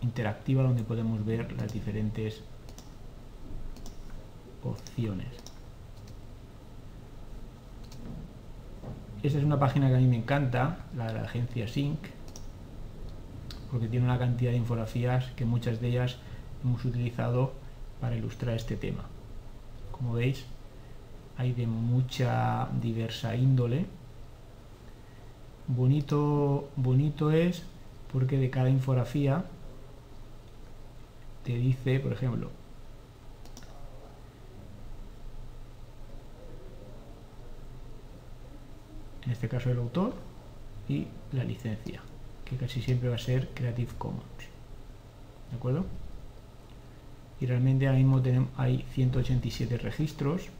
interactiva 0.00 0.62
donde 0.62 0.82
podemos 0.82 1.24
ver 1.24 1.52
las 1.52 1.72
diferentes 1.72 2.42
opciones. 4.62 5.28
Esta 9.22 9.38
es 9.38 9.44
una 9.44 9.58
página 9.58 9.88
que 9.88 9.96
a 9.96 9.98
mí 9.98 10.06
me 10.06 10.16
encanta, 10.16 10.86
la 10.96 11.08
de 11.08 11.14
la 11.14 11.22
agencia 11.22 11.66
Sync, 11.66 11.98
porque 13.70 13.88
tiene 13.88 14.06
una 14.06 14.18
cantidad 14.18 14.52
de 14.52 14.56
infografías 14.56 15.26
que 15.36 15.44
muchas 15.44 15.80
de 15.80 15.88
ellas 15.88 16.16
hemos 16.62 16.84
utilizado 16.84 17.52
para 18.00 18.16
ilustrar 18.16 18.54
este 18.56 18.76
tema. 18.76 19.04
Como 19.90 20.12
veis, 20.14 20.46
hay 21.38 21.52
de 21.52 21.68
mucha 21.68 22.68
diversa 22.82 23.36
índole. 23.36 23.86
Bonito, 25.68 26.68
bonito 26.74 27.30
es 27.30 27.62
porque 28.12 28.38
de 28.38 28.50
cada 28.50 28.68
infografía 28.68 29.44
te 31.44 31.56
dice, 31.56 32.00
por 32.00 32.12
ejemplo, 32.12 32.50
en 39.24 39.30
este 39.30 39.48
caso 39.48 39.70
el 39.70 39.78
autor 39.78 40.14
y 40.88 41.06
la 41.32 41.44
licencia, 41.44 42.02
que 42.44 42.56
casi 42.56 42.82
siempre 42.82 43.10
va 43.10 43.14
a 43.14 43.18
ser 43.18 43.50
Creative 43.54 43.92
Commons. 43.96 44.24
¿De 45.50 45.56
acuerdo? 45.56 45.84
Y 47.40 47.46
realmente 47.46 47.86
ahora 47.86 47.98
mismo 47.98 48.20
tenemos, 48.20 48.48
hay 48.56 48.84
187 48.94 49.78
registros 49.78 50.50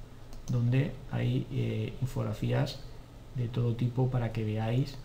donde 0.50 0.92
hay 1.10 1.46
eh, 1.52 1.92
infografías 2.00 2.80
de 3.34 3.48
todo 3.48 3.74
tipo 3.74 4.10
para 4.10 4.32
que 4.32 4.44
veáis 4.44 4.96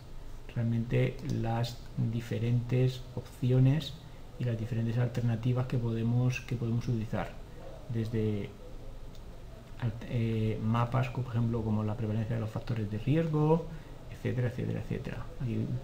realmente 0.54 1.16
las 1.40 1.78
diferentes 1.96 3.02
opciones 3.14 3.94
y 4.38 4.44
las 4.44 4.58
diferentes 4.58 4.98
alternativas 4.98 5.66
que 5.66 5.78
podemos, 5.78 6.40
que 6.40 6.56
podemos 6.56 6.86
utilizar. 6.88 7.30
Desde 7.92 8.50
eh, 10.08 10.58
mapas, 10.62 11.08
por 11.08 11.26
ejemplo, 11.26 11.62
como 11.62 11.84
la 11.84 11.96
prevalencia 11.96 12.36
de 12.36 12.40
los 12.40 12.50
factores 12.50 12.90
de 12.90 12.98
riesgo, 12.98 13.66
etcétera, 14.10 14.48
etcétera, 14.48 14.80
etcétera. 14.80 15.26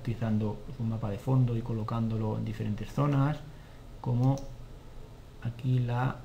utilizando 0.01 0.59
un 0.79 0.89
mapa 0.89 1.11
de 1.11 1.19
fondo 1.19 1.57
y 1.57 1.63
colocándolo 1.63 2.39
en 2.39 2.45
diferentes 2.45 2.91
zonas, 2.93 3.39
como 4.01 4.37
aquí 5.43 5.81
la 5.81 6.17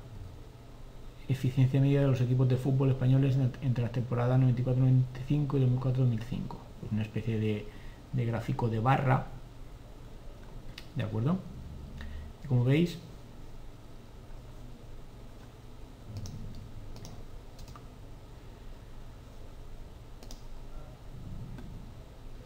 eficiencia 1.28 1.80
media 1.80 2.00
de 2.02 2.06
los 2.08 2.20
equipos 2.20 2.48
de 2.48 2.56
fútbol 2.56 2.90
españoles 2.90 3.36
entre 3.62 3.82
las 3.82 3.92
temporadas 3.92 4.40
94-95 4.40 5.04
y 5.28 5.44
2004-2005. 5.44 6.56
Una 6.92 7.02
especie 7.02 7.38
de, 7.38 7.66
gráfico 8.24 8.68
de 8.68 8.78
barra, 8.78 9.26
¿de 10.94 11.02
acuerdo? 11.02 11.38
Como 12.48 12.64
veis, 12.64 12.98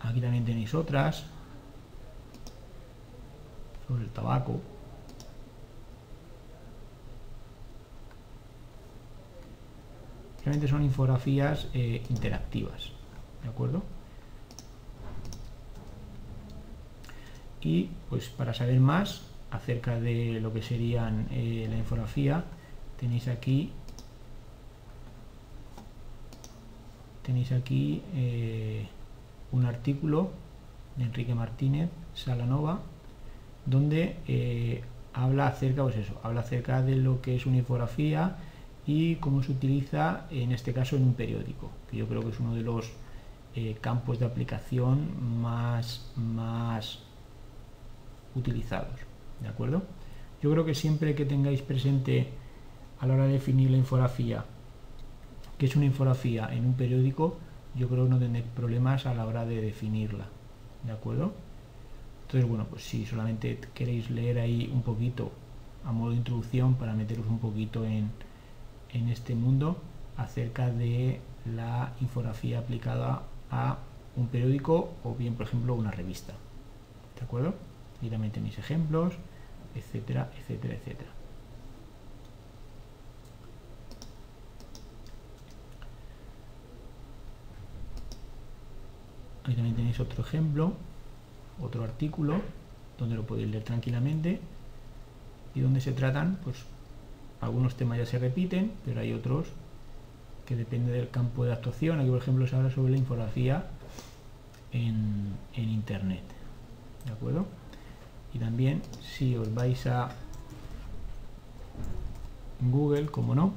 Aquí 0.03 0.21
también 0.21 0.45
tenéis 0.45 0.75
otras 0.75 1.25
sobre 3.87 4.05
el 4.05 4.11
tabaco. 4.11 4.61
Realmente 10.45 10.69
son 10.69 10.83
infografías 10.83 11.69
eh, 11.75 12.03
interactivas, 12.09 12.93
¿de 13.43 13.49
acuerdo? 13.49 13.83
Y 17.61 17.91
pues 18.09 18.31
para 18.31 18.55
saber 18.55 18.81
más 18.81 19.23
acerca 19.51 20.01
de 20.01 20.41
lo 20.41 20.53
que 20.53 20.63
serían 20.63 21.27
eh, 21.31 21.67
la 21.69 21.77
infografía, 21.77 22.45
tenéis 22.99 23.29
aquí 23.29 23.73
tenéis 27.23 27.53
aquí 27.53 28.03
eh, 28.15 28.87
un 29.53 29.67
artículo 29.67 30.31
de 30.97 31.05
Enrique 31.05 31.35
Martínez 31.35 31.91
Salanova 32.15 32.81
donde 33.67 34.83
habla 35.13 35.49
acerca 35.49 35.83
pues 35.83 35.97
eso, 35.97 36.19
habla 36.23 36.41
acerca 36.41 36.81
de 36.81 36.97
lo 36.97 37.21
que 37.21 37.37
es 37.37 37.45
una 37.45 37.59
infografía 37.59 38.37
y 38.87 39.17
cómo 39.17 39.43
se 39.43 39.53
utiliza 39.53 40.27
en 40.31 40.53
este 40.53 40.73
caso 40.73 40.97
en 40.97 41.03
un 41.03 41.15
periódico, 41.15 41.71
que 41.91 41.99
yo 41.99 42.07
creo 42.07 42.23
que 42.23 42.31
es 42.31 42.41
uno 42.41 42.55
de 42.55 42.63
los 42.63 42.91
eh, 43.55 43.77
campos 43.81 44.19
de 44.19 44.27
aplicación 44.27 45.41
más, 45.41 46.11
más 46.17 47.01
utilizados. 48.35 49.01
¿De 49.41 49.49
acuerdo? 49.49 49.83
Yo 50.43 50.51
creo 50.51 50.65
que 50.65 50.75
siempre 50.75 51.15
que 51.15 51.25
tengáis 51.25 51.63
presente 51.63 52.29
a 52.99 53.07
la 53.07 53.15
hora 53.15 53.27
de 53.27 53.33
definir 53.33 53.71
la 53.71 53.77
infografía, 53.77 54.45
que 55.59 55.67
es 55.67 55.77
una 55.77 55.87
infografía 55.87 56.49
en 56.53 56.65
un 56.65 56.75
periódico, 56.75 57.39
yo 57.75 57.89
creo 57.89 58.07
no 58.07 58.19
tendré 58.19 58.43
problemas 58.43 59.07
a 59.07 59.15
la 59.15 59.27
hora 59.27 59.45
de 59.45 59.61
definirla. 59.61 60.27
¿De 60.85 60.93
acuerdo? 60.93 61.33
Entonces, 62.23 62.49
bueno, 62.49 62.67
pues 62.71 62.85
si 62.85 63.05
solamente 63.05 63.59
queréis 63.75 64.11
leer 64.11 64.39
ahí 64.39 64.71
un 64.73 64.83
poquito 64.83 65.33
a 65.85 65.93
modo 65.93 66.11
de 66.11 66.17
introducción 66.17 66.75
para 66.75 66.95
meteros 66.95 67.27
un 67.27 67.39
poquito 67.39 67.85
en, 67.85 68.11
en 68.93 69.09
este 69.09 69.35
mundo 69.35 69.77
acerca 70.17 70.71
de 70.71 71.21
la 71.45 71.93
infografía 72.01 72.59
aplicada 72.59 73.23
a 73.51 73.79
un 74.17 74.29
periódico 74.29 74.93
o 75.05 75.15
bien, 75.15 75.35
por 75.35 75.47
ejemplo, 75.47 75.75
una 75.75 75.91
revista. 75.91 76.35
¿De 77.17 77.25
acuerdo? 77.25 77.55
Y 78.03 78.09
también 78.09 78.33
tenéis 78.33 78.59
ejemplos, 78.59 79.15
etcétera, 79.75 80.31
etcétera, 80.39 80.75
etcétera. 80.75 81.11
Aquí 89.45 89.55
también 89.55 89.75
tenéis 89.75 89.99
otro 90.01 90.23
ejemplo, 90.23 90.75
otro 91.61 91.85
artículo, 91.85 92.41
donde 92.99 93.17
lo 93.17 93.27
podéis 93.27 93.49
leer 93.49 93.65
tranquilamente 93.65 94.41
y 95.55 95.61
donde 95.61 95.81
se 95.81 95.93
tratan, 95.93 96.39
pues 96.45 96.57
algunos 97.41 97.75
temas 97.75 97.99
ya 97.99 98.07
se 98.07 98.19
repiten, 98.19 98.73
pero 98.85 99.01
hay 99.01 99.13
otros 99.13 99.47
que 100.47 100.57
depende 100.57 100.93
del 100.93 101.11
campo 101.11 101.45
de 101.45 101.53
actuación. 101.53 102.01
Aquí, 102.01 102.11
por 102.11 102.19
ejemplo, 102.19 102.47
se 102.47 102.57
habla 102.57 102.71
sobre 102.71 102.93
la 102.93 102.99
infografía 102.99 103.67
en, 104.73 105.35
en 105.55 105.69
Internet. 105.69 106.23
¿De 107.07 107.13
acuerdo? 107.13 107.47
Y 108.35 108.39
también, 108.39 108.83
si 109.01 109.37
os 109.37 109.53
vais 109.55 109.87
a 109.87 110.11
Google, 112.61 113.07
como 113.07 113.35
no, 113.35 113.53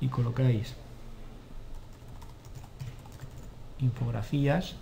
y 0.00 0.08
colocáis 0.08 0.74
infografías, 3.78 4.74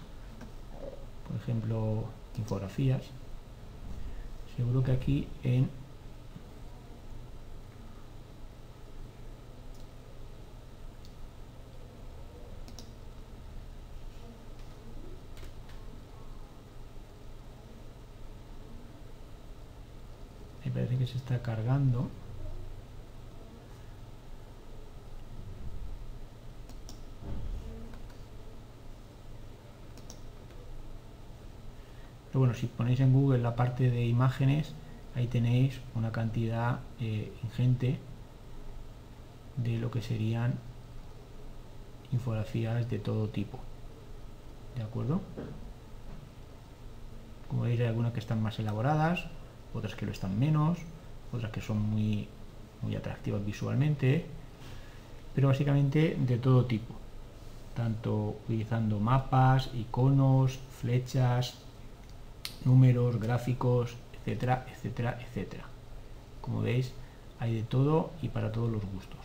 por 1.27 1.37
ejemplo, 1.37 2.05
infografías, 2.37 3.03
seguro 4.59 4.83
que 4.83 4.91
aquí 4.91 5.29
en 5.45 5.71
me 20.65 20.73
parece 20.73 20.99
que 20.99 21.07
se 21.07 21.19
está 21.19 21.41
cargando 21.41 22.11
bueno, 32.39 32.55
si 32.55 32.67
ponéis 32.67 33.01
en 33.01 33.13
Google 33.13 33.39
la 33.39 33.57
parte 33.57 33.91
de 33.91 34.07
imágenes, 34.07 34.75
ahí 35.15 35.27
tenéis 35.27 35.81
una 35.95 36.13
cantidad 36.13 36.81
eh, 37.01 37.33
ingente 37.43 37.99
de 39.57 39.79
lo 39.79 39.91
que 39.91 40.03
serían 40.03 40.55
infografías 42.13 42.89
de 42.89 42.99
todo 42.99 43.29
tipo. 43.29 43.59
¿De 44.77 44.83
acuerdo? 44.83 45.21
Como 47.49 47.63
veis 47.63 47.81
hay 47.81 47.87
algunas 47.87 48.13
que 48.13 48.21
están 48.21 48.43
más 48.43 48.59
elaboradas, 48.59 49.27
otras 49.75 49.95
que 49.95 50.07
lo 50.07 50.13
están 50.13 50.39
menos, 50.39 50.79
otras 51.33 51.51
que 51.51 51.61
son 51.61 51.81
muy, 51.81 52.29
muy 52.83 52.95
atractivas 52.95 53.45
visualmente. 53.45 54.27
pero 55.35 55.49
básicamente 55.49 56.17
de 56.19 56.39
todo 56.39 56.65
tipo, 56.65 56.95
tanto 57.75 58.37
utilizando 58.45 58.99
mapas, 58.99 59.71
iconos, 59.75 60.59
flechas, 60.81 61.59
números, 62.65 63.21
gráficos, 63.21 63.97
etcétera, 64.21 64.67
etcétera, 64.73 65.19
etcétera. 65.21 65.65
Como 66.41 66.63
veis, 66.63 66.93
hay 67.41 67.55
de 67.57 67.63
todo 67.63 68.11
y 68.23 68.29
para 68.29 68.53
todos 68.53 68.71
los 68.71 68.85
gustos. 68.85 69.21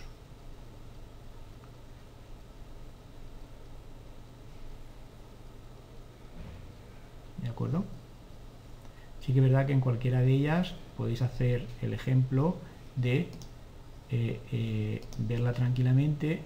¿De 7.41 7.49
acuerdo? 7.49 7.84
Sí 9.21 9.34
que 9.34 9.39
es 9.39 9.45
verdad 9.45 9.65
que 9.65 9.73
en 9.73 9.81
cualquiera 9.81 10.21
de 10.21 10.31
ellas 10.34 10.73
podéis 10.97 11.21
hacer 11.21 11.65
el 11.81 11.93
ejemplo 11.93 12.57
de 12.95 13.29
eh, 14.11 14.39
eh, 14.51 15.01
verla 15.17 15.53
tranquilamente, 15.53 16.41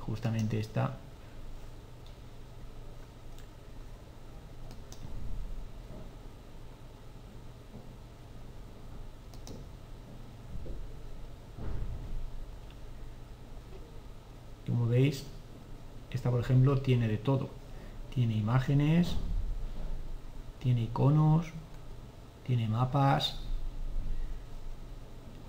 justamente 0.00 0.58
está 0.60 0.96
como 14.66 14.86
veis 14.86 15.24
esta 16.10 16.30
por 16.30 16.40
tiene 16.82 17.08
de 17.08 17.18
todo. 17.18 17.50
Tiene 18.14 18.36
imágenes 18.36 19.16
tiene 20.60 20.82
iconos 20.82 21.46
tiene 22.46 22.68
mapas 22.68 23.40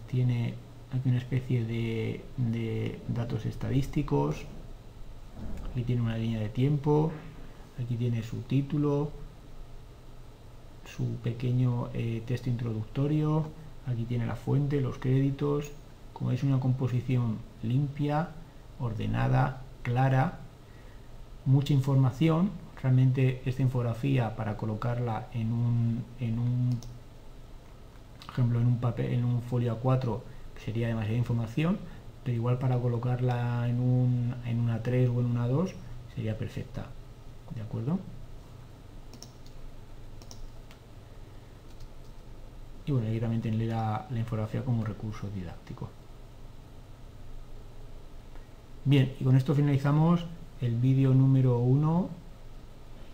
tiene 0.10 0.56
aquí 0.92 1.10
una 1.10 1.20
especie 1.20 1.66
de, 1.66 3.00
datos 3.10 3.46
estadísticos 3.46 4.38
aquí 5.72 5.84
tiene 5.84 6.02
una 6.02 6.18
línea 6.18 6.40
de 6.40 6.50
tiempo 6.50 7.12
aquí 7.80 7.96
tiene 7.96 8.24
su 8.24 8.38
título 8.42 9.12
su 10.86 11.18
pequeño 11.18 11.90
eh, 11.94 12.24
texto 12.26 12.50
introductorio 12.50 13.52
aquí 13.88 14.06
tiene 14.06 14.26
la 14.26 14.36
fuente, 14.36 14.82
los 14.82 14.98
créditos. 14.98 15.72
Como 16.14 16.32
es 16.32 16.44
una 16.44 16.60
composición 16.60 17.38
limpia 17.64 18.30
ordenada, 18.80 19.64
clara 19.82 20.40
mucha 21.46 21.74
información 21.74 22.52
realmente 22.82 23.42
esta 23.46 23.62
infografía 23.62 24.36
para 24.36 24.58
colocarla 24.58 25.28
en 25.34 25.52
un, 25.52 26.04
en 26.20 26.40
un 26.40 26.80
ejemplo 28.30 28.60
en 28.60 28.68
un 28.68 28.78
papel 28.80 29.14
en 29.14 29.26
un 29.26 29.42
folio 29.42 29.80
A4 29.82 30.20
sería 30.64 30.88
demasiada 30.88 31.18
información 31.18 31.78
pero 32.24 32.36
igual 32.36 32.58
para 32.58 32.80
colocarla 32.80 33.68
en, 33.68 33.80
un, 33.80 34.36
en 34.46 34.60
una 34.60 34.82
3 34.82 35.10
o 35.10 35.20
en 35.20 35.26
una 35.26 35.48
2 35.48 35.72
sería 36.16 36.38
perfecta. 36.38 36.86
De 37.54 37.62
acuerdo 37.62 38.00
y 42.86 42.92
bueno 42.92 43.08
aquí 43.08 43.20
también 43.20 43.42
tendré 43.42 43.66
la, 43.68 44.08
la 44.10 44.20
infografía 44.20 44.64
como 44.64 44.84
recurso 44.84 45.30
didáctico. 45.30 45.90
Bien 48.86 49.14
y 49.20 49.24
con 49.24 49.36
esto 49.36 49.54
finalizamos 49.56 50.26
el 50.64 50.76
vídeo 50.76 51.14
número 51.14 51.60
1 51.60 52.10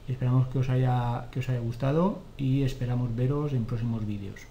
esperamos 0.08 0.48
que 0.48 0.60
os 0.60 0.70
haya 0.70 1.28
que 1.32 1.40
os 1.40 1.50
haya 1.50 1.60
gustado 1.60 2.20
y 2.38 2.64
esperamos 2.64 3.16
veros 3.16 3.54
en 3.54 3.66
próximos 3.66 4.06
vídeos 4.06 4.42